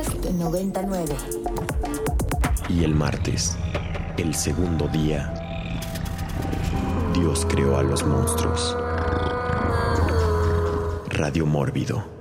Podcast 0.00 0.30
99. 0.30 1.14
Y 2.70 2.84
el 2.84 2.94
martes, 2.94 3.56
el 4.16 4.34
segundo 4.34 4.88
día, 4.88 5.34
Dios 7.12 7.46
creó 7.46 7.76
a 7.76 7.82
los 7.82 8.06
monstruos. 8.06 8.76
Radio 11.10 11.44
Mórbido. 11.44 12.19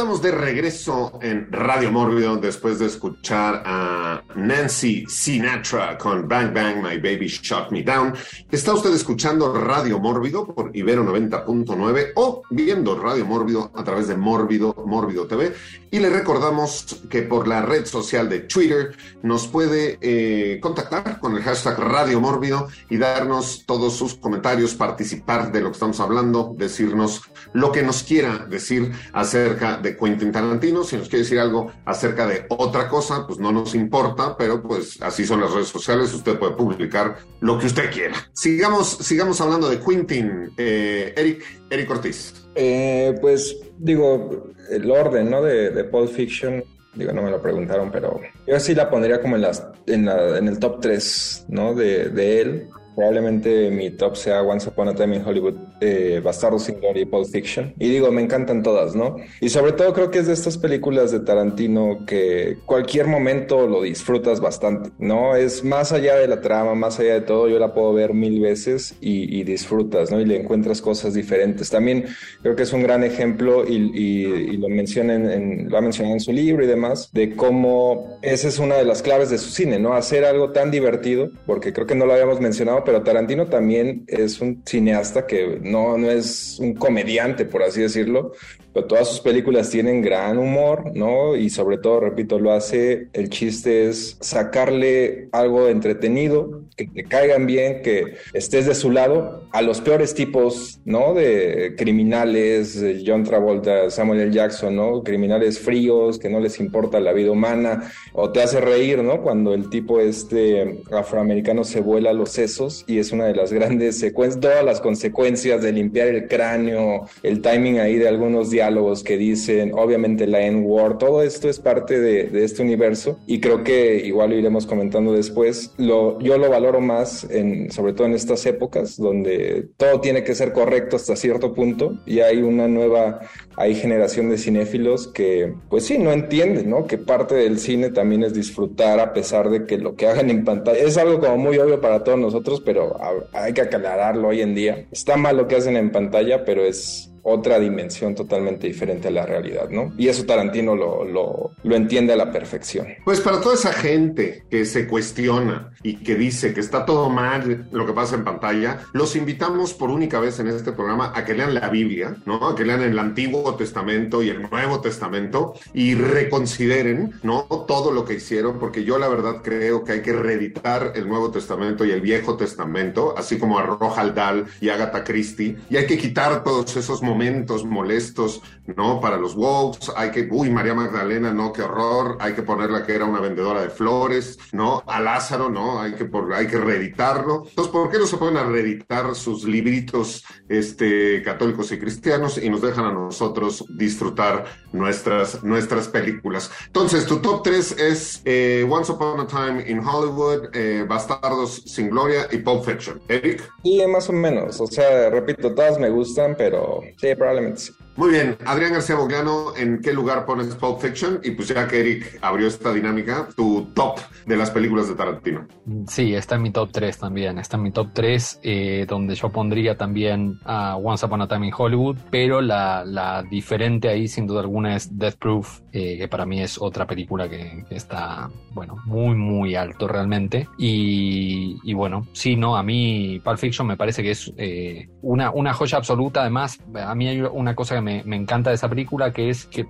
Estamos 0.00 0.22
de 0.22 0.30
regreso 0.30 1.18
en 1.20 1.52
Radio 1.52 1.92
Mórbido 1.92 2.34
después 2.38 2.78
de 2.78 2.86
escuchar 2.86 3.62
a 3.66 4.22
Nancy 4.34 5.04
Sinatra 5.06 5.98
con 5.98 6.26
Bang 6.26 6.54
Bang 6.54 6.76
My 6.76 6.96
Baby 6.96 7.26
Shot 7.26 7.70
Me 7.70 7.82
Down. 7.82 8.14
Está 8.50 8.72
usted 8.72 8.94
escuchando 8.94 9.52
Radio 9.52 9.98
Mórbido 9.98 10.46
por 10.46 10.74
Ibero 10.74 11.04
90.9 11.04 12.12
o 12.14 12.40
viendo 12.48 12.98
Radio 12.98 13.26
Mórbido 13.26 13.70
a 13.74 13.84
través 13.84 14.08
de 14.08 14.16
Mórbido, 14.16 14.74
Mórbido 14.86 15.26
TV. 15.26 15.52
Y 15.90 15.98
le 15.98 16.08
recordamos 16.08 17.02
que 17.10 17.20
por 17.20 17.46
la 17.46 17.60
red 17.60 17.84
social 17.84 18.30
de 18.30 18.40
Twitter 18.40 18.96
nos 19.22 19.48
puede 19.48 19.98
eh, 20.00 20.60
contactar 20.62 21.20
con 21.20 21.36
el 21.36 21.42
hashtag 21.42 21.78
Radio 21.78 22.22
Mórbido 22.22 22.68
y 22.88 22.96
darnos 22.96 23.64
todos 23.66 23.96
sus 23.96 24.14
comentarios, 24.14 24.74
participar 24.74 25.52
de 25.52 25.60
lo 25.60 25.66
que 25.66 25.74
estamos 25.74 26.00
hablando, 26.00 26.54
decirnos 26.56 27.22
lo 27.52 27.70
que 27.70 27.82
nos 27.82 28.02
quiera 28.02 28.46
decir 28.48 28.92
acerca 29.12 29.76
de 29.76 29.89
Quentin 29.96 30.32
Tarantino. 30.32 30.84
Si 30.84 30.96
nos 30.96 31.08
quiere 31.08 31.24
decir 31.24 31.38
algo 31.38 31.72
acerca 31.84 32.26
de 32.26 32.46
otra 32.48 32.88
cosa, 32.88 33.26
pues 33.26 33.38
no 33.38 33.52
nos 33.52 33.74
importa, 33.74 34.36
pero 34.36 34.62
pues 34.62 35.00
así 35.02 35.24
son 35.24 35.40
las 35.40 35.52
redes 35.52 35.68
sociales. 35.68 36.12
Usted 36.12 36.38
puede 36.38 36.54
publicar 36.54 37.18
lo 37.40 37.58
que 37.58 37.66
usted 37.66 37.90
quiera. 37.90 38.14
Sigamos, 38.32 38.98
sigamos 38.98 39.40
hablando 39.40 39.68
de 39.68 39.80
Quentin. 39.80 40.52
Eh, 40.56 41.12
Eric, 41.16 41.44
Eric 41.70 41.90
Ortiz. 41.90 42.34
Eh, 42.54 43.14
pues 43.20 43.56
digo, 43.78 44.50
el 44.70 44.90
orden, 44.90 45.30
¿no? 45.30 45.42
De, 45.42 45.70
de 45.70 45.84
Pulp 45.84 46.10
Fiction. 46.10 46.62
Digo, 46.94 47.12
no 47.12 47.22
me 47.22 47.30
lo 47.30 47.40
preguntaron, 47.40 47.90
pero 47.92 48.20
yo 48.46 48.58
sí 48.58 48.74
la 48.74 48.90
pondría 48.90 49.20
como 49.20 49.36
en, 49.36 49.42
las, 49.42 49.64
en, 49.86 50.06
la, 50.06 50.38
en 50.38 50.48
el 50.48 50.58
top 50.58 50.80
3, 50.80 51.46
¿no? 51.48 51.74
De, 51.74 52.08
de 52.08 52.40
él. 52.40 52.68
Probablemente 52.94 53.70
mi 53.70 53.90
top 53.90 54.16
sea 54.16 54.42
Once 54.42 54.68
Upon 54.68 54.88
a 54.88 54.94
Time 54.94 55.16
in 55.16 55.26
Hollywood, 55.26 55.54
eh, 55.80 56.20
Bastardo 56.22 56.58
sin 56.58 56.80
Gloria 56.80 57.02
y 57.02 57.06
Pulp 57.06 57.26
Fiction. 57.26 57.74
Y 57.78 57.88
digo, 57.88 58.10
me 58.10 58.22
encantan 58.22 58.62
todas, 58.62 58.94
¿no? 58.94 59.16
Y 59.40 59.48
sobre 59.48 59.72
todo 59.72 59.92
creo 59.92 60.10
que 60.10 60.18
es 60.18 60.26
de 60.26 60.32
estas 60.32 60.58
películas 60.58 61.10
de 61.10 61.20
Tarantino 61.20 62.04
que 62.06 62.58
cualquier 62.66 63.06
momento 63.06 63.66
lo 63.66 63.82
disfrutas 63.82 64.40
bastante, 64.40 64.90
¿no? 64.98 65.36
Es 65.36 65.64
más 65.64 65.92
allá 65.92 66.16
de 66.16 66.28
la 66.28 66.40
trama, 66.40 66.74
más 66.74 67.00
allá 67.00 67.14
de 67.14 67.20
todo, 67.22 67.48
yo 67.48 67.58
la 67.58 67.72
puedo 67.72 67.92
ver 67.92 68.12
mil 68.12 68.40
veces 68.40 68.94
y, 69.00 69.38
y 69.38 69.44
disfrutas, 69.44 70.10
¿no? 70.10 70.20
Y 70.20 70.26
le 70.26 70.36
encuentras 70.40 70.82
cosas 70.82 71.14
diferentes. 71.14 71.70
También 71.70 72.06
creo 72.42 72.56
que 72.56 72.64
es 72.64 72.72
un 72.72 72.82
gran 72.82 73.04
ejemplo 73.04 73.66
y, 73.66 73.76
y, 73.94 74.26
y 74.52 74.56
lo, 74.56 74.68
mencionan 74.68 75.30
en, 75.30 75.70
lo 75.70 75.78
ha 75.78 75.80
mencionado 75.80 76.14
en 76.14 76.20
su 76.20 76.32
libro 76.32 76.64
y 76.64 76.66
demás, 76.66 77.10
de 77.12 77.34
cómo 77.34 78.18
esa 78.22 78.48
es 78.48 78.58
una 78.58 78.76
de 78.76 78.84
las 78.84 79.02
claves 79.02 79.30
de 79.30 79.38
su 79.38 79.50
cine, 79.50 79.78
¿no? 79.78 79.94
Hacer 79.94 80.24
algo 80.24 80.50
tan 80.52 80.70
divertido, 80.70 81.30
porque 81.46 81.72
creo 81.72 81.86
que 81.86 81.94
no 81.94 82.06
lo 82.06 82.12
habíamos 82.12 82.40
mencionado, 82.40 82.84
pero 82.90 83.04
Tarantino 83.04 83.46
también 83.46 84.02
es 84.08 84.40
un 84.40 84.64
cineasta 84.66 85.24
que 85.24 85.60
no, 85.62 85.96
no 85.96 86.10
es 86.10 86.58
un 86.58 86.74
comediante, 86.74 87.44
por 87.44 87.62
así 87.62 87.82
decirlo, 87.82 88.32
pero 88.72 88.86
todas 88.86 89.08
sus 89.08 89.20
películas 89.20 89.70
tienen 89.70 90.02
gran 90.02 90.38
humor, 90.38 90.92
¿no? 90.94 91.36
Y 91.36 91.50
sobre 91.50 91.78
todo, 91.78 92.00
repito, 92.00 92.38
lo 92.38 92.52
hace, 92.52 93.08
el 93.12 93.28
chiste 93.28 93.88
es 93.88 94.16
sacarle 94.20 95.28
algo 95.32 95.68
entretenido, 95.68 96.62
que 96.76 96.86
te 96.86 97.04
caigan 97.04 97.46
bien, 97.46 97.82
que 97.82 98.16
estés 98.32 98.66
de 98.66 98.74
su 98.74 98.90
lado, 98.90 99.44
a 99.52 99.62
los 99.62 99.80
peores 99.80 100.14
tipos, 100.14 100.80
¿no? 100.84 101.14
De 101.14 101.74
criminales, 101.76 102.82
John 103.04 103.24
Travolta, 103.24 103.90
Samuel 103.90 104.20
L. 104.20 104.32
Jackson, 104.32 104.76
¿no? 104.76 105.02
Criminales 105.02 105.58
fríos, 105.58 106.18
que 106.18 106.28
no 106.28 106.40
les 106.40 106.60
importa 106.60 107.00
la 107.00 107.12
vida 107.12 107.32
humana, 107.32 107.90
o 108.12 108.30
te 108.30 108.42
hace 108.42 108.60
reír, 108.60 109.02
¿no? 109.02 109.22
Cuando 109.22 109.54
el 109.54 109.68
tipo 109.68 110.00
este 110.00 110.80
afroamericano 110.92 111.64
se 111.64 111.80
vuela 111.80 112.12
los 112.12 112.30
sesos 112.30 112.84
y 112.86 112.98
es 112.98 113.12
una 113.12 113.26
de 113.26 113.34
las 113.34 113.52
grandes 113.52 113.98
secuencias, 113.98 114.40
todas 114.40 114.64
las 114.64 114.80
consecuencias 114.80 115.62
de 115.62 115.72
limpiar 115.72 116.08
el 116.08 116.28
cráneo, 116.28 117.06
el 117.22 117.42
timing 117.42 117.78
ahí 117.78 117.96
de 117.96 118.08
algunos 118.08 118.50
diálogos 118.60 119.02
que 119.02 119.16
dicen, 119.16 119.72
obviamente 119.74 120.26
la 120.26 120.42
N-word, 120.42 120.98
todo 120.98 121.22
esto 121.22 121.48
es 121.48 121.58
parte 121.58 121.98
de, 121.98 122.44
este 122.44 122.60
universo 122.62 123.18
y 123.26 123.40
creo 123.40 123.64
que 123.64 123.96
igual 124.04 124.30
lo 124.30 124.36
iremos 124.36 124.66
comentando 124.66 125.14
después. 125.14 125.72
Lo, 125.78 126.20
yo 126.20 126.36
lo 126.36 126.50
valoro 126.50 126.82
más, 126.82 127.24
en, 127.30 127.70
sobre 127.70 127.94
todo 127.94 128.06
en 128.06 128.12
estas 128.12 128.44
épocas 128.44 128.98
donde 128.98 129.70
todo 129.78 130.02
tiene 130.02 130.24
que 130.24 130.34
ser 130.34 130.52
correcto 130.52 130.96
hasta 130.96 131.16
cierto 131.16 131.54
punto 131.54 131.98
y 132.04 132.20
hay 132.20 132.42
una 132.42 132.68
nueva 132.68 133.20
hay 133.60 133.74
generación 133.74 134.30
de 134.30 134.38
cinéfilos 134.38 135.06
que, 135.06 135.52
pues 135.68 135.84
sí, 135.84 135.98
no 135.98 136.12
entienden, 136.12 136.70
¿no? 136.70 136.86
Que 136.86 136.96
parte 136.96 137.34
del 137.34 137.58
cine 137.58 137.90
también 137.90 138.24
es 138.24 138.32
disfrutar 138.32 138.98
a 139.00 139.12
pesar 139.12 139.50
de 139.50 139.66
que 139.66 139.76
lo 139.76 139.96
que 139.96 140.06
hagan 140.06 140.30
en 140.30 140.44
pantalla 140.44 140.78
es 140.78 140.96
algo 140.96 141.20
como 141.20 141.36
muy 141.36 141.58
obvio 141.58 141.78
para 141.78 142.02
todos 142.02 142.18
nosotros, 142.18 142.62
pero 142.64 142.96
hay 143.34 143.52
que 143.52 143.60
aclararlo 143.60 144.28
hoy 144.28 144.40
en 144.40 144.54
día. 144.54 144.86
Está 144.90 145.18
mal 145.18 145.36
lo 145.36 145.46
que 145.46 145.56
hacen 145.56 145.76
en 145.76 145.92
pantalla, 145.92 146.42
pero 146.46 146.64
es 146.64 147.10
otra 147.22 147.58
dimensión 147.58 148.14
totalmente 148.14 148.66
diferente 148.66 149.08
a 149.08 149.10
la 149.10 149.26
realidad, 149.26 149.68
¿no? 149.68 149.92
Y 149.96 150.08
eso 150.08 150.24
Tarantino 150.24 150.74
lo, 150.74 151.04
lo, 151.04 151.52
lo, 151.62 151.76
entiende 151.76 152.12
a 152.12 152.16
la 152.16 152.32
perfección. 152.32 152.86
Pues 153.04 153.20
para 153.20 153.40
toda 153.40 153.54
esa 153.54 153.72
gente 153.72 154.44
que 154.50 154.64
se 154.64 154.86
cuestiona 154.86 155.72
y 155.82 155.96
que 155.96 156.14
dice 156.14 156.54
que 156.54 156.60
está 156.60 156.84
todo 156.86 157.08
mal 157.10 157.68
lo 157.72 157.86
que 157.86 157.92
pasa 157.92 158.16
en 158.16 158.24
pantalla, 158.24 158.80
los 158.92 159.16
invitamos 159.16 159.74
por 159.74 159.90
única 159.90 160.20
vez 160.20 160.38
en 160.40 160.48
este 160.48 160.72
programa 160.72 161.12
a 161.14 161.24
que 161.24 161.34
lean 161.34 161.54
la 161.54 161.68
Biblia, 161.68 162.16
¿no? 162.26 162.48
A 162.48 162.54
que 162.54 162.64
lean 162.64 162.82
el 162.82 162.98
Antiguo 162.98 163.49
Testamento 163.54 164.22
y 164.22 164.28
el 164.28 164.42
Nuevo 164.50 164.80
Testamento 164.80 165.54
y 165.72 165.94
reconsideren, 165.94 167.14
¿no? 167.22 167.42
Todo 167.66 167.92
lo 167.92 168.04
que 168.04 168.14
hicieron, 168.14 168.58
porque 168.58 168.84
yo 168.84 168.98
la 168.98 169.08
verdad 169.08 169.42
creo 169.42 169.84
que 169.84 169.92
hay 169.92 170.02
que 170.02 170.12
reeditar 170.12 170.92
el 170.94 171.08
Nuevo 171.08 171.30
Testamento 171.30 171.84
y 171.84 171.90
el 171.90 172.00
Viejo 172.00 172.36
Testamento, 172.36 173.14
así 173.16 173.38
como 173.38 173.58
a 173.58 173.62
Roald 173.62 174.14
Dahl 174.14 174.46
y 174.60 174.68
Agatha 174.68 175.04
Christie, 175.04 175.56
y 175.68 175.76
hay 175.76 175.86
que 175.86 175.98
quitar 175.98 176.44
todos 176.44 176.76
esos 176.76 177.02
momentos 177.02 177.64
molestos, 177.64 178.42
¿no? 178.76 179.00
Para 179.00 179.16
los 179.16 179.34
Wolves, 179.34 179.90
hay 179.96 180.10
que, 180.10 180.28
uy, 180.30 180.50
María 180.50 180.74
Magdalena, 180.74 181.32
no, 181.32 181.52
qué 181.52 181.62
horror, 181.62 182.18
hay 182.20 182.34
que 182.34 182.42
ponerla 182.42 182.84
que 182.84 182.94
era 182.94 183.04
una 183.04 183.20
vendedora 183.20 183.62
de 183.62 183.70
flores, 183.70 184.38
¿no? 184.52 184.82
A 184.86 185.00
Lázaro, 185.00 185.48
¿no? 185.48 185.80
Hay 185.80 185.94
que, 185.94 186.04
por, 186.04 186.32
hay 186.34 186.46
que 186.46 186.58
reeditarlo. 186.58 187.44
Entonces, 187.48 187.72
¿por 187.72 187.90
qué 187.90 187.98
no 187.98 188.06
se 188.06 188.16
pueden 188.16 188.52
reeditar 188.52 189.14
sus 189.14 189.44
libritos 189.44 190.24
este, 190.48 191.22
católicos 191.22 191.72
y 191.72 191.78
cristianos 191.78 192.38
y 192.38 192.48
nos 192.50 192.62
dejan 192.62 192.86
a 192.86 192.92
nosotros 192.92 193.29
disfrutar 193.70 194.44
nuestras, 194.72 195.42
nuestras 195.42 195.88
películas? 195.88 196.50
Entonces, 196.66 197.06
tu 197.06 197.20
top 197.20 197.42
3 197.42 197.78
es 197.78 198.22
eh, 198.24 198.66
Once 198.68 198.92
Upon 198.92 199.20
a 199.20 199.26
Time 199.26 199.64
in 199.68 199.80
Hollywood, 199.86 200.48
eh, 200.54 200.84
Bastardos 200.88 201.62
sin 201.66 201.90
Gloria 201.90 202.26
y 202.30 202.38
Pulp 202.38 202.64
Fiction. 202.64 203.00
Eric? 203.08 203.48
Sí, 203.62 203.80
más 203.86 204.08
o 204.08 204.12
menos. 204.12 204.60
O 204.60 204.66
sea, 204.66 205.10
repito, 205.10 205.54
todas 205.54 205.78
me 205.78 205.90
gustan, 205.90 206.34
pero 206.36 206.80
Sí, 207.00 207.14
probablemente 207.14 207.60
sí. 207.60 207.72
Muy 208.00 208.12
bien, 208.12 208.34
Adrián 208.46 208.72
García 208.72 208.96
Bogliano, 208.96 209.54
¿en 209.58 209.82
qué 209.82 209.92
lugar 209.92 210.24
pones 210.24 210.54
Pulp 210.54 210.80
Fiction? 210.80 211.20
Y 211.22 211.32
pues 211.32 211.48
ya 211.48 211.68
que 211.68 211.80
Eric 211.80 212.18
abrió 212.22 212.48
esta 212.48 212.72
dinámica, 212.72 213.28
tu 213.36 213.66
top 213.74 213.98
de 214.24 214.38
las 214.38 214.50
películas 214.50 214.88
de 214.88 214.94
Tarantino. 214.94 215.46
Sí, 215.86 216.14
está 216.14 216.36
en 216.36 216.42
mi 216.42 216.50
top 216.50 216.70
3 216.72 216.98
también, 216.98 217.38
está 217.38 217.58
en 217.58 217.62
mi 217.64 217.72
top 217.72 217.88
3, 217.92 218.40
eh, 218.42 218.86
donde 218.88 219.14
yo 219.14 219.28
pondría 219.28 219.76
también 219.76 220.40
a 220.46 220.78
Once 220.78 221.04
Upon 221.04 221.20
a 221.20 221.28
Time 221.28 221.48
in 221.48 221.52
Hollywood, 221.54 221.98
pero 222.10 222.40
la, 222.40 222.86
la 222.86 223.22
diferente 223.22 223.90
ahí 223.90 224.08
sin 224.08 224.26
duda 224.26 224.40
alguna 224.40 224.76
es 224.76 224.98
Death 224.98 225.16
Proof, 225.16 225.60
eh, 225.70 225.98
que 225.98 226.08
para 226.08 226.24
mí 226.24 226.40
es 226.40 226.56
otra 226.58 226.86
película 226.86 227.28
que, 227.28 227.66
está, 227.68 228.30
bueno, 228.52 228.78
muy, 228.86 229.14
muy 229.14 229.54
alto 229.56 229.86
realmente. 229.86 230.48
Y, 230.56 231.58
y, 231.64 231.74
bueno, 231.74 232.06
sí, 232.12 232.34
no, 232.34 232.56
a 232.56 232.62
mí 232.62 233.20
Pulp 233.22 233.36
Fiction 233.36 233.66
me 233.66 233.76
parece 233.76 234.02
que 234.02 234.12
es 234.12 234.32
eh, 234.38 234.88
una, 235.02 235.32
una 235.32 235.52
joya 235.52 235.76
absoluta, 235.76 236.22
además, 236.22 236.58
a 236.74 236.94
mí 236.94 237.06
hay 237.06 237.20
una 237.20 237.54
cosa 237.54 237.74
que 237.74 237.82
me 237.82 237.89
me, 237.90 238.02
me, 238.04 238.16
encanta 238.16 238.50
de 238.50 238.56
esa 238.56 238.68
película, 238.68 239.12
que 239.12 239.30
es 239.30 239.46
que, 239.46 239.66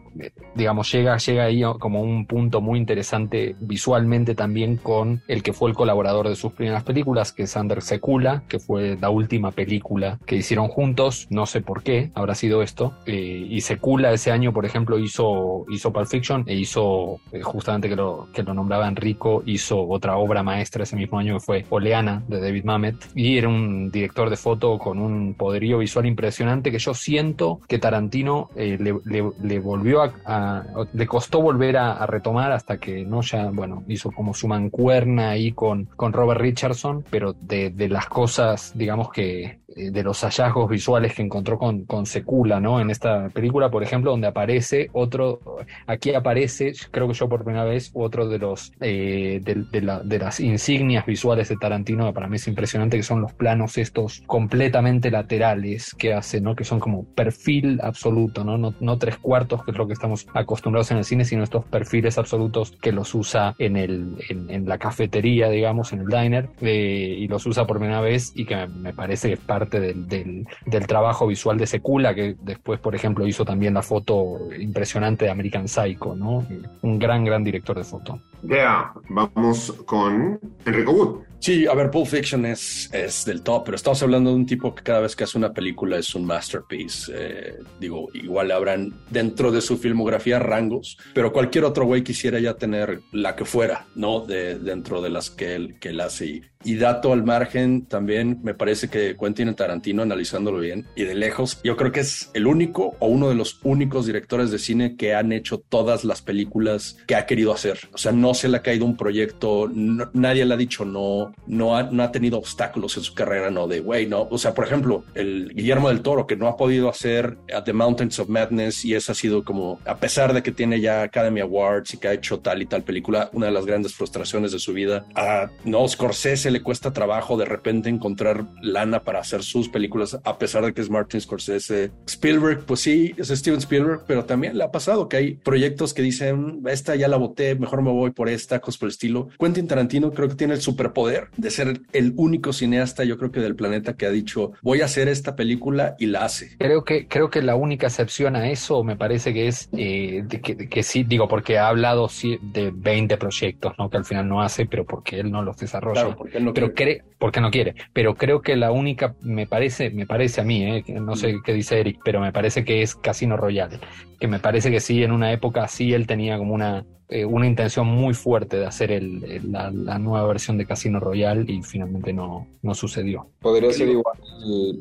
digamos, 0.54 0.90
llega, 0.92 1.16
llega 1.16 1.44
ahí 1.44 1.62
como 1.78 2.02
un 2.02 2.26
punto 2.26 2.60
muy 2.60 2.78
interesante 2.78 3.56
visualmente 3.60 4.34
también 4.34 4.76
con 4.76 5.22
el 5.28 5.42
que 5.42 5.52
fue 5.52 5.70
el 5.70 5.76
colaborador 5.76 6.28
de 6.28 6.36
sus 6.36 6.52
primeras 6.52 6.84
películas, 6.84 7.32
que 7.32 7.44
es 7.44 7.56
Ander 7.56 7.82
Sekula, 7.82 8.42
que 8.48 8.58
fue 8.58 8.96
la 9.00 9.10
última 9.10 9.52
película 9.52 10.18
que 10.26 10.36
hicieron 10.36 10.68
juntos, 10.68 11.26
no 11.30 11.46
sé 11.46 11.60
por 11.60 11.82
qué 11.82 12.10
habrá 12.14 12.34
sido 12.34 12.62
esto, 12.62 12.94
eh, 13.06 13.46
y 13.48 13.60
Sekula 13.60 14.12
ese 14.12 14.30
año, 14.30 14.52
por 14.52 14.66
ejemplo, 14.66 14.98
hizo, 14.98 15.64
hizo 15.70 15.92
Pulp 15.92 16.06
Fiction 16.06 16.44
e 16.46 16.54
hizo, 16.54 17.20
eh, 17.32 17.42
justamente 17.42 17.88
que 17.88 17.96
lo, 17.96 18.28
que 18.32 18.42
lo 18.42 18.54
nombraba 18.54 18.88
Enrico, 18.88 19.42
hizo 19.46 19.88
otra 19.88 20.16
obra 20.16 20.42
maestra 20.42 20.82
ese 20.82 20.96
mismo 20.96 21.18
año 21.18 21.34
que 21.34 21.40
fue 21.40 21.64
Oleana, 21.70 22.22
de 22.28 22.40
David 22.40 22.64
Mamet, 22.64 22.96
y 23.14 23.38
era 23.38 23.48
un 23.48 23.90
director 23.90 24.30
de 24.30 24.36
foto 24.36 24.78
con 24.78 24.98
un 24.98 25.34
poderío 25.34 25.78
visual 25.78 26.06
impresionante 26.06 26.70
que 26.70 26.78
yo 26.78 26.94
siento 26.94 27.60
que 27.68 27.78
Tarantino 27.78 27.99
Tarantino 28.00 28.48
eh, 28.56 28.78
le, 28.78 29.58
volvió 29.58 30.02
a, 30.24 30.64
le 30.94 31.06
costó 31.06 31.42
volver 31.42 31.76
a, 31.76 32.06
retomar 32.06 32.50
hasta 32.50 32.78
que 32.78 33.04
no 33.04 33.20
ya, 33.20 33.50
bueno, 33.50 33.84
hizo 33.88 34.10
como 34.10 34.32
su 34.32 34.48
mancuerna 34.48 35.30
ahí 35.30 35.52
con, 35.52 35.84
con 35.96 36.12
Robert 36.12 36.40
Richardson, 36.40 37.04
pero 37.10 37.34
de, 37.34 37.88
las 37.90 38.06
cosas, 38.06 38.72
digamos 38.74 39.10
que 39.10 39.60
eh, 39.76 39.90
de 39.90 40.02
los 40.02 40.20
hallazgos 40.22 40.68
visuales 40.68 41.14
que 41.14 41.22
encontró 41.22 41.58
con, 41.58 41.84
con 41.84 42.06
Secula, 42.06 42.58
¿no? 42.58 42.80
En 42.80 42.90
esta 42.90 43.28
película, 43.28 43.70
por 43.70 43.82
ejemplo, 43.82 44.12
donde 44.12 44.28
aparece 44.28 44.88
otro, 44.92 45.40
aquí 45.86 46.14
aparece, 46.14 46.72
creo 46.90 47.06
que 47.06 47.14
yo 47.14 47.28
por 47.28 47.44
primera 47.44 47.64
vez, 47.64 47.90
otro 47.92 48.28
de 48.28 48.38
los 48.38 48.72
eh, 48.80 49.40
de, 49.42 49.64
de, 49.70 50.18
las 50.18 50.40
insignias 50.40 51.04
visuales 51.04 51.48
de 51.48 51.56
Tarantino, 51.56 52.06
que 52.06 52.12
para 52.12 52.28
mí 52.28 52.36
es 52.36 52.48
impresionante, 52.48 52.96
que 52.96 53.02
son 53.02 53.20
los 53.20 53.32
planos 53.34 53.78
estos 53.78 54.22
completamente 54.26 55.10
laterales 55.10 55.94
que 55.94 56.14
hace, 56.14 56.40
¿no? 56.40 56.56
Que 56.56 56.64
son 56.64 56.80
como 56.80 57.04
perfil 57.04 57.78
absoluto, 57.90 58.44
¿no? 58.44 58.58
No, 58.58 58.74
no 58.80 58.98
tres 58.98 59.18
cuartos, 59.18 59.64
que 59.64 59.70
es 59.70 59.76
lo 59.76 59.86
que 59.86 59.92
estamos 59.92 60.26
acostumbrados 60.34 60.90
en 60.90 60.98
el 60.98 61.04
cine, 61.04 61.24
sino 61.24 61.44
estos 61.44 61.64
perfiles 61.64 62.18
absolutos 62.18 62.72
que 62.80 62.92
los 62.92 63.14
usa 63.14 63.54
en, 63.58 63.76
el, 63.76 64.16
en, 64.28 64.66
la 64.66 64.78
cafetería, 64.78 65.48
digamos, 65.48 65.92
en 65.92 66.00
el 66.00 66.06
diner, 66.06 66.48
eh, 66.60 67.16
y 67.18 67.28
los 67.28 67.46
usa 67.46 67.66
por 67.66 67.78
primera 67.78 68.00
vez 68.00 68.32
y 68.34 68.44
que 68.44 68.66
me, 68.66 68.92
parece 68.92 69.28
que 69.28 69.34
es 69.34 69.40
parte 69.40 69.80
del, 69.80 70.08
del, 70.08 70.86
trabajo 70.86 71.26
visual 71.26 71.58
de 71.58 71.66
Secula, 71.66 72.14
que 72.14 72.36
después, 72.40 72.80
por 72.80 72.94
ejemplo, 72.94 73.26
hizo 73.26 73.44
también 73.44 73.74
la 73.74 73.82
foto 73.82 74.38
impresionante 74.58 75.26
de 75.26 75.30
American 75.30 75.68
Psycho, 75.68 76.16
¿no? 76.16 76.46
Un 76.82 76.98
gran, 76.98 77.24
gran 77.24 77.44
director 77.44 77.76
de 77.76 77.84
foto. 77.84 78.18
Ya, 78.42 78.92
vamos 79.08 79.72
con 79.86 80.40
Enrico 80.64 80.92
Wood. 80.92 81.29
Sí, 81.40 81.66
a 81.66 81.72
ver, 81.72 81.90
Pulp 81.90 82.06
Fiction 82.06 82.44
es, 82.44 82.90
es 82.92 83.24
del 83.24 83.42
top, 83.42 83.64
pero 83.64 83.76
estamos 83.76 84.02
hablando 84.02 84.28
de 84.28 84.36
un 84.36 84.44
tipo 84.44 84.74
que 84.74 84.82
cada 84.82 85.00
vez 85.00 85.16
que 85.16 85.24
hace 85.24 85.38
una 85.38 85.54
película 85.54 85.96
es 85.96 86.14
un 86.14 86.26
masterpiece. 86.26 87.10
Eh, 87.14 87.58
digo, 87.80 88.08
igual 88.12 88.50
habrán 88.50 88.92
dentro 89.08 89.50
de 89.50 89.62
su 89.62 89.78
filmografía 89.78 90.38
rangos, 90.38 90.98
pero 91.14 91.32
cualquier 91.32 91.64
otro 91.64 91.86
güey 91.86 92.04
quisiera 92.04 92.38
ya 92.40 92.54
tener 92.58 93.00
la 93.12 93.36
que 93.36 93.46
fuera, 93.46 93.86
¿no? 93.94 94.20
De, 94.20 94.58
dentro 94.58 95.00
de 95.00 95.08
las 95.08 95.30
que 95.30 95.54
él, 95.54 95.78
que 95.80 95.88
él 95.88 96.02
hace. 96.02 96.26
Y 96.26 96.42
dato 96.64 97.12
al 97.12 97.24
margen, 97.24 97.86
también 97.86 98.40
me 98.42 98.54
parece 98.54 98.88
que 98.88 99.16
Quentin 99.16 99.54
Tarantino, 99.54 100.02
analizándolo 100.02 100.58
bien 100.58 100.86
y 100.94 101.04
de 101.04 101.14
lejos, 101.14 101.60
yo 101.64 101.76
creo 101.76 101.92
que 101.92 102.00
es 102.00 102.30
el 102.34 102.46
único 102.46 102.96
o 102.98 103.06
uno 103.06 103.28
de 103.28 103.34
los 103.34 103.60
únicos 103.62 104.06
directores 104.06 104.50
de 104.50 104.58
cine 104.58 104.96
que 104.96 105.14
han 105.14 105.32
hecho 105.32 105.58
todas 105.58 106.04
las 106.04 106.22
películas 106.22 106.98
que 107.06 107.14
ha 107.14 107.26
querido 107.26 107.52
hacer. 107.52 107.88
O 107.92 107.98
sea, 107.98 108.12
no 108.12 108.34
se 108.34 108.48
le 108.48 108.58
ha 108.58 108.62
caído 108.62 108.84
un 108.84 108.96
proyecto, 108.96 109.70
nadie 109.72 110.44
le 110.44 110.54
ha 110.54 110.56
dicho 110.56 110.84
no, 110.84 111.32
no 111.46 111.76
ha, 111.76 111.84
no 111.84 112.02
ha 112.02 112.12
tenido 112.12 112.38
obstáculos 112.38 112.96
en 112.96 113.02
su 113.02 113.14
carrera, 113.14 113.50
no 113.50 113.66
de, 113.66 113.80
güey, 113.80 114.06
no. 114.06 114.28
O 114.30 114.38
sea, 114.38 114.54
por 114.54 114.64
ejemplo, 114.64 115.04
el 115.14 115.52
Guillermo 115.54 115.88
del 115.88 116.02
Toro, 116.02 116.26
que 116.26 116.36
no 116.36 116.48
ha 116.48 116.56
podido 116.56 116.88
hacer 116.88 117.38
At 117.54 117.64
the 117.64 117.72
Mountains 117.72 118.18
of 118.18 118.28
Madness 118.28 118.84
y 118.84 118.94
esa 118.94 119.12
ha 119.12 119.14
sido 119.14 119.44
como, 119.44 119.80
a 119.84 119.96
pesar 119.96 120.32
de 120.32 120.42
que 120.42 120.52
tiene 120.52 120.80
ya 120.80 121.02
Academy 121.02 121.40
Awards 121.40 121.94
y 121.94 121.98
que 121.98 122.08
ha 122.08 122.12
hecho 122.12 122.40
tal 122.40 122.62
y 122.62 122.66
tal 122.66 122.82
película, 122.82 123.30
una 123.32 123.46
de 123.46 123.52
las 123.52 123.66
grandes 123.66 123.94
frustraciones 123.94 124.52
de 124.52 124.58
su 124.58 124.72
vida. 124.72 125.06
A, 125.14 125.50
no, 125.64 125.86
Scorsese 125.88 126.49
le 126.50 126.62
cuesta 126.62 126.92
trabajo 126.92 127.36
de 127.36 127.44
repente 127.44 127.88
encontrar 127.88 128.46
lana 128.62 129.02
para 129.02 129.20
hacer 129.20 129.42
sus 129.42 129.68
películas, 129.68 130.18
a 130.24 130.38
pesar 130.38 130.64
de 130.64 130.72
que 130.72 130.80
es 130.80 130.90
Martin 130.90 131.20
Scorsese. 131.20 131.90
Spielberg, 132.06 132.64
pues 132.64 132.80
sí, 132.80 133.14
es 133.16 133.28
Steven 133.28 133.58
Spielberg, 133.58 134.04
pero 134.06 134.24
también 134.24 134.56
le 134.56 134.64
ha 134.64 134.70
pasado 134.70 135.08
que 135.08 135.16
hay 135.16 135.34
proyectos 135.34 135.94
que 135.94 136.02
dicen, 136.02 136.62
esta 136.68 136.96
ya 136.96 137.08
la 137.08 137.16
voté, 137.16 137.54
mejor 137.54 137.82
me 137.82 137.90
voy 137.90 138.10
por 138.10 138.28
esta, 138.28 138.60
cosas 138.60 138.78
por 138.78 138.86
el 138.86 138.92
estilo. 138.92 139.28
Quentin 139.38 139.66
Tarantino 139.66 140.12
creo 140.12 140.28
que 140.28 140.34
tiene 140.34 140.54
el 140.54 140.60
superpoder 140.60 141.28
de 141.36 141.50
ser 141.50 141.80
el 141.92 142.14
único 142.16 142.52
cineasta, 142.52 143.04
yo 143.04 143.18
creo 143.18 143.30
que 143.30 143.40
del 143.40 143.56
planeta 143.56 143.96
que 143.96 144.06
ha 144.06 144.10
dicho, 144.10 144.52
voy 144.62 144.80
a 144.80 144.86
hacer 144.86 145.08
esta 145.08 145.36
película 145.36 145.96
y 145.98 146.06
la 146.06 146.24
hace. 146.24 146.56
Creo 146.58 146.84
que, 146.84 147.06
creo 147.06 147.30
que 147.30 147.42
la 147.42 147.56
única 147.56 147.86
excepción 147.86 148.36
a 148.36 148.50
eso 148.50 148.82
me 148.84 148.96
parece 148.96 149.32
que 149.32 149.48
es 149.48 149.68
eh, 149.76 150.24
que, 150.28 150.82
sí, 150.82 151.04
digo, 151.04 151.28
porque 151.28 151.58
ha 151.58 151.68
hablado 151.68 152.08
de 152.52 152.72
20 152.74 153.16
proyectos, 153.16 153.74
¿no? 153.78 153.88
Que 153.90 153.96
al 153.96 154.04
final 154.04 154.28
no 154.28 154.42
hace, 154.42 154.66
pero 154.66 154.84
porque 154.84 155.20
él 155.20 155.30
no 155.30 155.42
los 155.42 155.56
desarrolla. 155.56 156.14
porque 156.16 156.39
no 156.40 156.52
pero 156.52 156.72
quiere. 156.72 157.02
porque 157.18 157.40
no 157.40 157.50
quiere. 157.50 157.74
Pero 157.92 158.14
creo 158.14 158.42
que 158.42 158.56
la 158.56 158.72
única, 158.72 159.14
me 159.20 159.46
parece, 159.46 159.90
me 159.90 160.06
parece 160.06 160.40
a 160.40 160.44
mí, 160.44 160.62
¿eh? 160.62 160.84
no 161.00 161.16
sé 161.16 161.36
qué 161.44 161.52
dice 161.52 161.80
Eric, 161.80 162.00
pero 162.04 162.20
me 162.20 162.32
parece 162.32 162.64
que 162.64 162.82
es 162.82 162.94
Casino 162.94 163.36
Royale. 163.36 163.78
Que 164.18 164.28
me 164.28 164.38
parece 164.38 164.70
que 164.70 164.80
sí, 164.80 165.02
en 165.02 165.12
una 165.12 165.32
época 165.32 165.66
sí 165.68 165.92
él 165.92 166.06
tenía 166.06 166.38
como 166.38 166.54
una, 166.54 166.84
eh, 167.08 167.24
una 167.24 167.46
intención 167.46 167.86
muy 167.88 168.14
fuerte 168.14 168.56
de 168.56 168.66
hacer 168.66 168.92
el, 168.92 169.40
la, 169.50 169.98
nueva 169.98 170.26
versión 170.28 170.56
de 170.58 170.66
Casino 170.66 171.00
Royale 171.00 171.44
y 171.50 171.62
finalmente 171.62 172.12
no, 172.12 172.46
no 172.62 172.74
sucedió. 172.74 173.26
Podría 173.40 173.72
ser 173.72 173.88
igual 173.88 174.16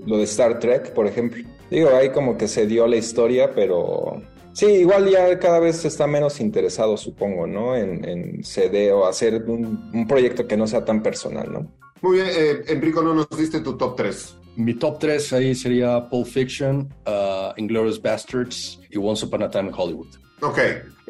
lo 0.05 0.17
de 0.17 0.23
Star 0.23 0.59
Trek, 0.59 0.93
por 0.93 1.07
ejemplo. 1.07 1.43
Digo, 1.71 1.89
ahí 1.89 2.09
como 2.09 2.37
que 2.37 2.47
se 2.47 2.67
dio 2.67 2.85
la 2.87 2.97
historia, 2.97 3.51
pero 3.55 4.21
Sí, 4.59 4.65
igual 4.65 5.09
ya 5.09 5.39
cada 5.39 5.61
vez 5.61 5.85
está 5.85 6.05
menos 6.05 6.41
interesado, 6.41 6.97
supongo, 6.97 7.47
¿no? 7.47 7.77
En, 7.77 8.03
en 8.03 8.43
CD 8.43 8.91
o 8.91 9.07
hacer 9.07 9.41
un, 9.43 10.05
proyecto 10.05 10.45
que 10.45 10.57
no 10.57 10.67
sea 10.67 10.83
tan 10.83 11.01
personal, 11.01 11.49
¿no? 11.49 11.71
Muy 12.01 12.17
bien, 12.17 12.27
eh, 12.29 12.63
Enrico, 12.67 13.01
no 13.01 13.13
nos 13.13 13.29
diste 13.29 13.61
tu 13.61 13.77
top 13.77 13.95
3. 13.95 14.35
Mi 14.57 14.73
top 14.73 14.99
3 14.99 15.31
ahí 15.31 15.55
sería 15.55 16.09
Pulp 16.09 16.27
Fiction, 16.27 16.93
uh, 17.07 17.53
Inglourious 17.55 18.01
Bastards 18.01 18.81
y 18.89 18.97
Once 18.97 19.25
Upon 19.25 19.43
a 19.43 19.49
Time 19.49 19.69
in 19.69 19.73
Hollywood. 19.73 20.09
Ok, 20.41 20.59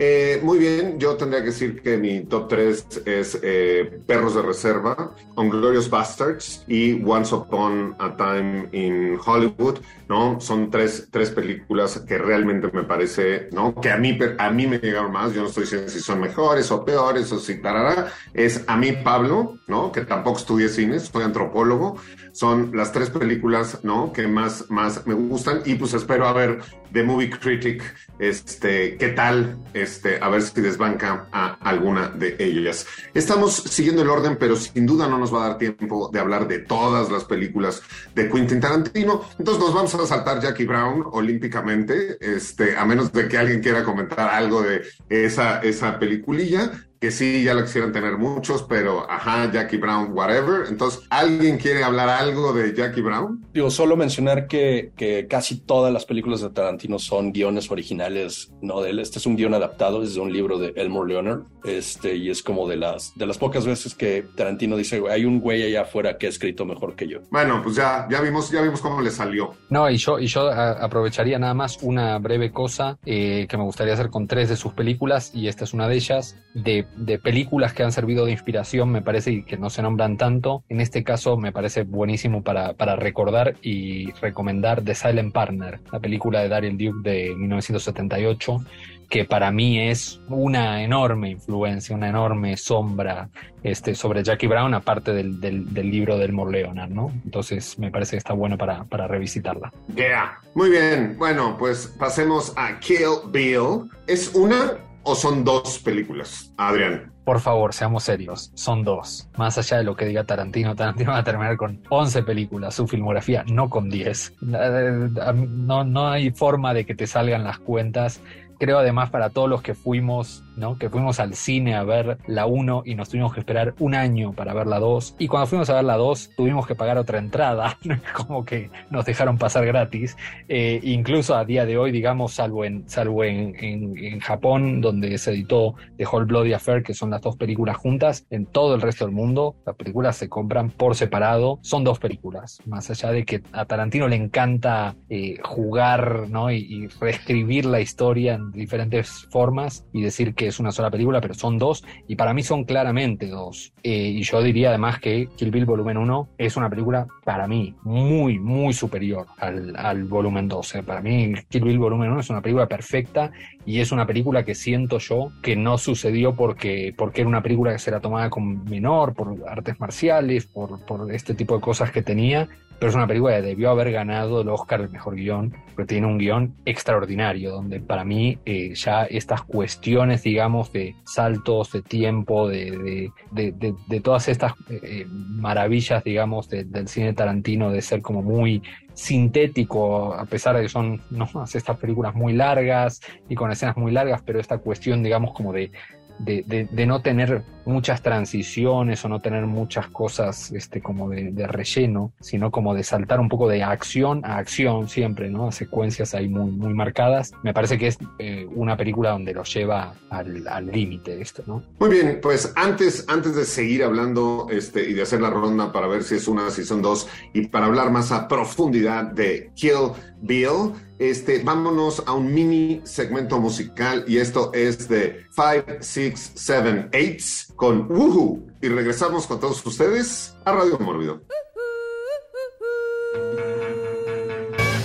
eh, 0.02 0.40
muy 0.42 0.60
bien, 0.60 0.98
yo 0.98 1.18
tendría 1.18 1.42
que 1.42 1.48
decir 1.48 1.82
que 1.82 1.98
mi 1.98 2.22
top 2.22 2.48
3 2.48 3.02
es 3.06 3.38
eh, 3.44 4.00
Perros 4.08 4.34
de 4.34 4.42
Reserva, 4.42 5.14
Unglorious 5.36 5.90
Bastards 5.90 6.64
y 6.70 7.04
Once 7.04 7.36
Upon 7.36 7.98
a 8.00 8.16
Time 8.16 8.70
in 8.72 9.20
Hollywood, 9.24 9.80
¿no? 10.08 10.40
Son 10.40 10.72
tres, 10.72 11.10
tres 11.12 11.32
películas 11.32 12.00
que 12.08 12.18
realmente 12.18 12.70
me 12.72 12.84
parece, 12.84 13.50
¿no? 13.52 13.76
Que 13.76 13.92
a 13.92 13.98
mí, 13.98 14.18
a 14.38 14.50
mí 14.52 14.68
me 14.68 14.80
llegaron 14.80 15.12
más, 15.12 15.34
yo 15.34 15.42
no 15.42 15.50
estoy 15.50 15.64
diciendo 15.64 15.90
si 15.90 16.00
son 16.00 16.22
mejores 16.22 16.72
o 16.72 16.86
peores 16.86 17.30
o 17.34 17.40
si 17.40 17.62
tarará, 17.62 18.08
es 18.34 18.64
a 18.68 18.78
mí 18.78 18.94
Pablo, 19.04 19.60
¿no? 19.68 19.92
Que 19.92 20.06
tampoco 20.06 20.40
estudié 20.40 20.70
cine, 20.70 21.02
soy 21.02 21.24
antropólogo, 21.24 21.98
son 22.32 22.72
las 22.74 22.94
tres 22.94 23.10
películas, 23.10 23.84
¿no? 23.84 24.14
Que 24.14 24.28
más, 24.28 24.70
más 24.70 25.06
me 25.06 25.14
gustan 25.14 25.62
y 25.66 25.76
pues 25.76 25.94
espero 25.94 26.26
a 26.26 26.32
ver 26.32 26.60
The 26.94 27.04
Movie 27.04 27.30
Critic, 27.30 27.84
este, 28.18 28.98
qué 28.98 29.10
tal, 29.10 29.58
este, 29.90 30.20
a 30.22 30.30
ver 30.30 30.42
si 30.44 30.62
desbanca 30.62 31.28
a 31.32 31.54
alguna 31.68 32.10
de 32.10 32.36
ellas. 32.40 32.86
Estamos 33.14 33.54
siguiendo 33.56 34.02
el 34.04 34.10
orden, 34.10 34.38
pero 34.40 34.56
sin 34.56 34.86
duda 34.86 35.08
no 35.08 35.18
nos 35.18 35.34
va 35.34 35.46
a 35.46 35.50
dar 35.50 35.58
tiempo 35.58 36.10
de 36.14 36.20
hablar 36.20 36.48
de 36.48 36.60
todas 36.60 37.10
las 37.12 37.24
películas 37.24 37.82
de 38.14 38.30
Quentin 38.30 38.60
Tarantino. 38.60 39.24
Entonces 39.38 39.64
nos 39.64 39.74
vamos 39.74 39.96
a 39.96 40.06
saltar 40.06 40.42
Jackie 40.42 40.66
Brown 40.66 41.06
olímpicamente, 41.12 42.18
este, 42.22 42.78
a 42.78 42.86
menos 42.86 43.12
de 43.12 43.28
que 43.28 43.38
alguien 43.38 43.62
quiera 43.62 43.84
comentar 43.84 44.30
algo 44.30 44.62
de 44.62 44.84
esa, 45.10 45.60
esa 45.60 45.98
peliculilla 45.98 46.72
que 47.00 47.12
sí, 47.12 47.44
ya 47.44 47.54
lo 47.54 47.64
quisieran 47.64 47.94
tener 47.94 48.18
muchos, 48.18 48.64
pero 48.64 49.10
ajá, 49.10 49.50
Jackie 49.52 49.78
Brown, 49.78 50.12
whatever. 50.12 50.68
Entonces, 50.68 51.02
¿alguien 51.10 51.58
quiere 51.58 51.84
hablar 51.84 52.10
algo 52.10 52.52
de 52.52 52.76
Jackie 52.76 53.02
Brown? 53.02 53.46
Digo, 53.54 53.70
solo 53.70 53.96
mencionar 53.96 54.48
que, 54.48 54.92
que 54.98 55.28
casi 55.28 55.60
todas 55.62 55.94
las 55.94 56.06
películas 56.06 56.42
de 56.42 56.50
Tarantino 56.50 57.00
son 57.00 57.32
guiones 57.32 57.72
originales, 57.72 58.52
no 58.62 58.82
de 58.82 58.90
él. 58.90 59.00
Este 59.00 59.20
es 59.20 59.26
un 59.26 59.38
guion 59.38 59.54
adaptado 59.54 60.02
desde 60.02 60.20
un 60.20 60.34
libro 60.34 60.60
de 60.60 60.74
Elmore 60.76 61.08
Leonard, 61.08 61.44
este, 61.64 62.16
y 62.16 62.30
es 62.30 62.44
como 62.44 62.68
de 62.68 62.76
las, 62.76 63.14
de 63.16 63.26
las 63.26 63.38
pocas 63.38 63.66
veces 63.66 63.96
que 63.96 64.26
Tarantino 64.36 64.76
dice, 64.76 65.02
hay 65.10 65.24
un 65.24 65.40
güey 65.40 65.64
allá 65.64 65.84
afuera 65.84 66.18
que 66.18 66.26
ha 66.26 66.30
escrito 66.30 66.66
mejor 66.66 66.96
que 66.96 67.08
yo. 67.08 67.20
Bueno, 67.32 67.62
pues 67.64 67.76
ya, 67.76 68.08
ya 68.10 68.20
vimos, 68.22 68.52
ya 68.52 68.62
vimos 68.62 68.82
cómo 68.82 69.02
le 69.02 69.12
salió. 69.12 69.54
No, 69.70 69.90
y 69.90 69.96
yo, 69.98 70.20
y 70.20 70.28
yo 70.28 70.50
aprovecharía 70.52 71.40
nada 71.40 71.54
más 71.54 71.78
una 71.82 72.18
breve 72.20 72.52
cosa 72.52 72.98
eh, 73.06 73.48
que 73.50 73.58
me 73.58 73.64
gustaría 73.64 73.94
hacer 73.94 74.10
con 74.10 74.28
tres 74.28 74.50
de 74.50 74.58
sus 74.58 74.74
películas, 74.74 75.32
y 75.34 75.48
esta 75.48 75.64
es 75.64 75.74
una 75.74 75.88
de 75.88 75.96
ellas, 75.96 76.36
de 76.54 76.89
de 76.96 77.20
películas 77.20 77.74
que 77.74 77.84
han 77.84 77.92
servido 77.92 78.26
de 78.26 78.32
inspiración, 78.32 78.92
me 78.92 79.02
parece 79.02 79.44
que 79.44 79.58
no 79.58 79.70
se 79.70 79.82
nombran 79.82 80.18
tanto. 80.18 80.64
En 80.70 80.82
este 80.82 81.04
caso 81.04 81.38
me 81.38 81.52
parece 81.52 81.84
buenísimo 81.84 82.44
para, 82.44 82.74
para 82.74 82.96
recordar 82.96 83.56
y 83.62 84.12
recomendar 84.14 84.82
The 84.82 84.96
Silent 84.96 85.34
Partner, 85.34 85.80
la 85.92 86.00
película 86.00 86.42
de 86.42 86.50
Daryl 86.50 86.78
Duke 86.78 87.10
de 87.10 87.36
1978 87.36 88.62
que 89.10 89.26
para 89.26 89.52
mí 89.52 89.90
es 89.90 90.22
una 90.30 90.84
enorme 90.84 91.32
influencia, 91.32 91.96
una 91.96 92.10
enorme 92.10 92.56
sombra 92.58 93.30
este, 93.64 93.96
sobre 93.96 94.24
Jackie 94.24 94.48
Brown, 94.48 94.74
aparte 94.76 95.14
del, 95.14 95.42
del, 95.42 95.74
del 95.74 95.90
libro 95.90 96.18
del 96.18 96.36
Leonard, 96.52 96.92
¿no? 96.92 97.12
Entonces 97.26 97.80
me 97.80 97.90
parece 97.90 98.12
que 98.12 98.18
está 98.18 98.34
bueno 98.34 98.58
para, 98.58 98.84
para 98.84 99.08
revisitarla. 99.08 99.74
Yeah. 99.96 100.40
Muy 100.54 100.70
bien, 100.70 101.16
bueno, 101.18 101.58
pues 101.58 101.88
pasemos 101.98 102.54
a 102.56 102.80
Kill 102.80 103.32
Bill. 103.32 103.90
Es 104.06 104.34
una 104.36 104.78
o 105.10 105.16
son 105.16 105.44
dos 105.44 105.80
películas, 105.80 106.54
Adrián? 106.58 107.12
Por 107.26 107.40
favor, 107.40 107.74
seamos 107.74 108.04
serios, 108.04 108.52
son 108.54 108.84
dos. 108.84 109.28
Más 109.38 109.58
allá 109.58 109.78
de 109.78 109.84
lo 109.84 109.96
que 109.96 110.06
diga 110.06 110.24
Tarantino, 110.24 110.76
Tarantino 110.76 111.12
va 111.14 111.20
a 111.20 111.24
terminar 111.24 111.58
con 111.58 111.82
11 111.90 112.24
películas, 112.24 112.76
su 112.76 112.88
filmografía, 112.88 113.44
no 113.48 113.70
con 113.70 113.90
10. 113.90 114.34
No, 114.42 115.84
no 115.84 116.08
hay 116.08 116.32
forma 116.32 116.74
de 116.74 116.86
que 116.86 116.96
te 116.96 117.08
salgan 117.08 117.44
las 117.44 117.60
cuentas 117.60 118.22
creo 118.60 118.78
además 118.78 119.10
para 119.10 119.30
todos 119.30 119.50
los 119.50 119.62
que 119.62 119.74
fuimos, 119.74 120.44
Que 120.78 120.90
fuimos 120.90 121.20
al 121.22 121.36
cine 121.36 121.76
a 121.76 121.84
ver 121.84 122.18
la 122.28 122.46
1 122.46 122.84
y 122.86 122.96
nos 122.96 123.10
tuvimos 123.10 123.34
que 123.34 123.40
esperar 123.40 123.76
un 123.80 123.96
año 123.96 124.34
para 124.34 124.54
ver 124.54 124.68
la 124.68 124.80
2. 124.80 125.16
Y 125.18 125.28
cuando 125.28 125.48
fuimos 125.48 125.70
a 125.70 125.76
ver 125.76 125.86
la 125.86 125.96
2 125.96 126.32
tuvimos 126.36 126.68
que 126.68 126.76
pagar 126.76 126.98
otra 126.98 127.18
entrada, 127.18 127.78
como 128.14 128.44
que 128.44 128.70
nos 128.90 129.06
dejaron 129.06 129.38
pasar 129.38 129.66
gratis. 129.66 130.18
Eh, 130.50 130.82
incluso 130.84 131.36
a 131.36 131.46
día 131.46 131.66
de 131.66 131.78
hoy, 131.78 131.92
digamos, 131.92 132.34
salvo 132.34 132.66
en, 132.66 132.88
salvo 132.90 133.24
en, 133.24 133.56
en, 133.58 134.20
Japón, 134.20 134.82
donde 134.82 135.18
se 135.18 135.32
editó 135.32 135.76
The 135.98 136.06
Whole 136.06 136.26
Bloody 136.26 136.54
Affair, 136.54 136.84
que 136.84 136.94
son 136.94 137.10
las 137.10 137.22
dos 137.22 137.38
películas 137.38 137.78
juntas, 137.78 138.26
en 138.30 138.46
todo 138.46 138.76
el 138.76 138.82
resto 138.82 139.06
del 139.06 139.14
mundo 139.14 139.56
las 139.66 139.76
películas 139.76 140.18
se 140.18 140.28
compran 140.28 140.72
por 140.72 140.96
separado. 140.96 141.60
Son 141.62 141.84
dos 141.84 142.00
películas, 142.00 142.60
más 142.66 142.90
allá 142.90 143.12
de 143.12 143.24
que 143.24 143.42
a 143.54 143.66
Tarantino 143.66 144.08
le 144.08 144.18
encanta 144.18 144.96
eh, 145.10 145.38
jugar 145.44 146.30
¿no? 146.30 146.52
y, 146.52 146.58
y 146.58 146.88
reescribir 146.88 147.66
la 147.66 147.80
historia 147.80 148.34
en 148.34 148.52
diferentes 148.52 149.28
formas 149.32 149.86
y 149.94 150.02
decir 150.02 150.36
que 150.36 150.49
es 150.50 150.60
una 150.60 150.72
sola 150.72 150.92
película, 150.92 151.22
pero 151.22 151.34
son 151.34 151.58
dos, 151.58 151.84
y 152.08 152.16
para 152.16 152.34
mí 152.34 152.44
son 152.44 152.64
claramente 152.64 153.28
dos. 153.28 153.74
Eh, 153.84 154.10
y 154.16 154.24
yo 154.24 154.42
diría 154.42 154.70
además 154.70 155.00
que 155.00 155.28
Kill 155.36 155.52
Bill 155.52 155.66
Volumen 155.66 155.98
1 155.98 156.30
es 156.38 156.58
una 156.58 156.70
película 156.70 157.08
para 157.24 157.48
mí 157.48 157.76
muy, 157.84 158.40
muy 158.40 158.74
superior 158.74 159.28
al, 159.38 159.76
al 159.76 160.04
volumen 160.06 160.48
2. 160.48 160.74
Para 160.86 161.02
mí 161.02 161.34
Kill 161.50 161.64
Bill 161.64 161.80
Volumen 161.80 162.12
1 162.12 162.20
es 162.20 162.30
una 162.30 162.42
película 162.42 162.68
perfecta 162.68 163.32
y 163.66 163.80
es 163.80 163.92
una 163.92 164.06
película 164.06 164.44
que 164.44 164.56
siento 164.56 164.98
yo 164.98 165.32
que 165.42 165.56
no 165.56 165.78
sucedió 165.78 166.36
porque, 166.36 166.94
porque 166.98 167.22
era 167.22 167.28
una 167.28 167.44
película 167.44 167.72
que 167.72 167.80
se 167.80 167.92
la 167.92 168.00
tomaba 168.00 168.30
con 168.30 168.66
menor, 168.66 169.14
por 169.14 169.36
artes 169.48 169.80
marciales, 169.80 170.46
por, 170.46 170.84
por 170.86 171.12
este 171.14 171.34
tipo 171.34 171.56
de 171.56 171.62
cosas 171.62 171.92
que 171.92 172.02
tenía, 172.02 172.48
pero 172.80 172.90
es 172.90 172.96
una 172.96 173.08
película 173.08 173.36
que 173.36 173.42
debió 173.42 173.72
haber 173.72 173.92
ganado 173.92 174.42
el 174.42 174.50
Oscar 174.50 174.82
el 174.82 174.90
mejor 174.90 175.16
guion, 175.16 175.54
porque 175.76 175.86
tiene 175.86 176.08
un 176.08 176.18
guion 176.18 176.56
extraordinario, 176.66 177.52
donde 177.52 177.82
para 177.82 178.06
mí 178.06 178.40
eh, 178.46 178.74
ya 178.74 179.04
estas 179.04 179.44
cuestiones, 179.44 180.24
digamos, 180.24 180.72
de 180.72 180.96
saltos 181.04 181.74
de 181.74 181.82
tiempo, 181.82 182.48
de, 182.48 183.12
de, 183.32 183.54
de, 183.54 184.00
todas 184.00 184.30
estas 184.30 184.54
eh, 184.70 185.06
maravillas, 185.10 186.04
digamos, 186.04 186.48
del 186.50 186.88
cine 186.88 187.14
tarantino, 187.14 187.70
de 187.70 187.82
ser 187.82 188.02
como 188.02 188.22
muy 188.22 188.62
sintético, 188.94 190.14
a 190.14 190.26
pesar 190.26 190.56
de 190.56 190.64
que 190.64 190.70
son 190.70 191.02
¿no? 191.10 191.28
estas 191.54 191.78
películas 191.78 192.16
muy 192.16 192.34
largas 192.34 193.02
y 193.28 193.36
con 193.36 193.52
escenas 193.52 193.78
muy 193.78 193.92
largas, 193.92 194.22
pero 194.26 194.40
esta 194.40 194.58
cuestión, 194.58 195.04
digamos, 195.04 195.34
como 195.34 195.54
de 195.54 195.72
de, 196.20 196.68
de, 196.72 196.86
no 196.86 197.02
tener 197.02 197.44
muchas 197.66 198.02
transiciones 198.02 199.04
o 199.06 199.10
no 199.10 199.22
tener 199.22 199.46
muchas 199.46 199.88
cosas 199.88 200.52
este, 200.52 200.82
como 200.82 201.10
de, 201.10 201.48
relleno, 201.48 202.12
sino 202.20 202.52
como 202.52 202.74
de 202.74 202.84
saltar 202.84 203.20
un 203.20 203.30
poco 203.30 203.48
de 203.48 203.64
acción 203.64 204.26
a 204.26 204.38
acción 204.38 204.90
siempre, 204.90 205.30
¿no? 205.30 205.52
Secuencias 205.52 206.14
ahí 206.14 206.28
muy, 206.28 206.52
muy 206.52 206.74
marcadas. 206.74 207.32
Me 207.44 207.54
parece 207.54 207.78
que 207.78 207.88
es 207.88 207.98
eh, 208.18 208.48
una 208.54 208.76
película 208.76 209.12
donde 209.12 209.34
lo 209.34 209.44
lleva 209.44 209.94
al 210.10 210.68
límite 210.68 211.22
esto, 211.22 211.44
¿no? 211.46 211.64
Muy 211.80 211.90
bien, 211.90 212.20
pues 212.22 212.52
antes, 212.56 213.06
antes 213.08 213.36
de 213.36 213.46
seguir 213.46 213.84
hablando 213.84 214.48
este, 214.52 214.90
y 214.90 214.94
de 214.94 215.04
hacer 215.04 215.22
la 215.22 215.30
ronda 215.30 215.72
para 215.72 215.88
ver 215.88 216.04
si 216.04 216.16
es 216.16 216.28
una, 216.28 216.50
si 216.50 216.66
son 216.66 216.82
dos, 216.82 217.08
y 217.34 217.48
para 217.48 217.68
hablar 217.68 217.92
más 217.92 218.12
a 218.12 218.28
profundidad 218.28 219.06
de 219.06 219.52
Kill 219.56 219.92
Bill, 220.22 220.74
este, 221.00 221.42
vámonos 221.44 222.04
a 222.06 222.12
un 222.12 222.34
mini 222.34 222.82
segmento 222.84 223.40
musical 223.40 224.04
y 224.06 224.18
esto 224.18 224.52
es 224.54 224.90
de 224.90 225.26
5, 225.32 225.78
6, 225.80 226.32
7, 226.36 226.90
8 226.94 227.54
con 227.56 227.90
Woohoo. 227.90 228.46
Y 228.62 228.68
regresamos 228.68 229.26
con 229.26 229.40
todos 229.40 229.66
ustedes 229.66 230.36
a 230.44 230.52
Radio 230.52 230.78
Mórbido. 230.80 231.22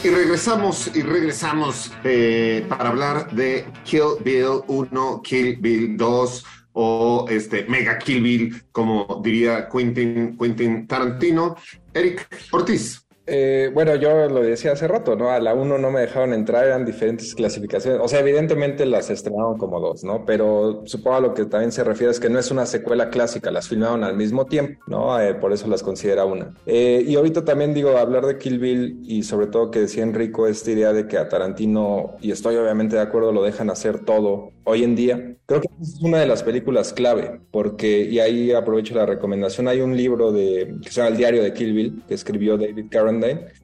Y 0.04 0.08
regresamos 0.10 0.94
y 0.94 1.02
regresamos 1.02 1.90
eh, 2.04 2.64
para 2.68 2.90
hablar 2.90 3.32
de 3.32 3.66
Kill 3.84 4.22
Bill 4.22 4.60
1, 4.68 5.22
Kill 5.22 5.56
Bill 5.56 5.96
2 5.96 6.44
o 6.74 7.26
este 7.28 7.64
Mega 7.64 7.98
Kill 7.98 8.22
Bill, 8.22 8.62
como 8.70 9.20
diría 9.24 9.68
Quentin, 9.68 10.36
Quentin 10.38 10.86
Tarantino. 10.86 11.56
Eric 11.92 12.28
Ortiz. 12.52 13.03
Eh, 13.26 13.70
bueno, 13.72 13.94
yo 13.96 14.28
lo 14.28 14.42
decía 14.42 14.72
hace 14.72 14.86
rato, 14.86 15.16
¿no? 15.16 15.30
A 15.30 15.40
la 15.40 15.54
1 15.54 15.78
no 15.78 15.90
me 15.90 16.00
dejaron 16.00 16.34
entrar, 16.34 16.66
eran 16.66 16.84
diferentes 16.84 17.34
clasificaciones. 17.34 18.00
O 18.02 18.08
sea, 18.08 18.20
evidentemente 18.20 18.84
las 18.84 19.08
estrenaron 19.10 19.56
como 19.56 19.80
dos, 19.80 20.04
¿no? 20.04 20.24
Pero 20.26 20.82
supongo 20.84 21.16
a 21.16 21.20
lo 21.20 21.34
que 21.34 21.46
también 21.46 21.72
se 21.72 21.84
refiere 21.84 22.10
es 22.10 22.20
que 22.20 22.28
no 22.28 22.38
es 22.38 22.50
una 22.50 22.66
secuela 22.66 23.08
clásica, 23.08 23.50
las 23.50 23.68
filmaron 23.68 24.04
al 24.04 24.16
mismo 24.16 24.44
tiempo, 24.46 24.80
¿no? 24.86 25.18
Eh, 25.20 25.34
por 25.34 25.52
eso 25.52 25.68
las 25.68 25.82
considera 25.82 26.24
una. 26.26 26.54
Eh, 26.66 27.02
y 27.06 27.16
ahorita 27.16 27.44
también 27.44 27.72
digo, 27.72 27.96
hablar 27.96 28.26
de 28.26 28.38
Kill 28.38 28.58
Bill 28.58 29.00
y 29.02 29.22
sobre 29.22 29.46
todo 29.46 29.70
que 29.70 29.80
decía 29.80 30.02
Enrico 30.02 30.46
esta 30.46 30.70
idea 30.70 30.92
de 30.92 31.06
que 31.06 31.16
a 31.16 31.28
Tarantino, 31.28 32.16
y 32.20 32.30
estoy 32.30 32.56
obviamente 32.56 32.96
de 32.96 33.02
acuerdo, 33.02 33.32
lo 33.32 33.42
dejan 33.42 33.70
hacer 33.70 34.00
todo 34.04 34.53
hoy 34.64 34.84
en 34.84 34.96
día. 34.96 35.36
Creo 35.46 35.60
que 35.60 35.68
es 35.80 36.00
una 36.00 36.18
de 36.18 36.26
las 36.26 36.42
películas 36.42 36.92
clave, 36.92 37.40
porque, 37.50 38.02
y 38.02 38.18
ahí 38.18 38.52
aprovecho 38.52 38.94
la 38.94 39.06
recomendación, 39.06 39.68
hay 39.68 39.80
un 39.80 39.96
libro 39.96 40.32
de, 40.32 40.76
que 40.82 40.90
se 40.90 40.96
llama 40.96 41.10
El 41.10 41.16
diario 41.16 41.42
de 41.42 41.52
Kill 41.52 41.72
Bill, 41.72 42.02
que 42.08 42.14
escribió 42.14 42.56
David 42.56 42.86
Caron 42.90 43.14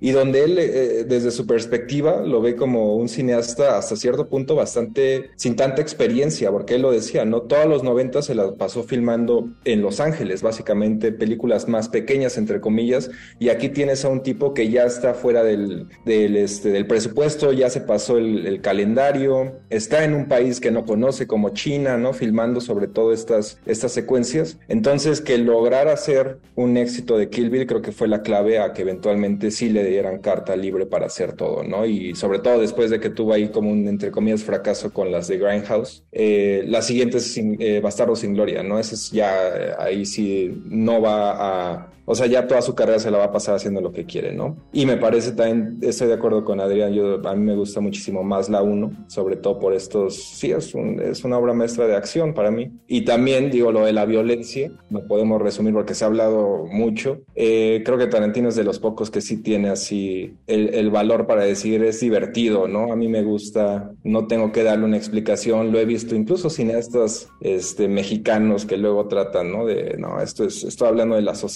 y 0.01 0.11
donde 0.13 0.45
él, 0.45 0.59
eh, 0.59 1.05
desde 1.09 1.31
su 1.31 1.47
perspectiva, 1.47 2.23
lo 2.25 2.41
ve 2.41 2.55
como 2.55 2.97
un 2.97 3.09
cineasta 3.09 3.79
hasta 3.79 3.97
cierto 3.97 4.29
punto 4.29 4.55
bastante 4.55 5.31
sin 5.37 5.57
tanta 5.57 5.83
experiencia, 5.83 6.51
porque 6.51 6.77
él 6.77 6.83
lo 6.83 6.93
decía, 6.93 7.25
¿no? 7.25 7.43
Todos 7.43 7.67
los 7.67 7.83
90 7.83 8.23
se 8.23 8.35
la 8.35 8.55
pasó 8.55 8.83
filmando 8.83 9.49
en 9.65 9.83
Los 9.83 10.01
Ángeles, 10.01 10.43
básicamente 10.43 11.13
películas 11.13 11.69
más 11.69 11.89
pequeñas, 11.89 12.37
entre 12.39 12.61
comillas, 12.61 13.11
y 13.39 13.49
aquí 13.49 13.71
tienes 13.71 14.05
a 14.05 14.09
un 14.09 14.23
tipo 14.23 14.55
que 14.55 14.71
ya 14.71 14.85
está 14.85 15.15
fuera 15.15 15.43
del, 15.43 15.89
del, 16.05 16.37
este, 16.37 16.71
del 16.71 16.87
presupuesto, 16.87 17.53
ya 17.53 17.71
se 17.71 17.81
pasó 17.81 18.19
el, 18.19 18.47
el 18.47 18.61
calendario, 18.61 19.61
está 19.71 20.05
en 20.05 20.15
un 20.15 20.29
país 20.29 20.61
que 20.61 20.71
no 20.71 20.85
conoce 20.91 21.29
como 21.29 21.51
China, 21.51 21.99
¿no? 21.99 22.13
Filmando 22.13 22.61
sobre 22.61 22.89
todo 22.89 23.13
estas, 23.13 23.61
estas 23.65 23.93
secuencias. 23.93 24.59
Entonces, 24.67 25.21
que 25.21 25.39
lograr 25.39 25.87
hacer 25.87 26.39
un 26.57 26.77
éxito 26.77 27.17
de 27.17 27.31
Kill 27.31 27.49
Bill 27.49 27.69
creo 27.69 27.81
que 27.81 27.93
fue 27.93 28.09
la 28.09 28.23
clave 28.23 28.59
a 28.59 28.73
que 28.73 28.83
eventualmente 28.83 29.53
sí 29.53 29.69
le 29.69 29.85
dieran 29.85 30.19
carta 30.19 30.57
libre 30.57 30.87
para 30.87 31.07
hacer 31.07 31.35
todo, 31.35 31.63
¿no? 31.63 31.87
Y 31.87 32.17
sobre 32.17 32.41
todo 32.41 32.59
después 32.59 32.91
de 32.91 32.99
que 32.99 33.09
tuvo 33.09 33.35
ahí 33.35 33.51
como 33.51 33.71
un, 33.71 33.87
entre 33.87 34.11
comillas, 34.11 34.43
fracaso 34.43 34.93
con 34.93 35.13
las 35.13 35.29
de 35.29 35.39
Grindhouse, 35.39 36.03
eh, 36.11 36.65
la 36.67 36.83
siguiente 36.83 37.19
es 37.19 37.39
eh, 37.39 37.81
sin 38.17 38.35
Gloria, 38.35 38.65
¿no? 38.65 38.81
Ese 38.81 38.97
es 38.97 39.13
ya, 39.13 39.31
eh, 39.47 39.75
ahí 39.79 40.05
sí 40.05 40.61
no 40.65 41.01
va 41.01 41.77
a 41.77 41.91
o 42.11 42.15
sea, 42.17 42.27
ya 42.27 42.49
toda 42.49 42.61
su 42.61 42.75
carrera 42.75 42.99
se 42.99 43.09
la 43.09 43.19
va 43.19 43.27
a 43.27 43.31
pasar 43.31 43.55
haciendo 43.55 43.81
lo 43.81 43.93
que 43.93 44.05
quiere, 44.05 44.35
¿no? 44.35 44.57
Y 44.73 44.85
me 44.85 44.97
parece 44.97 45.31
también, 45.31 45.79
estoy 45.81 46.09
de 46.09 46.15
acuerdo 46.15 46.45
con 46.45 46.59
Adrián, 46.59 46.93
yo, 46.93 47.25
a 47.25 47.37
mí 47.37 47.45
me 47.45 47.55
gusta 47.55 47.79
muchísimo 47.81 48.25
más 48.25 48.49
la 48.49 48.63
1, 48.63 49.05
sobre 49.07 49.37
todo 49.37 49.61
por 49.61 49.75
estos, 49.75 50.17
sí, 50.17 50.51
es, 50.51 50.75
un, 50.75 50.80
es 51.01 51.25
una 51.25 51.39
obra 51.39 51.53
maestra 51.53 51.87
de 51.87 51.97
acción 51.97 52.35
para 52.35 52.51
mí. 52.51 52.71
Y 52.87 53.05
también, 53.05 53.51
digo, 53.51 53.73
lo 53.73 53.85
de 53.85 53.93
la 53.93 54.05
violencia, 54.05 54.71
no 54.91 55.07
podemos 55.07 55.41
resumir 55.41 55.75
porque 55.75 55.95
se 55.95 56.05
ha 56.05 56.09
hablado 56.09 56.67
mucho. 56.67 57.21
Eh, 57.35 57.83
creo 57.85 57.99
que 57.99 58.07
Tarantino 58.07 58.49
es 58.49 58.57
de 58.57 58.65
los 58.65 58.79
pocos 58.79 59.11
que 59.11 59.21
sí 59.21 59.39
tiene 59.39 59.69
así 59.69 60.35
el, 60.47 60.75
el 60.75 60.91
valor 60.91 61.27
para 61.27 61.45
decir 61.45 61.83
es 61.85 62.01
divertido, 62.01 62.69
¿no? 62.69 62.93
A 62.93 62.97
mí 62.97 63.09
me 63.09 63.23
gusta, 63.23 63.91
no 64.05 64.27
tengo 64.27 64.53
que 64.53 64.63
darle 64.63 64.85
una 64.85 64.97
explicación, 64.97 65.73
lo 65.73 65.79
he 65.79 65.85
visto 65.85 66.15
incluso 66.15 66.51
cineastas 66.51 67.29
este, 67.41 67.89
mexicanos 67.89 68.65
que 68.65 68.77
luego 68.77 69.07
tratan, 69.09 69.53
¿no? 69.53 69.67
De, 69.67 69.97
no, 69.99 70.21
esto 70.21 70.45
es, 70.45 70.65
estoy 70.65 70.89
hablando 70.89 71.17
de 71.17 71.23
la 71.23 71.35
sociedad 71.35 71.51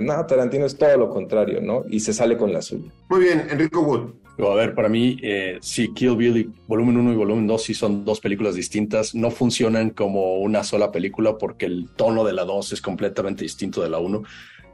no, 0.00 0.26
Tarantino 0.26 0.66
es 0.66 0.76
todo 0.76 0.96
lo 0.96 1.10
contrario, 1.10 1.60
¿no? 1.60 1.84
Y 1.88 2.00
se 2.00 2.12
sale 2.12 2.36
con 2.36 2.52
la 2.52 2.62
suya. 2.62 2.90
Muy 3.08 3.20
bien, 3.20 3.46
Enrico 3.50 3.80
Wood. 3.80 4.12
A 4.48 4.54
ver, 4.54 4.74
para 4.74 4.88
mí, 4.88 5.18
eh, 5.22 5.58
sí, 5.60 5.92
Kill 5.94 6.16
Bill 6.16 6.52
volumen 6.66 6.96
1 6.96 7.12
y 7.12 7.16
volumen 7.16 7.46
2 7.46 7.62
sí 7.62 7.74
son 7.74 8.04
dos 8.04 8.20
películas 8.20 8.54
distintas. 8.54 9.14
No 9.14 9.30
funcionan 9.30 9.90
como 9.90 10.38
una 10.38 10.64
sola 10.64 10.92
película 10.92 11.36
porque 11.36 11.66
el 11.66 11.88
tono 11.96 12.24
de 12.24 12.32
la 12.32 12.44
2 12.44 12.72
es 12.72 12.80
completamente 12.80 13.42
distinto 13.42 13.82
de 13.82 13.90
la 13.90 13.98
1. 13.98 14.22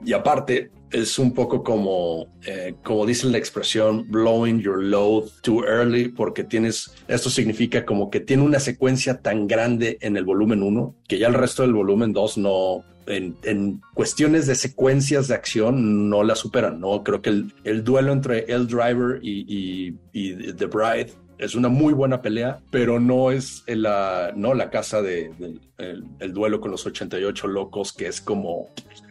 Y 0.05 0.13
aparte, 0.13 0.71
es 0.91 1.19
un 1.19 1.33
poco 1.33 1.63
como, 1.63 2.27
eh, 2.47 2.75
como 2.83 3.07
dice 3.07 3.27
la 3.29 3.39
expresión, 3.39 4.07
blowing 4.09 4.61
your 4.61 4.83
load 4.83 5.25
too 5.43 5.65
early, 5.65 6.09
porque 6.09 6.45
tienes, 6.45 6.95
esto 7.09 7.31
significa 7.31 7.85
como 7.85 8.11
que 8.11 8.21
tiene 8.21 8.43
una 8.43 8.61
secuencia 8.61 9.21
tan 9.21 9.47
grande 9.47 9.99
en 10.01 10.17
el 10.17 10.25
volumen 10.25 10.63
1 10.63 10.95
que 11.09 11.19
ya 11.19 11.29
el 11.29 11.35
resto 11.35 11.63
del 11.63 11.73
volumen 11.73 12.13
2 12.13 12.39
no, 12.39 12.85
en, 13.07 13.81
cuestiones 13.95 14.47
de 14.47 14.55
secuencias 14.55 15.29
de 15.29 15.35
acción 15.35 16.11
no 16.11 16.23
la 16.23 16.35
superan, 16.35 16.81
¿no? 16.81 17.03
Creo 17.03 17.23
que 17.23 17.31
el, 17.65 17.85
duelo 17.85 18.13
entre 18.13 18.45
El 18.53 18.67
Driver 18.67 19.21
y, 19.23 19.93
The 20.13 20.67
Bride 20.67 21.13
es 21.39 21.55
una 21.55 21.69
muy 21.69 21.93
buena 21.93 22.23
pelea, 22.23 22.61
pero 22.71 22.99
no 22.99 23.31
es 23.31 23.63
la, 23.67 24.33
no 24.35 24.55
la 24.55 24.71
casa 24.71 25.03
de, 25.03 25.31
el, 25.79 26.33
duelo 26.33 26.61
con 26.61 26.71
los 26.71 26.87
88 26.87 27.47
locos, 27.49 27.93
que 27.93 28.07
es 28.07 28.21
como 28.21 28.69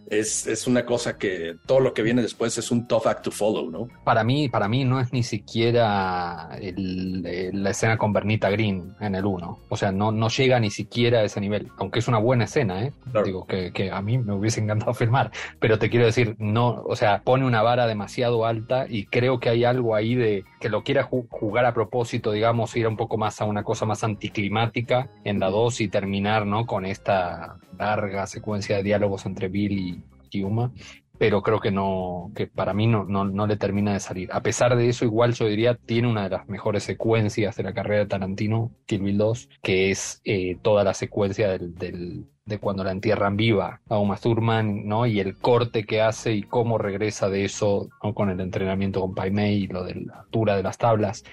es, 0.10 0.48
es 0.48 0.68
una 0.68 0.86
cosa 0.86 1.18
que 1.18 1.56
todo 1.66 1.80
lo 1.80 1.94
que 1.94 2.02
viene 2.04 2.22
después 2.22 2.58
es 2.58 2.72
un 2.72 2.88
tough 2.88 3.08
act 3.08 3.24
to 3.24 3.32
follow, 3.32 3.70
¿no? 3.72 3.88
Para 4.04 4.24
mí, 4.24 4.50
para 4.50 4.68
mí 4.68 4.86
no 4.86 5.00
es 5.00 5.12
ni 5.14 5.24
siquiera 5.24 6.50
el- 6.62 7.26
el- 7.26 7.64
la 7.64 7.70
escena 7.72 7.98
con 7.98 8.14
Bernita 8.14 8.50
Green 8.50 8.96
en 9.00 9.16
el 9.16 9.26
1. 9.26 9.60
O 9.70 9.78
sea, 9.78 9.92
no, 9.92 10.12
no 10.12 10.30
llega 10.30 10.60
ni 10.60 10.70
siquiera 10.70 11.20
a 11.20 11.24
ese 11.24 11.42
nivel. 11.42 11.70
Aunque 11.78 12.00
es 12.00 12.08
una 12.08 12.18
buena 12.20 12.44
escena, 12.46 12.84
¿eh? 12.84 12.94
Claro. 13.12 13.26
Digo, 13.26 13.46
que, 13.48 13.72
que 13.72 13.92
a 13.92 14.02
mí 14.02 14.18
me 14.18 14.34
hubiese 14.34 14.62
encantado 14.62 14.94
filmar. 14.94 15.32
Pero 15.60 15.80
te 15.80 15.90
quiero 15.90 16.06
decir, 16.06 16.36
no, 16.40 16.84
o 16.88 16.96
sea, 16.96 17.22
pone 17.24 17.46
una 17.46 17.62
vara 17.62 17.88
demasiado 17.88 18.46
alta 18.46 18.86
y 18.88 19.06
creo 19.06 19.40
que 19.40 19.50
hay 19.50 19.64
algo 19.64 19.96
ahí 19.96 20.16
de 20.16 20.44
que 20.60 20.70
lo 20.70 20.84
quiera 20.84 21.10
ju- 21.10 21.28
jugar 21.30 21.66
a 21.66 21.74
propósito, 21.74 22.32
digamos, 22.32 22.76
ir 22.76 22.88
un 22.88 22.98
poco 22.98 23.18
más 23.18 23.42
a 23.42 23.46
una 23.46 23.64
cosa 23.64 23.86
más 23.86 24.04
anticlimática 24.04 25.10
en 25.24 25.40
la 25.40 25.50
2 25.50 25.82
y 25.82 25.88
terminar, 25.88 26.46
¿no? 26.46 26.66
Con 26.66 26.86
esta 26.86 27.58
larga 27.78 28.26
secuencia 28.28 28.78
de 28.78 28.84
diálogos 28.84 29.26
entre 29.26 29.48
Bill 29.50 29.72
y, 29.74 30.04
y 30.32 30.44
Uma 30.44 30.72
pero 31.18 31.42
creo 31.42 31.62
que 31.62 31.72
no, 31.72 32.32
que 32.36 32.46
para 32.46 32.74
mí 32.74 32.88
no, 32.88 33.06
no, 33.06 33.24
no 33.24 33.48
le 33.48 33.56
termina 33.56 33.94
de 33.94 34.02
salir. 34.02 34.30
A 34.34 34.42
pesar 34.44 34.76
de 34.76 34.90
eso, 34.90 35.06
igual 35.06 35.34
yo 35.34 35.46
diría, 35.48 35.76
tiene 35.76 36.10
una 36.10 36.24
de 36.24 36.30
las 36.32 36.50
mejores 36.50 36.84
secuencias 36.84 37.56
de 37.56 37.64
la 37.64 37.74
carrera 37.74 38.00
de 38.02 38.08
Tarantino, 38.08 38.72
Kill 38.86 39.02
Bill 39.02 39.18
2, 39.18 39.50
que 39.64 39.92
es 39.92 40.20
eh, 40.26 40.58
toda 40.62 40.84
la 40.84 40.94
secuencia 40.94 41.48
del, 41.48 41.74
del- 41.76 42.26
de 42.44 42.60
cuando 42.60 42.84
la 42.84 42.92
entierran 42.92 43.38
viva 43.38 43.80
a 43.88 43.98
Uma 43.98 44.18
Thurman, 44.18 44.86
¿no? 44.88 45.06
Y 45.06 45.22
el 45.22 45.38
corte 45.38 45.86
que 45.86 46.02
hace 46.02 46.34
y 46.34 46.44
cómo 46.44 46.78
regresa 46.78 47.30
de 47.30 47.46
eso, 47.46 47.88
¿no? 48.04 48.14
Con 48.14 48.30
el 48.30 48.42
entrenamiento 48.42 49.00
con 49.00 49.16
Pai 49.16 49.32
Mei 49.32 49.64
y 49.64 49.68
lo 49.68 49.86
de 49.86 49.96
la 49.96 50.20
altura 50.20 50.58
de 50.58 50.64
las 50.64 50.78
tablas. 50.78 51.24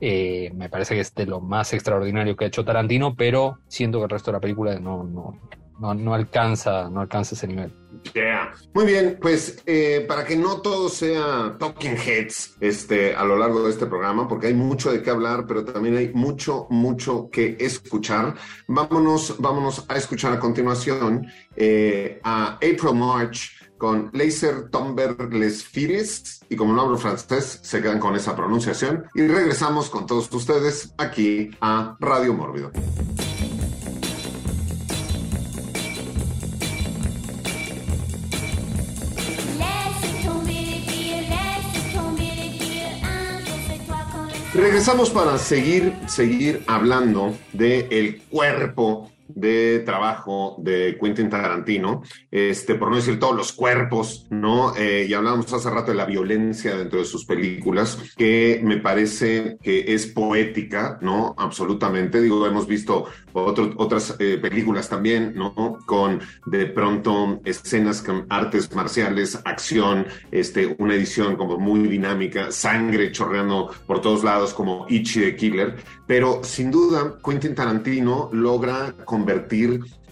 Eh, 0.00 0.50
me 0.54 0.68
parece 0.68 0.94
que 0.94 1.00
es 1.00 1.14
de 1.14 1.26
lo 1.26 1.40
más 1.40 1.72
extraordinario 1.72 2.36
que 2.36 2.44
ha 2.44 2.48
hecho 2.48 2.64
Tarantino, 2.64 3.14
pero 3.16 3.58
siento 3.68 3.98
que 3.98 4.04
el 4.04 4.10
resto 4.10 4.30
de 4.30 4.36
la 4.36 4.40
película 4.40 4.78
no, 4.78 5.04
no, 5.04 5.38
no, 5.78 5.94
no 5.94 6.14
alcanza, 6.14 6.88
no 6.90 7.00
alcanza 7.00 7.34
ese 7.34 7.46
nivel. 7.46 7.72
Yeah. 8.14 8.54
Muy 8.74 8.86
bien, 8.86 9.18
pues 9.20 9.62
eh, 9.66 10.04
para 10.06 10.24
que 10.24 10.36
no 10.36 10.60
todo 10.60 10.88
sea 10.88 11.56
talking 11.58 11.96
heads 11.96 12.56
este, 12.60 13.14
a 13.14 13.24
lo 13.24 13.36
largo 13.36 13.62
de 13.62 13.70
este 13.70 13.86
programa, 13.86 14.28
porque 14.28 14.48
hay 14.48 14.54
mucho 14.54 14.92
de 14.92 15.02
qué 15.02 15.10
hablar, 15.10 15.46
pero 15.46 15.64
también 15.64 15.96
hay 15.96 16.12
mucho, 16.12 16.66
mucho 16.70 17.28
que 17.30 17.56
escuchar, 17.58 18.34
vámonos, 18.66 19.36
vámonos 19.38 19.84
a 19.88 19.96
escuchar 19.96 20.32
a 20.32 20.38
continuación 20.38 21.26
eh, 21.56 22.20
a 22.22 22.54
April 22.54 22.94
March 22.94 23.52
con 23.78 24.10
Laser 24.12 24.70
Tomber 24.70 25.32
Les 25.32 25.64
Fires, 25.64 26.40
y 26.48 26.56
como 26.56 26.72
no 26.72 26.82
hablo 26.82 26.98
francés, 26.98 27.60
se 27.62 27.80
quedan 27.80 28.00
con 28.00 28.16
esa 28.16 28.34
pronunciación, 28.34 29.04
y 29.14 29.26
regresamos 29.26 29.88
con 29.88 30.06
todos 30.06 30.32
ustedes 30.32 30.94
aquí 30.98 31.50
a 31.60 31.96
Radio 32.00 32.34
Mórbido. 32.34 32.72
Regresamos 44.58 45.10
para 45.10 45.38
seguir, 45.38 45.94
seguir 46.08 46.64
hablando 46.66 47.32
de 47.52 47.86
el 47.92 48.20
cuerpo 48.22 49.08
de 49.38 49.80
trabajo 49.84 50.56
de 50.58 50.98
Quentin 51.00 51.30
Tarantino, 51.30 52.02
este, 52.30 52.74
por 52.74 52.90
no 52.90 52.96
decir 52.96 53.18
todos 53.18 53.36
los 53.36 53.52
cuerpos, 53.52 54.26
¿no? 54.30 54.74
Eh, 54.76 55.06
y 55.08 55.14
hablábamos 55.14 55.52
hace 55.52 55.70
rato 55.70 55.92
de 55.92 55.96
la 55.96 56.04
violencia 56.06 56.76
dentro 56.76 56.98
de 56.98 57.04
sus 57.04 57.24
películas, 57.24 57.98
que 58.16 58.60
me 58.64 58.78
parece 58.78 59.56
que 59.62 59.94
es 59.94 60.06
poética, 60.06 60.98
¿no? 61.00 61.34
Absolutamente. 61.38 62.20
Digo, 62.20 62.44
hemos 62.46 62.66
visto 62.66 63.06
otro- 63.32 63.72
otras 63.76 64.16
eh, 64.18 64.38
películas 64.40 64.88
también, 64.88 65.32
¿no? 65.36 65.78
Con 65.86 66.20
de 66.46 66.66
pronto 66.66 67.40
escenas 67.44 68.02
con 68.02 68.26
artes 68.28 68.74
marciales, 68.74 69.38
acción, 69.44 70.06
este, 70.32 70.74
una 70.78 70.94
edición 70.94 71.36
como 71.36 71.58
muy 71.58 71.80
dinámica, 71.88 72.50
sangre 72.50 73.12
chorreando 73.12 73.70
por 73.86 74.00
todos 74.00 74.24
lados 74.24 74.52
como 74.52 74.86
Ichi 74.88 75.20
de 75.20 75.36
Killer, 75.36 75.76
pero 76.06 76.40
sin 76.42 76.70
duda 76.70 77.18
Quentin 77.24 77.54
Tarantino 77.54 78.30
logra 78.32 78.94
convertir 79.04 79.27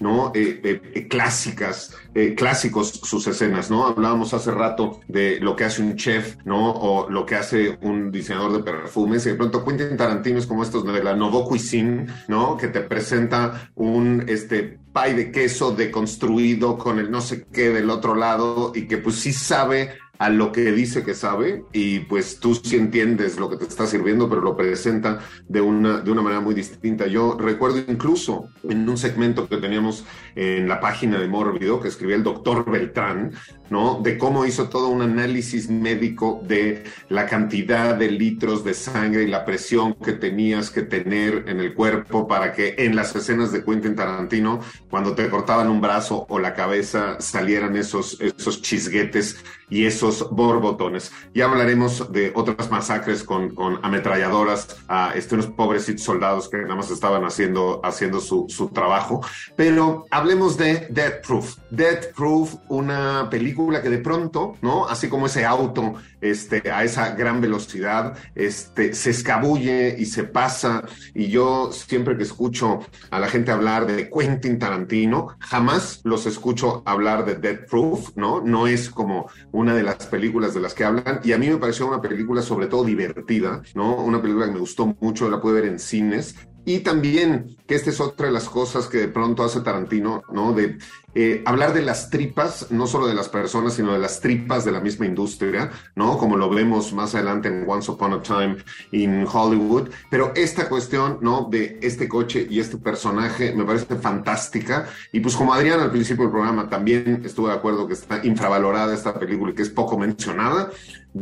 ¿no? 0.01 0.33
Eh, 0.35 0.61
eh, 0.63 0.83
eh, 0.95 1.09
clásicas, 1.09 1.95
eh, 2.15 2.35
clásicos 2.35 2.91
sus 3.03 3.27
escenas, 3.27 3.71
¿no? 3.71 3.87
Hablábamos 3.87 4.35
hace 4.35 4.51
rato 4.51 5.01
de 5.09 5.41
lo 5.41 5.57
que 5.57 5.65
hace 5.65 5.83
un 5.83 5.97
chef, 5.97 6.37
¿no? 6.45 6.71
O 6.73 7.11
lo 7.11 7.25
que 7.25 7.37
hace 7.37 7.79
un 7.83 8.11
diseñador 8.11 8.53
de 8.53 8.63
perfumes, 8.63 9.27
y 9.27 9.31
de 9.31 9.37
pronto 9.37 9.65
Quentin 9.65 9.97
Tarantino 9.97 10.39
es 10.39 10.47
como 10.47 10.63
estos 10.63 10.85
de 10.85 11.03
la 11.03 11.15
Novo 11.15 11.45
Cuisine, 11.45 12.07
¿no? 12.29 12.57
Que 12.57 12.69
te 12.69 12.81
presenta 12.81 13.71
un, 13.75 14.25
este, 14.29 14.79
pie 14.97 15.15
de 15.15 15.31
queso 15.31 15.73
deconstruido 15.73 16.79
con 16.79 16.99
el 16.99 17.11
no 17.11 17.21
sé 17.21 17.47
qué 17.53 17.71
del 17.71 17.91
otro 17.91 18.15
lado 18.15 18.73
y 18.75 18.87
que 18.87 18.97
pues 18.97 19.17
sí 19.17 19.33
sabe 19.33 19.99
a 20.19 20.31
lo 20.31 20.53
que 20.53 20.73
dice 20.73 21.05
que 21.05 21.15
sabe 21.15 21.65
y 21.73 22.01
pues 22.01 22.41
tú 22.41 22.55
sí 22.55 22.77
entiendes 22.77 23.39
lo 23.39 23.51
que 23.51 23.57
te 23.57 23.65
está 23.65 23.87
sirviendo, 23.87 24.29
pero 24.29 24.41
lo 24.41 24.57
presenta 24.57 25.21
de 25.49 25.61
una, 25.61 26.01
de 26.01 26.11
una 26.11 26.23
manera 26.23 26.41
muy 26.41 26.55
distinta. 26.55 27.07
Yo 27.07 27.37
recuerdo 27.39 27.79
incluso 27.87 28.49
en 28.69 28.89
un 28.89 28.97
segmento 28.97 29.49
que 29.49 29.57
teníamos 29.59 30.05
en 30.35 30.69
la 30.69 30.81
página 30.81 31.19
de 31.19 31.29
Mórbido, 31.29 31.81
que 31.81 31.89
escribía 31.89 32.17
el 32.17 32.23
doctor 32.23 32.71
Beltrán, 32.71 33.33
¿no? 33.71 34.01
De 34.03 34.17
cómo 34.17 34.47
hizo 34.47 34.69
todo 34.69 34.89
un 34.89 35.03
análisis 35.03 35.69
médico 35.69 36.41
de 36.47 36.85
la 37.09 37.27
cantidad 37.27 37.95
de 37.95 38.11
litros 38.11 38.65
de 38.65 38.75
sangre 38.75 39.25
y 39.25 39.29
la 39.29 39.45
presión 39.45 39.95
que 39.95 40.13
tenías 40.13 40.71
que 40.71 40.83
tener 40.83 41.45
en 41.49 41.61
el 41.61 41.75
cuerpo 41.75 42.29
para 42.29 42.53
que 42.53 42.75
en 42.79 42.95
las 42.95 43.15
escenas 43.17 43.53
de 43.53 43.65
Quentin 43.65 43.97
Tarantino, 43.97 44.61
cuando 44.89 45.15
te 45.15 45.29
cortaban 45.29 45.69
un 45.69 45.81
brazo 45.81 46.27
o 46.29 46.39
la 46.39 46.55
cabeza, 46.55 47.21
salieran 47.21 47.77
esos, 47.77 48.21
esos 48.21 48.63
chisguetes 48.63 49.45
y 49.69 49.87
esos 49.87 50.06
borbotones. 50.31 51.13
Ya 51.35 51.47
hablaremos 51.47 52.13
de 52.13 52.33
otras 52.35 52.71
masacres 52.71 53.23
con, 53.25 53.55
ametralladoras 53.83 54.77
a 54.89 55.13
este, 55.15 55.35
unos 55.35 55.47
pobrecitos 55.49 56.05
soldados 56.05 56.49
que 56.49 56.59
nada 56.59 56.77
más 56.77 56.91
estaban 56.91 57.25
haciendo, 57.25 57.81
haciendo 57.85 58.21
su, 58.21 58.47
su 58.49 58.69
trabajo. 58.69 59.21
Pero 59.57 60.05
hablemos 60.11 60.57
de 60.57 60.87
Death 60.91 61.27
Proof. 61.27 61.57
Death 61.71 62.15
Proof, 62.15 62.55
una 62.69 63.29
película 63.31 63.83
que 63.83 63.91
de 63.91 63.99
pronto, 63.99 64.57
¿no? 64.63 64.87
Así 64.87 65.09
como 65.09 65.27
ese 65.27 65.45
auto 65.45 65.95
este, 66.21 66.71
a 66.71 66.85
esa 66.85 67.15
gran 67.15 67.41
velocidad, 67.41 68.17
este, 68.35 68.95
se 68.95 69.11
escabulle 69.11 69.97
y 69.99 70.07
se 70.07 70.25
pasa. 70.25 70.85
Y 71.15 71.29
yo 71.29 71.71
siempre 71.73 72.17
que 72.17 72.23
escucho 72.23 72.81
a 73.11 73.19
la 73.19 73.29
gente 73.29 73.51
hablar 73.51 73.87
de 73.87 74.11
Quentin 74.11 74.59
Tarantino, 74.59 75.37
jamás 75.39 76.01
los 76.05 76.27
escucho 76.27 76.83
hablar 76.87 77.25
de 77.25 77.37
Death 77.37 77.69
Proof, 77.69 78.17
¿no? 78.17 78.41
No 78.41 78.67
es 78.67 78.91
como 78.91 79.29
una 79.53 79.75
de 79.75 79.83
las 79.83 80.07
películas 80.07 80.55
de 80.55 80.61
las 80.61 80.75
que 80.75 80.85
hablan. 80.85 81.21
Y 81.25 81.33
a 81.33 81.39
mí 81.39 81.49
me 81.49 81.57
pareció 81.57 81.87
una 81.87 82.01
película 82.01 82.43
sobre 82.43 82.67
todo 82.67 82.85
divertida, 82.85 83.63
¿no? 83.75 83.97
Una 83.97 84.21
película 84.21 84.47
que 84.47 84.53
me 84.53 84.61
gustó 84.61 84.87
mucho, 85.01 85.31
la 85.31 85.41
pude 85.41 85.61
ver 85.61 85.67
en 85.67 85.79
cines. 85.79 86.35
Y 86.67 86.81
también, 86.81 87.57
que 87.69 87.77
esta 87.77 87.91
es 87.91 88.01
otra 88.01 88.27
de 88.27 88.33
las 88.33 88.49
cosas 88.49 88.89
que 88.89 88.99
de 88.99 89.09
pronto 89.09 89.45
hace 89.45 89.61
Tarantino, 89.61 90.25
¿no? 90.33 90.53
De 90.53 90.79
eh, 91.15 91.43
hablar 91.47 91.73
de 91.73 91.81
las 91.81 92.11
tripas, 92.11 92.73
no 92.73 92.89
solo 92.89 93.07
de 93.07 93.15
las 93.15 93.29
personas, 93.29 93.75
sino 93.75 93.93
de 93.93 94.01
las 94.01 94.21
tripas 94.21 94.65
de 94.65 94.73
la 94.73 94.81
misma 94.81 95.07
industria, 95.07 95.71
¿no? 95.95 96.19
Como 96.19 96.37
lo 96.37 96.51
vemos 96.51 96.93
más 96.93 97.15
adelante 97.15 97.47
en 97.47 97.65
Once 97.69 97.89
Upon 97.89 98.15
a 98.15 98.21
Time 98.21 98.57
in 98.91 99.25
Hollywood. 99.33 99.91
Pero 100.11 100.33
esta 100.35 100.69
cuestión, 100.69 101.19
¿no? 101.23 101.47
De 101.49 101.79
este 101.83 102.09
coche 102.09 102.49
y 102.51 102.59
este 102.59 102.79
personaje 102.79 103.55
me 103.55 103.65
parece 103.65 103.95
fantástica. 103.95 104.89
Y 105.13 105.21
pues 105.21 105.37
como 105.37 105.55
Adrián 105.55 105.79
al 105.79 105.93
principio 105.93 106.25
del 106.25 106.33
programa 106.33 106.69
también 106.69 107.23
estuve 107.25 107.51
de 107.51 107.55
acuerdo 107.55 107.87
que 107.87 107.95
está 107.95 108.27
infravalorada 108.27 108.93
esta 108.93 109.17
película 109.17 109.53
y 109.53 109.55
que 109.55 109.63
es 109.63 109.71
poco 109.71 109.97
mencionada, 109.97 110.71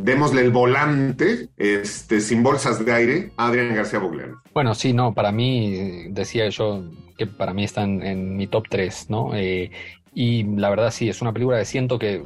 démosle 0.03 0.41
el 0.41 0.51
volante, 0.51 1.49
este, 1.55 2.19
sin 2.19 2.43
bolsas 2.43 2.83
de 2.83 2.91
aire, 2.91 3.31
a 3.37 3.47
Adrián 3.47 3.73
García 3.73 3.99
Bogliano. 3.99 4.41
Bueno, 4.53 4.75
sí, 4.75 4.93
no, 4.93 5.13
para 5.13 5.31
mí, 5.31 6.09
decía 6.09 6.49
yo 6.49 6.83
que 7.17 7.27
para 7.27 7.53
mí 7.53 7.63
está 7.63 7.83
en, 7.83 8.03
en 8.03 8.35
mi 8.35 8.47
top 8.47 8.65
3, 8.69 9.09
¿no? 9.09 9.33
Eh, 9.35 9.71
y 10.13 10.43
la 10.43 10.69
verdad 10.69 10.91
sí, 10.91 11.07
es 11.07 11.21
una 11.21 11.31
película 11.31 11.59
que 11.59 11.65
siento 11.65 11.97
que 11.97 12.21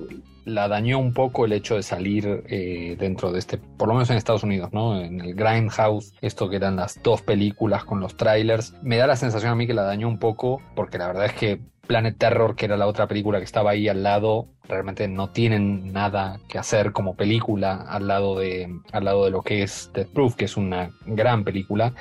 la 0.45 0.67
dañó 0.67 0.97
un 0.97 1.13
poco 1.13 1.45
el 1.45 1.53
hecho 1.53 1.75
de 1.75 1.83
salir 1.83 2.43
eh, 2.47 2.95
dentro 2.99 3.31
de 3.31 3.37
este, 3.37 3.57
por 3.59 3.87
lo 3.87 3.93
menos 3.93 4.09
en 4.09 4.17
Estados 4.17 4.43
Unidos, 4.43 4.69
¿no? 4.73 4.99
En 4.99 5.21
el 5.21 5.35
Grindhouse, 5.35 6.13
esto 6.21 6.49
que 6.49 6.55
eran 6.55 6.75
las 6.75 7.01
dos 7.03 7.21
películas 7.21 7.83
con 7.83 7.99
los 7.99 8.17
trailers, 8.17 8.73
me 8.81 8.97
da 8.97 9.05
la 9.05 9.15
sensación 9.15 9.51
a 9.51 9.55
mí 9.55 9.67
que 9.67 9.75
la 9.75 9.83
dañó 9.83 10.07
un 10.07 10.17
poco, 10.17 10.59
porque 10.75 10.97
la 10.97 11.07
verdad 11.07 11.25
es 11.25 11.33
que 11.33 11.61
Planet 11.85 12.17
Terror, 12.17 12.55
que 12.55 12.65
era 12.65 12.77
la 12.77 12.87
otra 12.87 13.07
película 13.07 13.37
que 13.37 13.45
estaba 13.45 13.71
ahí 13.71 13.87
al 13.87 14.01
lado, 14.01 14.47
realmente 14.69 15.07
no 15.07 15.31
tienen 15.31 15.91
nada 15.91 16.39
que 16.47 16.59
hacer 16.59 16.93
como 16.93 17.15
película 17.15 17.81
al 17.89 18.07
lado 18.07 18.39
de, 18.39 18.79
al 18.91 19.03
lado 19.03 19.25
de 19.25 19.31
lo 19.31 19.41
que 19.41 19.63
es 19.63 19.89
Death 19.93 20.09
Proof, 20.13 20.35
que 20.35 20.45
es 20.45 20.55
una 20.55 20.91
gran 21.05 21.43
película. 21.43 21.93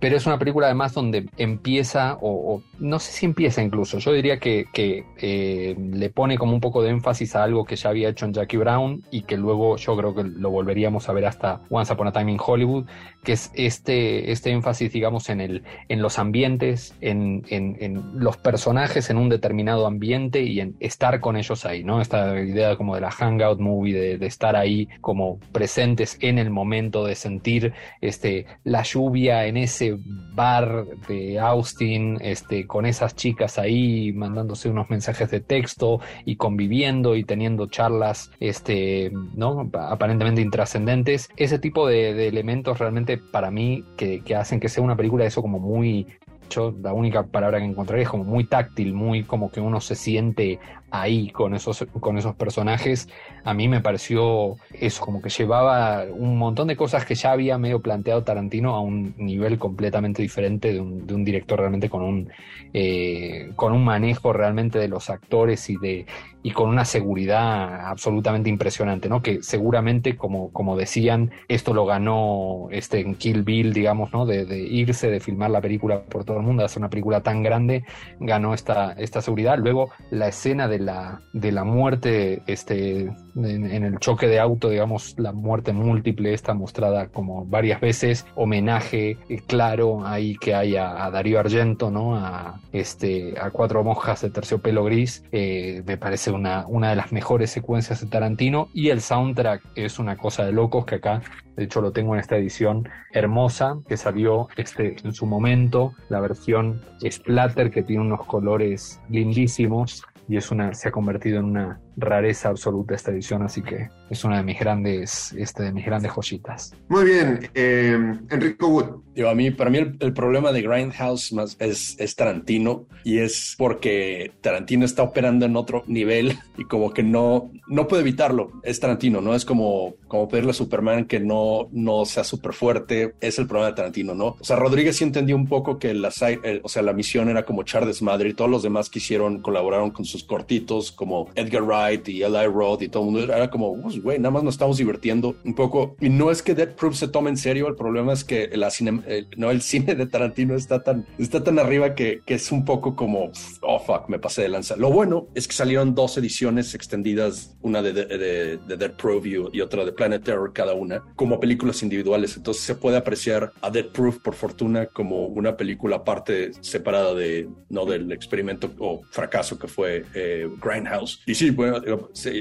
Pero 0.00 0.16
es 0.16 0.26
una 0.26 0.38
película 0.38 0.66
además 0.66 0.94
donde 0.94 1.26
empieza, 1.36 2.18
o, 2.22 2.62
no 2.78 2.98
sé 2.98 3.12
si 3.12 3.26
empieza 3.26 3.62
incluso, 3.62 3.98
yo 3.98 4.12
diría 4.12 4.38
que, 4.38 4.66
eh, 4.74 5.76
le 5.78 6.10
pone 6.10 6.38
como 6.38 6.54
un 6.54 6.60
poco 6.60 6.82
de 6.82 6.90
énfasis 6.90 7.36
a 7.36 7.44
algo 7.44 7.64
que 7.64 7.76
ya 7.76 7.90
había 7.90 8.08
hecho 8.08 8.24
en 8.24 8.32
Jackie 8.32 8.56
Brown 8.56 9.02
y 9.10 9.22
que 9.22 9.36
luego 9.36 9.76
yo 9.76 9.96
creo 9.96 10.14
que 10.14 10.24
lo 10.24 10.50
volveríamos 10.50 11.08
a 11.08 11.12
ver 11.12 11.26
hasta 11.26 11.60
Once 11.68 11.92
Upon 11.92 12.08
a 12.08 12.12
Time 12.12 12.32
in 12.32 12.38
Hollywood, 12.44 12.86
que 13.22 13.32
es 13.32 13.50
este, 13.54 14.32
este 14.32 14.50
énfasis, 14.50 14.90
digamos, 14.92 15.28
en, 15.28 15.42
el, 15.42 15.62
en 15.88 16.00
los 16.00 16.18
ambientes, 16.18 16.94
en, 17.02 17.44
en, 17.48 17.76
en 17.80 18.18
los 18.18 18.38
personajes 18.38 19.10
en 19.10 19.18
un 19.18 19.28
determinado 19.28 19.86
ambiente 19.86 20.42
y 20.42 20.60
en 20.60 20.76
estar 20.80 21.20
con 21.20 21.36
ellos 21.36 21.66
ahí, 21.66 21.84
¿no? 21.84 22.00
Esta 22.00 22.40
idea 22.40 22.76
como 22.76 22.94
de 22.94 23.02
la 23.02 23.10
hangout 23.10 23.60
movie, 23.60 23.92
de, 23.92 24.18
de 24.18 24.26
estar 24.26 24.56
ahí 24.56 24.88
como 25.02 25.38
presentes 25.52 26.16
en 26.20 26.38
el 26.38 26.48
momento, 26.48 27.04
de 27.04 27.14
sentir 27.14 27.74
este, 28.00 28.46
la 28.64 28.82
lluvia 28.82 29.46
en 29.46 29.58
ese 29.58 29.89
bar 29.98 30.86
de 31.08 31.38
Austin, 31.38 32.18
este, 32.20 32.66
con 32.66 32.86
esas 32.86 33.14
chicas 33.16 33.58
ahí 33.58 34.12
mandándose 34.12 34.68
unos 34.68 34.90
mensajes 34.90 35.30
de 35.30 35.40
texto 35.40 36.00
y 36.24 36.36
conviviendo 36.36 37.16
y 37.16 37.24
teniendo 37.24 37.66
charlas, 37.66 38.30
este, 38.40 39.12
¿no? 39.34 39.70
Aparentemente 39.72 40.40
intrascendentes. 40.40 41.28
Ese 41.36 41.58
tipo 41.58 41.86
de, 41.86 42.28
elementos 42.28 42.78
realmente 42.78 43.18
para 43.18 43.50
mí 43.50 43.84
que, 43.96 44.20
que 44.20 44.36
hacen 44.36 44.60
que 44.60 44.68
sea 44.68 44.82
una 44.82 44.96
película 44.96 45.24
eso 45.24 45.42
como 45.42 45.58
muy 45.58 46.06
yo 46.50 46.74
la 46.82 46.92
única 46.92 47.22
palabra 47.22 47.58
que 47.58 47.64
encontraré 47.64 48.02
es 48.02 48.08
como 48.08 48.24
muy 48.24 48.44
táctil, 48.44 48.92
muy 48.92 49.22
como 49.22 49.50
que 49.50 49.60
uno 49.60 49.80
se 49.80 49.94
siente 49.94 50.58
ahí 50.90 51.30
con 51.30 51.54
esos, 51.54 51.86
con 52.00 52.18
esos 52.18 52.34
personajes. 52.34 53.08
A 53.44 53.54
mí 53.54 53.68
me 53.68 53.80
pareció 53.80 54.56
eso, 54.72 55.04
como 55.04 55.22
que 55.22 55.30
llevaba 55.30 56.04
un 56.04 56.38
montón 56.38 56.68
de 56.68 56.76
cosas 56.76 57.04
que 57.04 57.14
ya 57.14 57.32
había 57.32 57.58
medio 57.58 57.80
planteado 57.80 58.22
Tarantino 58.24 58.74
a 58.74 58.80
un 58.80 59.14
nivel 59.16 59.58
completamente 59.58 60.22
diferente 60.22 60.72
de 60.72 60.80
un, 60.80 61.24
director 61.24 61.58
realmente 61.58 61.90
con 61.90 62.02
un, 62.02 62.30
eh, 62.72 63.52
con 63.56 63.72
un 63.72 63.84
manejo 63.84 64.32
realmente 64.32 64.78
de 64.78 64.88
los 64.88 65.10
actores 65.10 65.68
y 65.70 65.76
de 65.76 66.06
y 66.42 66.52
con 66.52 66.70
una 66.70 66.84
seguridad 66.84 67.86
absolutamente 67.86 68.48
impresionante, 68.48 69.08
¿no? 69.08 69.22
Que 69.22 69.42
seguramente, 69.42 70.16
como, 70.16 70.50
como 70.52 70.76
decían, 70.76 71.30
esto 71.48 71.74
lo 71.74 71.84
ganó 71.84 72.68
este 72.70 73.00
en 73.00 73.14
Kill 73.14 73.42
Bill, 73.42 73.74
digamos, 73.74 74.12
¿no? 74.12 74.24
De, 74.24 74.58
irse, 74.58 75.10
de 75.10 75.20
filmar 75.20 75.50
la 75.50 75.60
película 75.60 76.02
por 76.02 76.24
todo 76.24 76.38
el 76.38 76.42
mundo, 76.42 76.64
hacer 76.64 76.80
una 76.80 76.88
película 76.88 77.20
tan 77.22 77.42
grande, 77.42 77.84
ganó 78.20 78.54
esta, 78.54 78.92
esta 78.92 79.20
seguridad. 79.20 79.58
Luego, 79.58 79.90
la 80.10 80.28
escena 80.28 80.66
de 80.66 80.78
la, 80.80 81.20
de 81.32 81.52
la 81.52 81.64
muerte, 81.64 82.42
este, 82.46 83.12
en, 83.36 83.84
el 83.84 83.98
choque 83.98 84.26
de 84.26 84.40
auto, 84.40 84.70
digamos, 84.70 85.14
la 85.18 85.32
muerte 85.32 85.72
múltiple, 85.72 86.32
está 86.32 86.54
mostrada 86.54 87.08
como 87.08 87.44
varias 87.46 87.80
veces, 87.80 88.26
homenaje 88.34 89.18
eh, 89.28 89.40
claro 89.46 90.06
ahí 90.06 90.36
que 90.36 90.54
hay 90.54 90.76
a, 90.76 91.04
a 91.04 91.10
Darío 91.10 91.38
Argento, 91.38 91.90
¿no? 91.90 92.16
A, 92.16 92.60
este, 92.72 93.34
a 93.40 93.50
cuatro 93.50 93.84
monjas 93.84 94.22
de 94.22 94.30
terciopelo 94.30 94.84
gris, 94.84 95.24
eh, 95.32 95.82
me 95.86 95.96
parece 95.96 96.30
una, 96.30 96.66
una 96.66 96.90
de 96.90 96.96
las 96.96 97.12
mejores 97.12 97.50
secuencias 97.50 98.00
de 98.00 98.06
Tarantino 98.06 98.68
y 98.74 98.88
el 98.88 99.00
soundtrack 99.00 99.62
es 99.74 99.98
una 99.98 100.16
cosa 100.16 100.44
de 100.44 100.52
locos 100.52 100.86
que 100.86 100.96
acá, 100.96 101.22
de 101.56 101.64
hecho 101.64 101.80
lo 101.80 101.92
tengo 101.92 102.14
en 102.14 102.20
esta 102.20 102.36
edición 102.36 102.88
hermosa 103.12 103.78
que 103.88 103.96
salió 103.96 104.48
este, 104.56 104.96
en 105.04 105.12
su 105.12 105.26
momento, 105.26 105.92
la 106.08 106.20
versión 106.20 106.80
Splatter 107.08 107.70
que 107.70 107.82
tiene 107.82 108.02
unos 108.02 108.24
colores 108.26 109.00
lindísimos 109.08 110.04
y 110.30 110.36
es 110.36 110.52
una, 110.52 110.72
se 110.74 110.88
ha 110.88 110.92
convertido 110.92 111.40
en 111.40 111.46
una 111.46 111.80
rareza 112.00 112.48
absoluta 112.48 112.94
esta 112.94 113.10
edición, 113.10 113.42
así 113.42 113.62
que 113.62 113.88
es 114.08 114.24
una 114.24 114.38
de 114.38 114.42
mis 114.42 114.58
grandes, 114.58 115.32
este, 115.38 115.64
de 115.64 115.72
mis 115.72 115.84
grandes 115.84 116.12
joyitas. 116.12 116.74
Muy 116.88 117.04
bien, 117.04 117.50
eh, 117.54 118.18
Enrico 118.30 118.68
Wood. 118.68 118.86
Digo, 119.14 119.28
a 119.28 119.34
mí, 119.34 119.50
para 119.50 119.70
mí 119.70 119.78
el, 119.78 119.96
el 120.00 120.12
problema 120.12 120.52
de 120.52 120.62
Grindhouse 120.62 121.32
más 121.32 121.56
es, 121.58 121.96
es 121.98 122.16
Tarantino 122.16 122.86
y 123.04 123.18
es 123.18 123.54
porque 123.58 124.32
Tarantino 124.40 124.84
está 124.84 125.02
operando 125.02 125.46
en 125.46 125.56
otro 125.56 125.84
nivel 125.86 126.38
y 126.58 126.64
como 126.64 126.92
que 126.92 127.02
no, 127.02 127.50
no 127.68 127.86
puede 127.86 128.02
evitarlo. 128.02 128.52
Es 128.62 128.80
Tarantino, 128.80 129.20
¿no? 129.20 129.34
Es 129.34 129.44
como, 129.44 129.94
como 130.08 130.28
pedirle 130.28 130.50
a 130.50 130.54
Superman 130.54 131.04
que 131.06 131.20
no, 131.20 131.68
no 131.72 132.04
sea 132.04 132.24
súper 132.24 132.52
fuerte. 132.52 133.14
Es 133.20 133.38
el 133.38 133.46
problema 133.46 133.70
de 133.70 133.76
Tarantino, 133.76 134.14
¿no? 134.14 134.36
O 134.40 134.44
sea, 134.44 134.56
Rodríguez 134.56 134.96
sí 134.96 135.04
entendió 135.04 135.36
un 135.36 135.46
poco 135.46 135.78
que 135.78 135.94
la, 135.94 136.10
eh, 136.20 136.60
o 136.62 136.68
sea, 136.68 136.82
la 136.82 136.92
misión 136.92 137.28
era 137.28 137.44
como 137.44 137.62
echar 137.62 137.86
desmadre 137.86 138.30
y 138.30 138.34
todos 138.34 138.50
los 138.50 138.62
demás 138.62 138.88
que 138.88 138.98
hicieron 138.98 139.40
colaboraron 139.40 139.90
con 139.90 140.04
sus 140.04 140.24
cortitos 140.24 140.92
como 140.92 141.28
Edgar 141.34 141.62
Wright 141.62 141.89
y 141.94 142.22
Eli 142.22 142.46
Roth 142.46 142.82
y 142.82 142.88
todo 142.88 143.04
el 143.04 143.12
mundo. 143.12 143.32
Era 143.32 143.50
como, 143.50 143.76
güey, 143.76 144.18
nada 144.18 144.30
más 144.30 144.42
nos 144.42 144.54
estamos 144.54 144.76
divirtiendo 144.76 145.36
un 145.44 145.54
poco. 145.54 145.96
Y 146.00 146.08
no 146.08 146.30
es 146.30 146.42
que 146.42 146.54
Dead 146.54 146.74
Proof 146.74 146.96
se 146.96 147.08
tome 147.08 147.30
en 147.30 147.36
serio, 147.36 147.68
el 147.68 147.76
problema 147.76 148.12
es 148.12 148.24
que 148.24 148.50
la 148.56 148.70
cine, 148.70 149.02
eh, 149.06 149.26
no, 149.36 149.50
el 149.50 149.62
cine 149.62 149.94
de 149.94 150.06
Tarantino 150.06 150.54
está 150.54 150.82
tan, 150.82 151.06
está 151.18 151.42
tan 151.42 151.58
arriba 151.58 151.94
que, 151.94 152.20
que, 152.24 152.34
es 152.34 152.52
un 152.52 152.64
poco 152.64 152.96
como, 152.96 153.30
oh 153.62 153.80
fuck, 153.80 154.08
me 154.08 154.18
pasé 154.18 154.42
de 154.42 154.48
lanza. 154.48 154.76
Lo 154.76 154.90
bueno 154.90 155.28
es 155.34 155.46
que 155.46 155.54
salieron 155.54 155.94
dos 155.94 156.16
ediciones 156.16 156.74
extendidas, 156.74 157.56
una 157.62 157.82
de, 157.82 157.92
de, 157.92 158.06
de, 158.06 158.56
de 158.56 158.76
Dead 158.76 158.92
Proof 158.92 159.26
y, 159.26 159.60
otra 159.60 159.84
de 159.84 159.92
Planet 159.92 160.22
Terror, 160.22 160.52
cada 160.52 160.74
una, 160.74 161.02
como 161.16 161.40
películas 161.40 161.82
individuales. 161.82 162.36
Entonces 162.36 162.62
se 162.62 162.74
puede 162.74 162.96
apreciar 162.96 163.52
a 163.60 163.70
Dead 163.70 163.86
Proof, 163.86 164.18
por 164.18 164.34
fortuna, 164.34 164.86
como 164.86 165.26
una 165.26 165.56
película 165.56 165.96
aparte, 165.96 166.52
separada 166.60 167.14
de, 167.14 167.48
no 167.68 167.84
del 167.84 168.10
experimento 168.12 168.70
o 168.78 169.02
fracaso 169.10 169.58
que 169.58 169.68
fue 169.68 170.04
eh, 170.14 170.48
Grindhouse. 170.62 171.22
Y 171.26 171.34
sí, 171.34 171.50
bueno, 171.50 171.79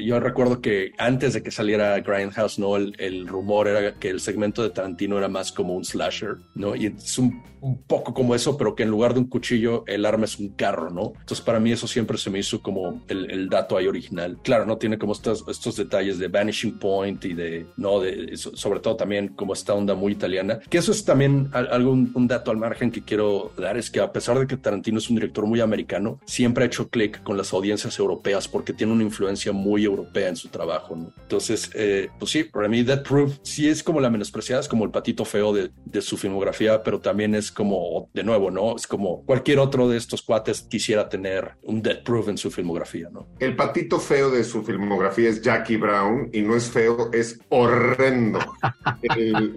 yo 0.03 0.19
recuerdo 0.19 0.61
que 0.61 0.93
antes 0.97 1.33
de 1.33 1.43
que 1.43 1.51
saliera 1.51 1.99
Grindhouse, 1.99 2.59
¿no? 2.59 2.75
El, 2.75 2.95
el 2.99 3.27
rumor 3.27 3.67
era 3.67 3.95
que 3.95 4.09
el 4.09 4.19
segmento 4.19 4.63
de 4.63 4.69
Tarantino 4.69 5.17
era 5.17 5.27
más 5.27 5.51
como 5.51 5.75
un 5.75 5.85
slasher, 5.85 6.37
¿no? 6.55 6.75
Y 6.75 6.87
es 6.87 7.17
un, 7.17 7.41
un, 7.61 7.83
poco 7.83 8.13
como 8.13 8.35
eso, 8.35 8.57
pero 8.57 8.75
que 8.75 8.83
en 8.83 8.89
lugar 8.89 9.13
de 9.13 9.19
un 9.19 9.27
cuchillo, 9.27 9.83
el 9.87 10.05
arma 10.05 10.25
es 10.25 10.39
un 10.39 10.49
carro, 10.49 10.89
¿no? 10.89 11.13
Entonces, 11.19 11.41
para 11.41 11.59
mí 11.59 11.71
eso 11.71 11.87
siempre 11.87 12.17
se 12.17 12.29
me 12.29 12.39
hizo 12.39 12.61
como 12.61 13.03
el, 13.07 13.29
el 13.31 13.49
dato 13.49 13.77
ahí 13.77 13.87
original. 13.87 14.37
Claro, 14.43 14.65
no 14.65 14.77
tiene 14.77 14.97
como 14.97 15.13
estos, 15.13 15.45
estos 15.47 15.75
detalles 15.75 16.19
de 16.19 16.27
Vanishing 16.27 16.79
Point 16.79 17.25
y 17.25 17.33
de, 17.33 17.65
¿no? 17.77 17.99
De, 17.99 18.35
sobre 18.37 18.79
todo 18.79 18.95
también 18.95 19.29
como 19.29 19.53
esta 19.53 19.73
onda 19.73 19.95
muy 19.95 20.13
italiana. 20.13 20.59
Que 20.69 20.77
eso 20.77 20.91
es 20.91 21.03
también 21.05 21.49
algo, 21.53 21.91
un, 21.91 22.11
un 22.13 22.27
dato 22.27 22.51
al 22.51 22.57
margen 22.57 22.91
que 22.91 23.03
quiero 23.03 23.51
dar, 23.57 23.77
es 23.77 23.89
que 23.89 23.99
a 23.99 24.11
pesar 24.11 24.39
de 24.39 24.47
que 24.47 24.57
Tarantino 24.57 24.97
es 24.97 25.09
un 25.09 25.15
director 25.15 25.45
muy 25.45 25.61
americano, 25.61 26.19
siempre 26.25 26.63
ha 26.63 26.67
hecho 26.67 26.89
clic 26.89 27.23
con 27.23 27.37
las 27.37 27.53
audiencias 27.53 27.97
europeas 27.99 28.47
porque 28.47 28.73
tiene 28.73 28.93
una 28.93 29.03
influencia 29.03 29.18
muy 29.53 29.85
europea 29.85 30.29
en 30.29 30.35
su 30.35 30.49
trabajo, 30.49 30.95
¿no? 30.95 31.13
Entonces, 31.21 31.69
eh, 31.73 32.09
pues 32.17 32.31
sí, 32.31 32.43
para 32.43 32.67
mí 32.67 32.83
Death 32.83 33.07
Proof 33.07 33.37
sí 33.43 33.69
es 33.69 33.83
como 33.83 33.99
la 33.99 34.09
menospreciada, 34.09 34.61
es 34.61 34.67
como 34.67 34.85
el 34.85 34.91
patito 34.91 35.25
feo 35.25 35.53
de, 35.53 35.71
de, 35.85 36.01
su 36.01 36.17
filmografía, 36.17 36.83
pero 36.83 36.99
también 36.99 37.35
es 37.35 37.51
como, 37.51 38.09
de 38.13 38.23
nuevo, 38.23 38.51
¿no? 38.51 38.75
Es 38.75 38.87
como 38.87 39.23
cualquier 39.25 39.59
otro 39.59 39.89
de 39.89 39.97
estos 39.97 40.21
cuates 40.21 40.61
quisiera 40.61 41.09
tener 41.09 41.51
un 41.63 41.81
Death 41.81 42.03
Proof 42.03 42.29
en 42.29 42.37
su 42.37 42.51
filmografía, 42.51 43.09
¿no? 43.11 43.27
El 43.39 43.55
patito 43.55 43.99
feo 43.99 44.29
de 44.31 44.43
su 44.43 44.63
filmografía 44.63 45.29
es 45.29 45.41
Jackie 45.41 45.77
Brown 45.77 46.29
y 46.33 46.41
no 46.41 46.55
es 46.55 46.69
feo, 46.69 47.09
es 47.13 47.39
horrendo. 47.49 48.39
el. 49.17 49.55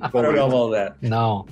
No. 1.00 1.46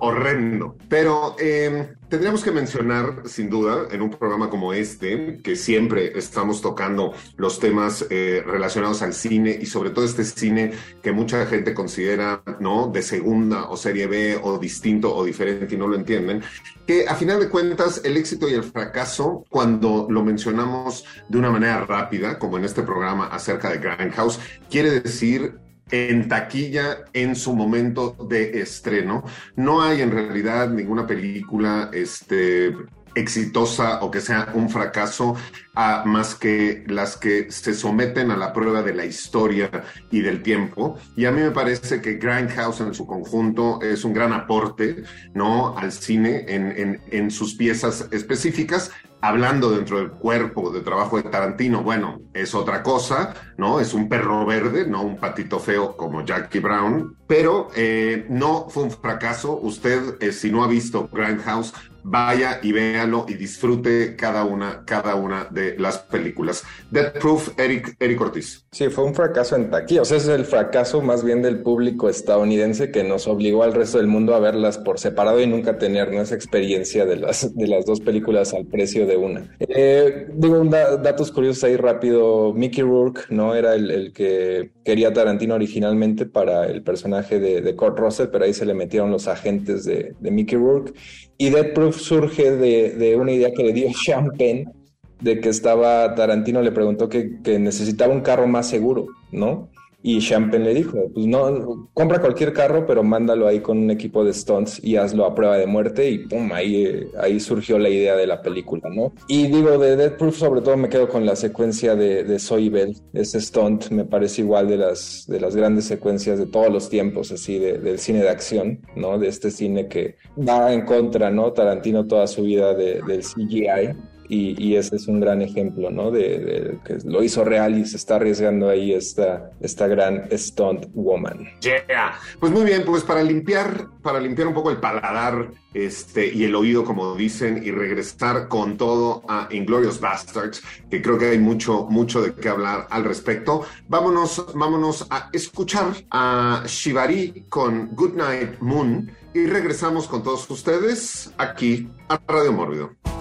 horrendo. 0.00 0.76
Pero 0.88 1.36
eh, 1.38 1.94
tendríamos 2.08 2.42
que 2.42 2.50
mencionar, 2.50 3.22
sin 3.26 3.50
duda, 3.50 3.88
en 3.90 4.02
un 4.02 4.10
programa 4.10 4.50
como 4.50 4.72
este, 4.72 5.40
que 5.42 5.56
siempre 5.56 6.16
estamos 6.18 6.60
tocando 6.60 7.12
los 7.36 7.58
temas 7.58 8.06
eh, 8.10 8.42
relacionados 8.44 9.02
al 9.02 9.14
cine 9.14 9.58
y 9.60 9.66
sobre 9.66 9.90
todo 9.90 10.04
este 10.04 10.24
cine 10.24 10.72
que 11.02 11.12
mucha 11.12 11.46
gente 11.46 11.74
considera, 11.74 12.42
¿no? 12.60 12.88
De 12.88 13.02
segunda 13.02 13.68
o 13.68 13.76
serie 13.76 14.06
B 14.06 14.38
o 14.42 14.58
distinto 14.58 15.14
o 15.14 15.24
diferente 15.24 15.74
y 15.74 15.78
no 15.78 15.86
lo 15.86 15.96
entienden, 15.96 16.42
que 16.86 17.06
a 17.08 17.14
final 17.14 17.40
de 17.40 17.48
cuentas 17.48 18.00
el 18.04 18.16
éxito 18.16 18.48
y 18.48 18.54
el 18.54 18.64
fracaso, 18.64 19.44
cuando 19.48 20.06
lo 20.10 20.22
mencionamos 20.22 21.04
de 21.28 21.38
una 21.38 21.50
manera 21.50 21.84
rápida, 21.84 22.38
como 22.38 22.58
en 22.58 22.64
este 22.64 22.82
programa 22.82 23.26
acerca 23.26 23.70
de 23.70 23.78
Grindhouse, 23.78 24.38
quiere 24.70 25.00
decir 25.00 25.63
en 25.90 26.28
taquilla 26.28 27.04
en 27.12 27.36
su 27.36 27.54
momento 27.54 28.16
de 28.28 28.60
estreno. 28.60 29.24
No 29.56 29.82
hay 29.82 30.00
en 30.00 30.10
realidad 30.10 30.70
ninguna 30.70 31.06
película 31.06 31.90
este, 31.92 32.74
exitosa 33.14 34.02
o 34.02 34.10
que 34.10 34.20
sea 34.20 34.50
un 34.54 34.68
fracaso 34.68 35.36
a 35.74 36.04
más 36.04 36.34
que 36.34 36.84
las 36.86 37.16
que 37.16 37.50
se 37.50 37.74
someten 37.74 38.30
a 38.30 38.36
la 38.36 38.52
prueba 38.52 38.82
de 38.82 38.94
la 38.94 39.04
historia 39.04 39.70
y 40.10 40.20
del 40.20 40.42
tiempo. 40.42 40.98
Y 41.16 41.24
a 41.24 41.30
mí 41.30 41.40
me 41.40 41.50
parece 41.50 42.00
que 42.00 42.14
Grindhouse 42.14 42.80
en 42.80 42.94
su 42.94 43.06
conjunto 43.06 43.80
es 43.82 44.04
un 44.04 44.12
gran 44.12 44.32
aporte 44.32 45.04
¿no? 45.34 45.76
al 45.76 45.92
cine 45.92 46.44
en, 46.48 46.72
en, 46.76 47.00
en 47.10 47.30
sus 47.30 47.54
piezas 47.54 48.08
específicas, 48.10 48.90
hablando 49.24 49.70
dentro 49.70 49.96
del 49.96 50.10
cuerpo 50.10 50.70
de 50.70 50.82
trabajo 50.82 51.16
de 51.16 51.22
Tarantino, 51.22 51.82
bueno, 51.82 52.20
es 52.34 52.54
otra 52.54 52.82
cosa, 52.82 53.32
¿no? 53.56 53.80
Es 53.80 53.94
un 53.94 54.06
perro 54.06 54.44
verde, 54.44 54.86
no 54.86 55.00
un 55.00 55.16
patito 55.16 55.58
feo 55.58 55.96
como 55.96 56.22
Jackie 56.26 56.58
Brown, 56.58 57.16
pero 57.26 57.68
eh, 57.74 58.26
no 58.28 58.68
fue 58.68 58.82
un 58.82 58.90
fracaso. 58.90 59.58
Usted, 59.62 60.16
eh, 60.20 60.30
si 60.30 60.50
no 60.50 60.62
ha 60.62 60.66
visto 60.66 61.08
Grindhouse, 61.10 61.72
vaya 62.04 62.60
y 62.62 62.72
véalo 62.72 63.26
y 63.28 63.34
disfrute 63.34 64.14
cada 64.16 64.44
una, 64.44 64.84
cada 64.86 65.14
una 65.14 65.48
de 65.50 65.76
las 65.78 65.98
películas. 65.98 66.62
Death 66.90 67.18
Proof, 67.18 67.58
Eric, 67.58 67.96
Eric 67.98 68.20
Ortiz. 68.20 68.66
Sí, 68.70 68.88
fue 68.88 69.04
un 69.04 69.14
fracaso 69.14 69.56
en 69.56 69.70
taquilla. 69.70 70.02
O 70.02 70.04
sea, 70.04 70.18
es 70.18 70.28
el 70.28 70.44
fracaso 70.44 71.00
más 71.00 71.24
bien 71.24 71.42
del 71.42 71.60
público 71.62 72.08
estadounidense 72.08 72.90
que 72.90 73.02
nos 73.04 73.26
obligó 73.26 73.62
al 73.62 73.72
resto 73.72 73.98
del 73.98 74.06
mundo 74.06 74.34
a 74.34 74.38
verlas 74.40 74.78
por 74.78 74.98
separado 74.98 75.40
y 75.40 75.46
nunca 75.46 75.78
tener 75.78 76.12
esa 76.14 76.34
experiencia 76.34 77.06
de 77.06 77.16
las, 77.16 77.54
de 77.54 77.66
las 77.66 77.86
dos 77.86 78.00
películas 78.00 78.52
al 78.52 78.66
precio 78.66 79.06
de 79.06 79.16
una. 79.16 79.56
Eh, 79.60 80.28
digo, 80.34 80.60
un 80.60 80.70
da- 80.70 80.96
datos 80.98 81.32
curiosos 81.32 81.64
ahí 81.64 81.76
rápido. 81.76 82.52
Mickey 82.52 82.82
Rourke, 82.84 83.22
¿no? 83.30 83.54
Era 83.54 83.74
el, 83.74 83.90
el 83.90 84.12
que 84.12 84.72
quería 84.84 85.12
Tarantino 85.12 85.54
originalmente 85.54 86.26
para 86.26 86.66
el 86.66 86.82
personaje 86.82 87.40
de, 87.40 87.62
de 87.62 87.76
Kurt 87.76 87.98
Russell, 87.98 88.26
pero 88.30 88.44
ahí 88.44 88.52
se 88.52 88.66
le 88.66 88.74
metieron 88.74 89.10
los 89.10 89.26
agentes 89.26 89.84
de, 89.84 90.14
de 90.20 90.30
Mickey 90.30 90.58
Rourke. 90.58 90.92
Y 91.36 91.50
Death 91.50 91.72
Proof 91.74 91.93
surge 91.98 92.50
de, 92.50 92.90
de 92.90 93.16
una 93.16 93.32
idea 93.32 93.52
que 93.52 93.64
le 93.64 93.72
dio 93.72 93.88
Sean 94.04 94.30
Penn, 94.36 94.72
de 95.20 95.40
que 95.40 95.48
estaba, 95.48 96.14
Tarantino 96.14 96.60
le 96.60 96.72
preguntó 96.72 97.08
que, 97.08 97.40
que 97.42 97.58
necesitaba 97.58 98.12
un 98.12 98.20
carro 98.20 98.46
más 98.46 98.68
seguro, 98.68 99.06
¿no? 99.32 99.68
Y 100.06 100.18
Champagne 100.20 100.62
le 100.66 100.74
dijo, 100.74 101.10
pues 101.14 101.26
no, 101.26 101.88
compra 101.94 102.20
cualquier 102.20 102.52
carro, 102.52 102.84
pero 102.86 103.02
mándalo 103.02 103.48
ahí 103.48 103.60
con 103.60 103.78
un 103.78 103.90
equipo 103.90 104.22
de 104.22 104.34
stunts 104.34 104.78
y 104.84 104.96
hazlo 104.96 105.24
a 105.24 105.34
prueba 105.34 105.56
de 105.56 105.66
muerte 105.66 106.10
y 106.10 106.18
pum, 106.18 106.52
ahí, 106.52 106.84
eh, 106.84 107.08
ahí 107.18 107.40
surgió 107.40 107.78
la 107.78 107.88
idea 107.88 108.14
de 108.14 108.26
la 108.26 108.42
película, 108.42 108.82
¿no? 108.94 109.14
Y 109.28 109.46
digo, 109.46 109.78
de 109.78 109.96
Death 109.96 110.18
Proof 110.18 110.36
sobre 110.36 110.60
todo 110.60 110.76
me 110.76 110.90
quedo 110.90 111.08
con 111.08 111.24
la 111.24 111.34
secuencia 111.36 111.96
de, 111.96 112.22
de 112.22 112.38
Zoe 112.38 112.68
Bell, 112.68 112.94
ese 113.14 113.40
stunt 113.40 113.88
me 113.88 114.04
parece 114.04 114.42
igual 114.42 114.68
de 114.68 114.76
las, 114.76 115.24
de 115.26 115.40
las 115.40 115.56
grandes 115.56 115.86
secuencias 115.86 116.38
de 116.38 116.44
todos 116.46 116.70
los 116.70 116.90
tiempos, 116.90 117.32
así, 117.32 117.58
de- 117.58 117.78
del 117.78 117.98
cine 117.98 118.20
de 118.20 118.28
acción, 118.28 118.80
¿no? 118.96 119.18
De 119.18 119.28
este 119.28 119.50
cine 119.50 119.88
que 119.88 120.16
va 120.38 120.70
en 120.74 120.82
contra, 120.84 121.30
¿no? 121.30 121.50
Tarantino 121.54 122.06
toda 122.06 122.26
su 122.26 122.42
vida 122.42 122.74
de- 122.74 123.00
del 123.06 123.22
CGI. 123.22 123.96
Y, 124.28 124.74
ese 124.74 124.96
es 124.96 125.06
un 125.06 125.20
gran 125.20 125.42
ejemplo, 125.42 125.90
¿no? 125.90 126.10
De, 126.10 126.38
de 126.38 126.78
que 126.84 126.98
lo 127.04 127.22
hizo 127.22 127.44
real 127.44 127.78
y 127.78 127.84
se 127.84 127.96
está 127.96 128.16
arriesgando 128.16 128.68
ahí 128.68 128.92
esta, 128.92 129.50
esta 129.60 129.86
gran 129.86 130.28
stunt 130.32 130.86
woman. 130.94 131.48
Yeah. 131.60 132.18
Pues 132.40 132.52
muy 132.52 132.64
bien, 132.64 132.84
pues 132.84 133.02
para 133.02 133.22
limpiar, 133.22 133.88
para 134.02 134.20
limpiar 134.20 134.48
un 134.48 134.54
poco 134.54 134.70
el 134.70 134.78
paladar 134.78 135.50
este, 135.74 136.32
y 136.32 136.44
el 136.44 136.54
oído, 136.54 136.84
como 136.84 137.14
dicen, 137.14 137.62
y 137.62 137.70
regresar 137.70 138.48
con 138.48 138.76
todo 138.76 139.22
a 139.28 139.48
Inglorious 139.50 140.00
Bastards, 140.00 140.62
que 140.90 141.02
creo 141.02 141.18
que 141.18 141.30
hay 141.30 141.38
mucho, 141.38 141.86
mucho 141.90 142.22
de 142.22 142.34
qué 142.34 142.48
hablar 142.48 142.86
al 142.90 143.04
respecto. 143.04 143.62
Vámonos, 143.88 144.46
vámonos 144.54 145.06
a 145.10 145.30
escuchar 145.32 145.92
a 146.10 146.62
Shibari 146.66 147.46
con 147.48 147.94
Goodnight 147.94 148.60
Moon 148.60 149.10
y 149.34 149.46
regresamos 149.46 150.06
con 150.06 150.22
todos 150.22 150.48
ustedes 150.48 151.32
aquí 151.38 151.88
a 152.08 152.20
Radio 152.26 152.52
Mórbido. 152.52 153.13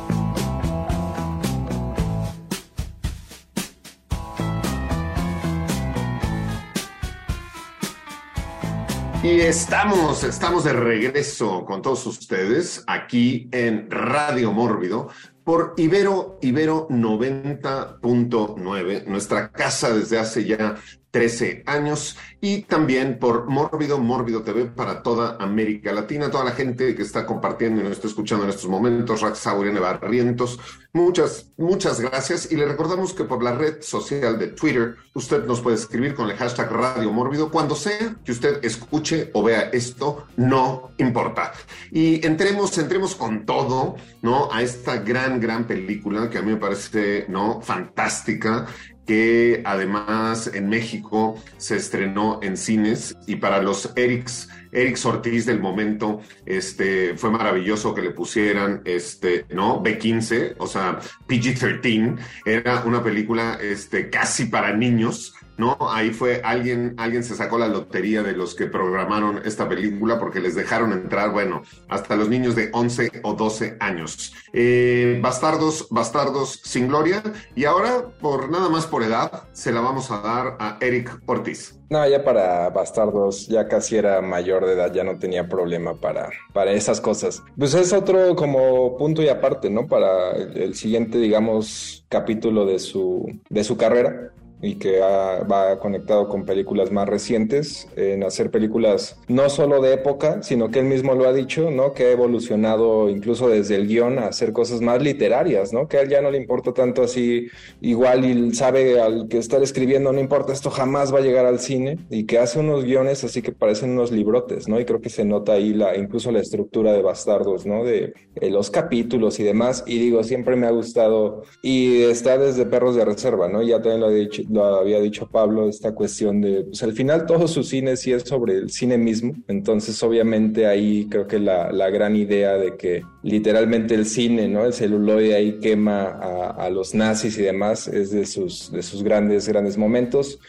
Y 9.23 9.39
estamos, 9.39 10.23
estamos 10.25 10.65
de 10.65 10.73
regreso 10.73 11.63
con 11.63 11.81
todos 11.81 12.05
ustedes 12.05 12.83
aquí 12.87 13.47
en 13.53 13.89
Radio 13.89 14.51
Mórbido 14.51 15.07
por 15.45 15.75
Ibero, 15.77 16.37
Ibero 16.41 16.89
90.9, 16.89 19.05
nuestra 19.05 19.49
casa 19.49 19.93
desde 19.93 20.19
hace 20.19 20.43
ya 20.43 20.75
13 21.13 21.63
años 21.67 22.17
y 22.41 22.63
también 22.63 23.19
por 23.19 23.45
Mórbido, 23.45 23.99
Mórbido 23.99 24.41
TV 24.41 24.65
para 24.65 25.03
toda 25.03 25.37
América 25.39 25.93
Latina, 25.93 26.31
toda 26.31 26.43
la 26.43 26.51
gente 26.53 26.95
que 26.95 27.03
está 27.03 27.23
compartiendo 27.27 27.79
y 27.79 27.83
nos 27.83 27.93
está 27.93 28.07
escuchando 28.07 28.45
en 28.45 28.49
estos 28.49 28.67
momentos, 28.67 29.21
Rax 29.21 29.45
Aurene 29.45 29.79
Barrientos, 29.79 30.59
muchas, 30.91 31.51
muchas 31.55 32.01
gracias 32.01 32.51
y 32.51 32.55
le 32.55 32.65
recordamos 32.65 33.13
que 33.13 33.25
por 33.25 33.43
la 33.43 33.53
red 33.53 33.83
social 33.83 34.39
de 34.39 34.47
Twitter 34.47 34.95
usted 35.13 35.45
nos 35.45 35.61
puede 35.61 35.75
escribir 35.75 36.15
con 36.15 36.31
el 36.31 36.35
hashtag 36.35 36.71
Radio 36.71 37.13
Mórbido 37.13 37.51
cuando 37.51 37.75
sea 37.75 38.15
que 38.25 38.31
usted 38.31 38.65
escuche 38.65 39.29
o 39.33 39.43
vea 39.43 39.69
esto, 39.71 40.25
no 40.35 40.93
importa. 40.97 41.53
Y 41.91 42.25
entremos, 42.25 42.75
entremos 42.79 43.13
con 43.13 43.45
todo, 43.45 43.97
¿no? 44.23 44.51
A 44.51 44.63
esta 44.63 44.97
gran, 44.97 45.39
gran 45.39 45.67
película 45.67 46.27
que 46.31 46.39
a 46.39 46.41
mí 46.41 46.53
me 46.53 46.57
parece, 46.57 47.27
¿no? 47.29 47.61
Fantástica 47.61 48.65
que 49.05 49.61
además 49.65 50.49
en 50.53 50.69
México 50.69 51.35
se 51.57 51.75
estrenó 51.75 52.39
en 52.41 52.57
cines 52.57 53.15
y 53.27 53.35
para 53.35 53.61
los 53.61 53.91
Erics, 53.95 54.49
Erics 54.71 55.05
Ortiz 55.05 55.45
del 55.45 55.59
momento, 55.59 56.21
este, 56.45 57.15
fue 57.17 57.29
maravilloso 57.29 57.93
que 57.93 58.01
le 58.01 58.11
pusieran, 58.11 58.81
este, 58.85 59.45
¿no? 59.49 59.83
B15, 59.83 60.55
o 60.57 60.67
sea, 60.67 60.99
PG-13, 61.27 62.17
era 62.45 62.83
una 62.85 63.03
película, 63.03 63.57
este, 63.61 64.09
casi 64.09 64.45
para 64.45 64.75
niños, 64.75 65.32
¿no? 65.57 65.77
Ahí 65.89 66.11
fue 66.11 66.41
alguien, 66.43 66.95
alguien 66.97 67.23
se 67.23 67.35
sacó 67.35 67.57
la 67.57 67.67
lotería 67.67 68.23
de 68.23 68.33
los 68.33 68.55
que 68.55 68.67
programaron 68.67 69.41
esta 69.45 69.67
película 69.67 70.19
porque 70.19 70.39
les 70.39 70.55
dejaron 70.55 70.93
entrar, 70.93 71.31
bueno, 71.31 71.63
hasta 71.89 72.15
los 72.15 72.29
niños 72.29 72.55
de 72.55 72.69
11 72.73 73.21
o 73.23 73.33
12 73.33 73.77
años. 73.79 74.33
Eh, 74.53 75.19
bastardos, 75.21 75.87
bastardos 75.89 76.61
sin 76.63 76.87
gloria. 76.87 77.23
Y 77.55 77.65
ahora, 77.65 78.09
por 78.19 78.49
nada 78.49 78.69
más 78.69 78.85
por 78.85 79.03
edad, 79.03 79.43
se 79.53 79.71
la 79.71 79.81
vamos 79.81 80.11
a 80.11 80.21
dar 80.21 80.57
a 80.59 80.77
Eric 80.81 81.19
Ortiz. 81.25 81.79
No, 81.89 82.07
ya 82.07 82.23
para 82.23 82.71
Bastardos, 82.71 83.47
ya 83.47 83.67
casi 83.67 83.97
era 83.97 84.19
mayor 84.19 84.65
de 84.65 84.73
edad, 84.73 84.91
ya 84.91 85.03
no 85.03 85.19
tenía 85.19 85.47
problema 85.47 85.93
para, 85.93 86.31
para 86.51 86.71
esas 86.71 86.99
cosas. 86.99 87.43
Pues 87.55 87.75
es 87.75 87.93
otro 87.93 88.35
como 88.35 88.97
punto 88.97 89.21
y 89.21 89.29
aparte, 89.29 89.69
¿no? 89.69 89.85
Para 89.85 90.31
el, 90.31 90.57
el 90.57 90.75
siguiente, 90.75 91.19
digamos, 91.19 92.03
capítulo 92.09 92.65
de 92.65 92.79
su, 92.79 93.39
de 93.49 93.63
su 93.63 93.77
carrera 93.77 94.32
y 94.63 94.75
que 94.75 95.03
ha- 95.03 95.43
va 95.43 95.79
conectado 95.79 96.27
con 96.29 96.45
películas 96.45 96.91
más 96.91 97.07
recientes, 97.07 97.87
en 97.95 98.23
hacer 98.23 98.49
películas 98.49 99.17
no 99.27 99.49
solo 99.49 99.81
de 99.81 99.93
época, 99.93 100.41
sino 100.41 100.71
que 100.71 100.79
él 100.79 100.85
mismo 100.85 101.13
lo 101.15 101.27
ha 101.27 101.33
dicho, 101.33 101.69
¿no? 101.69 101.93
Que 101.93 102.05
ha 102.05 102.11
evolucionado 102.11 103.09
incluso 103.09 103.49
desde 103.49 103.75
el 103.75 103.87
guion 103.87 104.17
a 104.19 104.27
hacer 104.27 104.53
cosas 104.53 104.81
más 104.81 105.01
literarias, 105.03 105.73
¿no? 105.73 105.87
Que 105.87 105.97
a 105.97 106.01
él 106.01 106.09
ya 106.09 106.21
no 106.21 106.31
le 106.31 106.37
importa 106.39 106.73
tanto 106.73 107.03
así, 107.03 107.47
igual 107.81 108.25
y 108.25 108.53
sabe 108.55 108.99
al 109.01 109.27
que 109.27 109.37
estar 109.37 109.61
escribiendo, 109.61 110.11
no 110.13 110.19
importa, 110.19 110.53
esto 110.53 110.69
jamás 110.71 111.13
va 111.13 111.19
a 111.19 111.21
llegar 111.21 111.45
al 111.45 111.59
cine, 111.59 111.97
y 112.09 112.25
que 112.25 112.39
hace 112.39 112.59
unos 112.59 112.85
guiones 112.85 113.23
así 113.23 113.41
que 113.41 113.51
parecen 113.51 113.91
unos 113.91 114.11
librotes, 114.11 114.67
¿no? 114.67 114.79
Y 114.79 114.85
creo 114.85 115.01
que 115.01 115.09
se 115.09 115.25
nota 115.25 115.53
ahí 115.53 115.73
la, 115.73 115.97
incluso 115.97 116.31
la 116.31 116.39
estructura 116.39 116.93
de 116.93 117.01
Bastardos, 117.01 117.65
¿no? 117.65 117.83
De, 117.83 118.13
eh, 118.35 118.49
los 118.49 118.71
capítulos 118.71 119.39
y 119.39 119.43
demás, 119.43 119.83
y 119.85 119.99
digo, 119.99 120.23
siempre 120.23 120.55
me 120.55 120.67
ha 120.67 120.71
gustado, 120.71 121.43
y 121.61 122.03
está 122.03 122.37
desde 122.37 122.65
Perros 122.65 122.95
de 122.95 123.05
Reserva, 123.05 123.47
¿no? 123.49 123.61
Ya 123.61 123.81
también 123.81 123.99
lo, 124.01 124.09
he 124.09 124.15
dicho- 124.15 124.43
lo 124.53 124.79
había 124.79 124.99
dicho 124.99 125.27
Pablo, 125.27 125.67
esta 125.67 125.93
cuestión 125.93 126.41
de, 126.41 126.63
pues 126.63 126.83
al 126.83 126.93
final 126.93 127.25
todo 127.25 127.47
su 127.47 127.63
cine 127.63 127.97
sí 127.97 128.11
es 128.11 128.23
sobre 128.23 128.55
el 128.55 128.69
cine 128.69 128.97
mismo, 128.97 129.33
entonces 129.47 130.01
obviamente 130.03 130.67
ahí 130.67 131.07
creo 131.09 131.27
que 131.27 131.39
la, 131.39 131.71
la 131.71 131.89
gran 131.89 132.15
idea 132.15 132.53
de 132.53 132.77
que 132.77 133.03
literalmente 133.23 133.95
el 133.95 134.05
cine, 134.05 134.47
¿no? 134.47 134.65
El 134.65 134.73
celuloide 134.73 135.35
ahí 135.35 135.59
quema 135.59 136.03
a, 136.03 136.69
los 136.69 136.93
nazis 136.93 137.37
y 137.37 137.41
demás, 137.41 137.87
es 137.87 138.11
de 138.11 138.25
sus, 138.25 138.71
de 138.71 138.83
sus 138.83 139.03
grandes, 139.03 139.47
grandes 139.47 139.77
momentos. 139.77 140.39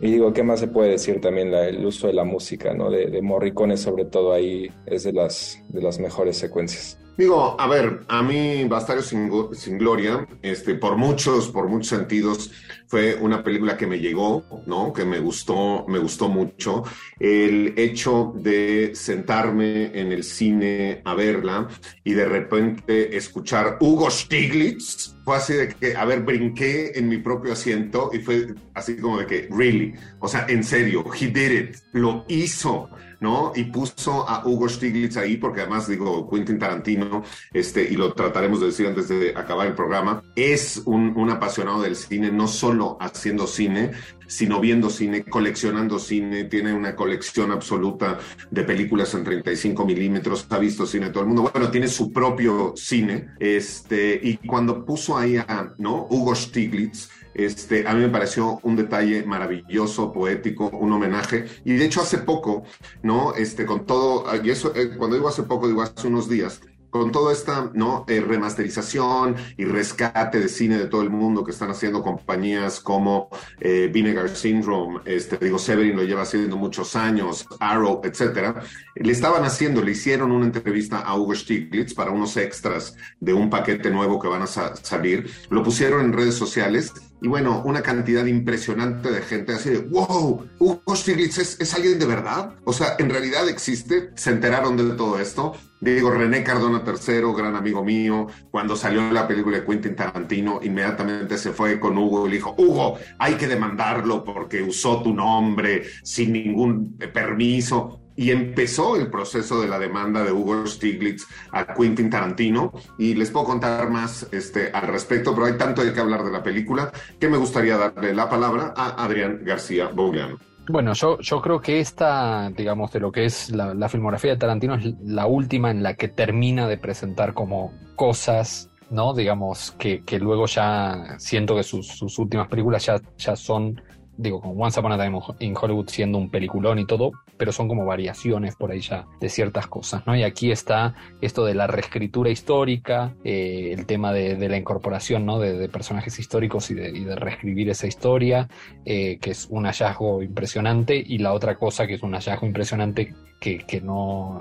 Y 0.00 0.12
digo, 0.12 0.32
¿qué 0.32 0.42
más 0.44 0.60
se 0.60 0.68
puede 0.68 0.90
decir 0.90 1.20
también? 1.20 1.52
El 1.52 1.84
uso 1.84 2.06
de 2.06 2.12
la 2.12 2.24
música, 2.24 2.72
¿no? 2.72 2.90
De, 2.90 3.06
de 3.06 3.20
Morricone 3.20 3.76
sobre 3.76 4.04
todo 4.04 4.32
ahí 4.32 4.70
es 4.86 5.04
de 5.04 5.12
las, 5.12 5.60
de 5.68 5.82
las 5.82 5.98
mejores 5.98 6.36
secuencias. 6.36 6.98
Digo, 7.18 7.60
a 7.60 7.66
ver, 7.66 8.04
a 8.06 8.22
mí 8.22 8.62
Bastardos 8.68 9.06
sin, 9.06 9.28
sin 9.52 9.76
Gloria, 9.76 10.24
este, 10.40 10.76
por 10.76 10.96
muchos, 10.96 11.48
por 11.48 11.68
muchos 11.68 11.88
sentidos, 11.88 12.52
fue 12.86 13.16
una 13.16 13.42
película 13.42 13.76
que 13.76 13.88
me 13.88 13.98
llegó, 13.98 14.44
¿no? 14.66 14.92
Que 14.92 15.04
me 15.04 15.18
gustó, 15.18 15.84
me 15.88 15.98
gustó 15.98 16.28
mucho. 16.28 16.84
El 17.18 17.74
hecho 17.76 18.32
de 18.36 18.92
sentarme 18.94 19.98
en 19.98 20.12
el 20.12 20.22
cine 20.22 21.02
a 21.04 21.14
verla 21.14 21.66
y 22.04 22.12
de 22.12 22.24
repente 22.24 23.16
escuchar 23.16 23.78
Hugo 23.80 24.08
Stiglitz, 24.10 25.16
fue 25.28 25.36
así 25.36 25.52
de 25.52 25.68
que, 25.68 25.94
a 25.94 26.06
ver, 26.06 26.22
brinqué 26.22 26.98
en 26.98 27.06
mi 27.06 27.18
propio 27.18 27.52
asiento 27.52 28.08
y 28.14 28.20
fue 28.20 28.54
así 28.72 28.96
como 28.96 29.18
de 29.18 29.26
que, 29.26 29.46
really, 29.50 29.92
o 30.20 30.26
sea, 30.26 30.46
en 30.48 30.64
serio, 30.64 31.04
he 31.12 31.26
did 31.26 31.50
it, 31.50 31.76
lo 31.92 32.24
hizo. 32.28 32.88
¿no? 33.20 33.52
Y 33.54 33.64
puso 33.64 34.28
a 34.28 34.46
Hugo 34.46 34.68
Stiglitz 34.68 35.16
ahí, 35.16 35.36
porque 35.36 35.62
además 35.62 35.88
digo, 35.88 36.30
Quentin 36.30 36.58
Tarantino, 36.58 37.24
este, 37.52 37.82
y 37.82 37.96
lo 37.96 38.14
trataremos 38.14 38.60
de 38.60 38.66
decir 38.66 38.86
antes 38.86 39.08
de 39.08 39.34
acabar 39.36 39.66
el 39.66 39.74
programa, 39.74 40.22
es 40.36 40.82
un, 40.86 41.12
un 41.16 41.28
apasionado 41.28 41.82
del 41.82 41.96
cine, 41.96 42.30
no 42.30 42.46
solo 42.46 42.96
haciendo 43.00 43.48
cine, 43.48 43.90
sino 44.28 44.60
viendo 44.60 44.90
cine, 44.90 45.24
coleccionando 45.24 45.98
cine, 45.98 46.44
tiene 46.44 46.72
una 46.72 46.94
colección 46.94 47.50
absoluta 47.50 48.18
de 48.50 48.62
películas 48.62 49.12
en 49.14 49.24
35 49.24 49.84
milímetros, 49.84 50.46
ha 50.50 50.58
visto 50.58 50.86
cine 50.86 51.10
todo 51.10 51.22
el 51.24 51.28
mundo, 51.28 51.50
bueno, 51.52 51.70
tiene 51.70 51.88
su 51.88 52.12
propio 52.12 52.74
cine, 52.76 53.30
este, 53.40 54.20
y 54.22 54.36
cuando 54.36 54.84
puso 54.84 55.18
ahí 55.18 55.36
a, 55.36 55.72
¿no? 55.78 56.06
Hugo 56.10 56.34
Stiglitz, 56.34 57.08
este, 57.34 57.86
a 57.86 57.94
mí 57.94 58.00
me 58.00 58.08
pareció 58.08 58.58
un 58.64 58.76
detalle 58.76 59.24
maravilloso, 59.24 60.12
poético, 60.12 60.68
un 60.70 60.92
homenaje. 60.92 61.44
Y 61.64 61.74
de 61.74 61.84
hecho 61.84 62.00
hace 62.00 62.18
poco, 62.18 62.64
¿no? 63.02 63.32
Este, 63.34 63.64
con 63.64 63.86
todo, 63.86 64.24
y 64.44 64.50
eso, 64.50 64.74
eh, 64.74 64.96
cuando 64.96 65.16
digo 65.16 65.28
hace 65.28 65.44
poco, 65.44 65.68
digo 65.68 65.82
hace 65.82 66.08
unos 66.08 66.28
días, 66.28 66.60
con 66.90 67.12
toda 67.12 67.32
esta 67.32 67.70
¿no? 67.74 68.04
Eh, 68.08 68.20
remasterización 68.20 69.36
y 69.56 69.64
rescate 69.64 70.40
de 70.40 70.48
cine 70.48 70.78
de 70.78 70.86
todo 70.86 71.02
el 71.02 71.10
mundo 71.10 71.44
que 71.44 71.50
están 71.50 71.70
haciendo 71.70 72.02
compañías 72.02 72.80
como 72.80 73.28
eh, 73.60 73.90
Vinegar 73.92 74.28
Syndrome, 74.28 75.00
este, 75.04 75.36
digo, 75.38 75.58
Severin 75.58 75.96
lo 75.96 76.02
lleva 76.04 76.22
haciendo 76.22 76.56
muchos 76.56 76.96
años, 76.96 77.46
Arrow, 77.60 78.00
etcétera, 78.04 78.62
le 78.94 79.12
estaban 79.12 79.44
haciendo, 79.44 79.82
le 79.82 79.92
hicieron 79.92 80.32
una 80.32 80.46
entrevista 80.46 80.98
a 81.00 81.16
Hugo 81.16 81.34
Stiglitz 81.34 81.94
para 81.94 82.10
unos 82.10 82.36
extras 82.36 82.96
de 83.20 83.32
un 83.32 83.50
paquete 83.50 83.90
nuevo 83.90 84.18
que 84.18 84.28
van 84.28 84.42
a 84.42 84.46
sa- 84.46 84.74
salir, 84.76 85.30
lo 85.50 85.62
pusieron 85.62 86.04
en 86.04 86.12
redes 86.12 86.34
sociales 86.34 86.92
y 87.20 87.28
bueno, 87.28 87.62
una 87.64 87.82
cantidad 87.82 88.24
impresionante 88.26 89.10
de 89.10 89.22
gente 89.22 89.52
así 89.52 89.70
de, 89.70 89.78
wow, 89.78 90.46
Hugo 90.58 90.96
Stiglitz 90.96 91.38
es, 91.38 91.60
es 91.60 91.74
alguien 91.74 91.98
de 91.98 92.06
verdad. 92.06 92.54
O 92.64 92.72
sea, 92.72 92.94
en 92.98 93.10
realidad 93.10 93.48
existe. 93.48 94.10
Se 94.14 94.30
enteraron 94.30 94.76
de 94.76 94.94
todo 94.94 95.18
esto. 95.18 95.54
Digo, 95.80 96.10
René 96.10 96.42
Cardona 96.42 96.82
III, 96.84 97.32
gran 97.36 97.54
amigo 97.54 97.84
mío, 97.84 98.26
cuando 98.50 98.74
salió 98.74 99.12
la 99.12 99.28
película 99.28 99.58
de 99.58 99.64
Quentin 99.64 99.94
Tarantino, 99.94 100.58
inmediatamente 100.62 101.38
se 101.38 101.52
fue 101.52 101.78
con 101.78 101.96
Hugo 101.96 102.26
y 102.26 102.30
le 102.30 102.36
dijo, 102.36 102.54
Hugo, 102.58 102.98
hay 103.18 103.34
que 103.34 103.46
demandarlo 103.46 104.24
porque 104.24 104.62
usó 104.62 105.02
tu 105.02 105.14
nombre 105.14 105.84
sin 106.02 106.32
ningún 106.32 106.96
permiso. 107.12 108.00
Y 108.18 108.32
empezó 108.32 108.96
el 108.96 109.10
proceso 109.12 109.60
de 109.60 109.68
la 109.68 109.78
demanda 109.78 110.24
de 110.24 110.32
Hugo 110.32 110.66
Stiglitz 110.66 111.24
a 111.52 111.72
Quentin 111.72 112.10
Tarantino. 112.10 112.72
Y 112.98 113.14
les 113.14 113.30
puedo 113.30 113.46
contar 113.46 113.88
más 113.90 114.26
este, 114.32 114.72
al 114.72 114.88
respecto, 114.88 115.32
pero 115.36 115.46
hay 115.46 115.56
tanto 115.56 115.84
de 115.84 115.92
qué 115.92 116.00
hablar 116.00 116.24
de 116.24 116.32
la 116.32 116.42
película 116.42 116.90
que 117.20 117.28
me 117.28 117.36
gustaría 117.36 117.78
darle 117.78 118.12
la 118.12 118.28
palabra 118.28 118.74
a 118.76 119.04
Adrián 119.04 119.42
García 119.44 119.86
Bougliano. 119.94 120.36
Bueno, 120.68 120.94
yo, 120.94 121.20
yo 121.20 121.40
creo 121.40 121.60
que 121.60 121.78
esta, 121.78 122.50
digamos, 122.50 122.90
de 122.92 122.98
lo 122.98 123.12
que 123.12 123.24
es 123.24 123.50
la, 123.50 123.72
la 123.72 123.88
filmografía 123.88 124.32
de 124.32 124.36
Tarantino 124.36 124.74
es 124.74 124.94
la 125.04 125.26
última 125.26 125.70
en 125.70 125.84
la 125.84 125.94
que 125.94 126.08
termina 126.08 126.66
de 126.66 126.76
presentar 126.76 127.34
como 127.34 127.72
cosas, 127.94 128.68
¿no? 128.90 129.14
Digamos, 129.14 129.76
que, 129.78 130.02
que 130.02 130.18
luego 130.18 130.46
ya 130.46 131.14
siento 131.18 131.54
que 131.54 131.62
sus, 131.62 131.86
sus 131.86 132.18
últimas 132.18 132.48
películas 132.48 132.84
ya, 132.84 133.00
ya 133.16 133.36
son, 133.36 133.80
digo, 134.18 134.40
como 134.40 134.62
Once 134.62 134.78
Upon 134.78 134.92
a 134.92 134.98
Time 134.98 135.18
in 135.38 135.54
Hollywood 135.58 135.88
siendo 135.88 136.18
un 136.18 136.28
peliculón 136.28 136.78
y 136.80 136.86
todo, 136.86 137.12
pero 137.36 137.52
son 137.52 137.68
como 137.68 137.86
variaciones 137.86 138.56
por 138.56 138.72
ahí 138.72 138.80
ya 138.80 139.06
de 139.20 139.28
ciertas 139.28 139.68
cosas, 139.68 140.06
¿no? 140.06 140.16
Y 140.16 140.24
aquí 140.24 140.50
está 140.50 140.94
esto 141.20 141.44
de 141.44 141.54
la 141.54 141.68
reescritura 141.68 142.28
histórica, 142.28 143.14
eh, 143.24 143.72
el 143.72 143.86
tema 143.86 144.12
de, 144.12 144.48
la 144.48 144.56
incorporación, 144.56 145.24
¿no? 145.24 145.38
De, 145.38 145.68
personajes 145.68 146.18
históricos 146.18 146.70
y 146.70 146.74
de, 146.74 146.90
y 146.90 147.04
de 147.04 147.14
reescribir 147.14 147.70
esa 147.70 147.86
historia 147.86 148.48
eh, 148.84 149.18
que 149.20 149.30
es 149.30 149.46
un 149.50 149.64
hallazgo 149.64 150.22
impresionante, 150.22 150.96
y 150.96 151.18
la 151.18 151.32
otra 151.32 151.56
cosa 151.56 151.86
que 151.86 151.94
es 151.94 152.02
un 152.02 152.12
hallazgo 152.12 152.46
impresionante 152.46 153.14
que, 153.40 153.58
que 153.58 153.80
no, 153.80 154.40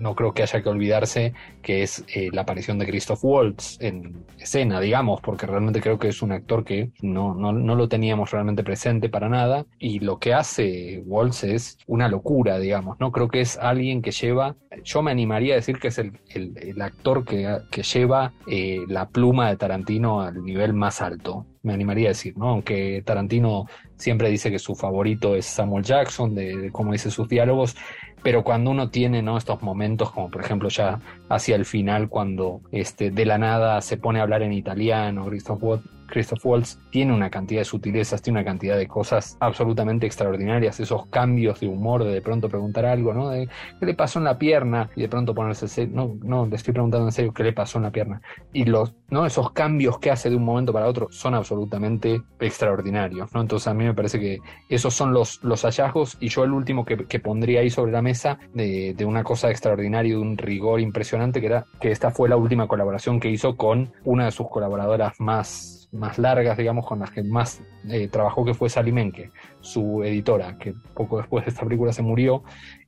no 0.00 0.14
creo 0.14 0.32
que 0.32 0.42
haya 0.42 0.62
que 0.62 0.68
olvidarse, 0.68 1.32
que 1.62 1.82
es 1.82 2.04
eh, 2.14 2.28
la 2.32 2.42
aparición 2.42 2.78
de 2.78 2.86
Christoph 2.86 3.24
Waltz 3.24 3.78
en 3.80 4.24
escena, 4.38 4.80
digamos, 4.80 5.20
porque 5.20 5.46
realmente 5.46 5.80
creo 5.80 5.98
que 5.98 6.08
es 6.08 6.22
un 6.22 6.32
actor 6.32 6.64
que 6.64 6.90
no, 7.02 7.34
no, 7.34 7.52
no 7.52 7.74
lo 7.74 7.88
teníamos 7.88 8.30
realmente 8.30 8.64
presente 8.64 9.08
para 9.08 9.28
nada, 9.28 9.66
y 9.78 10.00
lo 10.00 10.18
que 10.18 10.34
hace 10.34 11.02
Waltz 11.06 11.44
es 11.44 11.78
una 11.86 12.08
locura, 12.08 12.58
digamos, 12.58 12.98
¿no? 13.00 13.12
Creo 13.12 13.28
que 13.28 13.40
es 13.40 13.58
alguien 13.58 14.02
que 14.02 14.10
lleva, 14.10 14.56
yo 14.84 15.02
me 15.02 15.10
animaría 15.10 15.54
a 15.54 15.56
decir 15.56 15.78
que 15.78 15.88
es 15.88 15.98
el, 15.98 16.12
el, 16.28 16.56
el 16.58 16.80
actor 16.82 17.24
que, 17.24 17.58
que 17.70 17.82
lleva 17.82 18.32
eh, 18.46 18.80
la 18.88 19.08
pluma 19.08 19.48
de 19.48 19.56
Tarantino 19.56 20.20
al 20.20 20.42
nivel 20.42 20.72
más 20.72 21.00
alto 21.02 21.46
me 21.62 21.74
animaría 21.74 22.08
a 22.08 22.10
decir, 22.10 22.36
¿no? 22.36 22.48
Aunque 22.48 23.02
Tarantino 23.04 23.66
siempre 23.96 24.30
dice 24.30 24.50
que 24.50 24.58
su 24.58 24.74
favorito 24.74 25.34
es 25.34 25.46
Samuel 25.46 25.84
Jackson, 25.84 26.34
de, 26.34 26.56
de 26.56 26.72
cómo 26.72 26.92
dice 26.92 27.10
sus 27.10 27.28
diálogos, 27.28 27.76
pero 28.22 28.44
cuando 28.44 28.70
uno 28.70 28.90
tiene 28.90 29.22
¿no? 29.22 29.36
estos 29.36 29.62
momentos, 29.62 30.10
como 30.10 30.30
por 30.30 30.42
ejemplo 30.42 30.68
ya 30.68 31.00
hacia 31.28 31.56
el 31.56 31.64
final, 31.64 32.08
cuando 32.08 32.60
este, 32.72 33.10
de 33.10 33.24
la 33.24 33.38
nada 33.38 33.80
se 33.80 33.96
pone 33.96 34.20
a 34.20 34.22
hablar 34.22 34.42
en 34.42 34.52
italiano, 34.52 35.26
Christoph 35.26 35.62
Waltz, 35.62 35.97
Christoph 36.08 36.44
Waltz 36.44 36.78
tiene 36.90 37.14
una 37.14 37.30
cantidad 37.30 37.60
de 37.60 37.64
sutilezas, 37.64 38.20
tiene 38.20 38.40
una 38.40 38.44
cantidad 38.44 38.76
de 38.76 38.86
cosas 38.86 39.36
absolutamente 39.40 40.06
extraordinarias, 40.06 40.80
esos 40.80 41.06
cambios 41.06 41.60
de 41.60 41.68
humor, 41.68 42.04
de 42.04 42.18
de 42.18 42.22
pronto 42.22 42.48
preguntar 42.48 42.84
algo, 42.84 43.14
¿no? 43.14 43.28
De 43.28 43.48
qué 43.78 43.86
le 43.86 43.94
pasó 43.94 44.18
en 44.18 44.24
la 44.24 44.38
pierna 44.38 44.90
y 44.96 45.02
de 45.02 45.08
pronto 45.08 45.34
ponerse, 45.34 45.68
serio, 45.68 45.94
no, 45.94 46.16
no, 46.22 46.46
le 46.46 46.56
estoy 46.56 46.72
preguntando 46.74 47.06
en 47.06 47.12
serio 47.12 47.32
qué 47.32 47.44
le 47.44 47.52
pasó 47.52 47.78
en 47.78 47.84
la 47.84 47.92
pierna. 47.92 48.20
Y 48.52 48.64
los, 48.64 48.92
¿no? 49.08 49.24
Esos 49.24 49.52
cambios 49.52 50.00
que 50.00 50.10
hace 50.10 50.28
de 50.28 50.36
un 50.36 50.44
momento 50.44 50.72
para 50.72 50.88
otro 50.88 51.06
son 51.10 51.34
absolutamente 51.34 52.20
extraordinarios, 52.40 53.32
¿no? 53.32 53.40
Entonces 53.40 53.68
a 53.68 53.74
mí 53.74 53.84
me 53.84 53.94
parece 53.94 54.18
que 54.18 54.38
esos 54.68 54.94
son 54.94 55.12
los, 55.12 55.42
los 55.44 55.62
hallazgos 55.62 56.16
y 56.20 56.28
yo 56.28 56.42
el 56.42 56.52
último 56.52 56.84
que, 56.84 56.96
que 57.06 57.20
pondría 57.20 57.60
ahí 57.60 57.70
sobre 57.70 57.92
la 57.92 58.02
mesa 58.02 58.38
de, 58.52 58.94
de, 58.94 59.04
una 59.04 59.22
cosa 59.22 59.50
extraordinaria, 59.50 60.14
de 60.14 60.20
un 60.20 60.36
rigor 60.36 60.80
impresionante, 60.80 61.40
que 61.40 61.46
era 61.46 61.66
que 61.80 61.92
esta 61.92 62.10
fue 62.10 62.28
la 62.28 62.36
última 62.36 62.66
colaboración 62.66 63.20
que 63.20 63.30
hizo 63.30 63.56
con 63.56 63.92
una 64.04 64.24
de 64.24 64.32
sus 64.32 64.48
colaboradoras 64.48 65.20
más 65.20 65.77
más 65.92 66.18
largas, 66.18 66.56
digamos, 66.58 66.86
con 66.86 66.98
las 66.98 67.10
que 67.10 67.22
más 67.22 67.62
eh, 67.88 68.08
trabajó, 68.08 68.44
que 68.44 68.54
fue 68.54 68.68
Sally 68.68 68.92
Menke, 68.92 69.30
su 69.60 70.02
editora, 70.04 70.58
que 70.58 70.74
poco 70.94 71.18
después 71.18 71.44
de 71.44 71.50
esta 71.50 71.64
película 71.64 71.92
se 71.92 72.02
murió. 72.02 72.42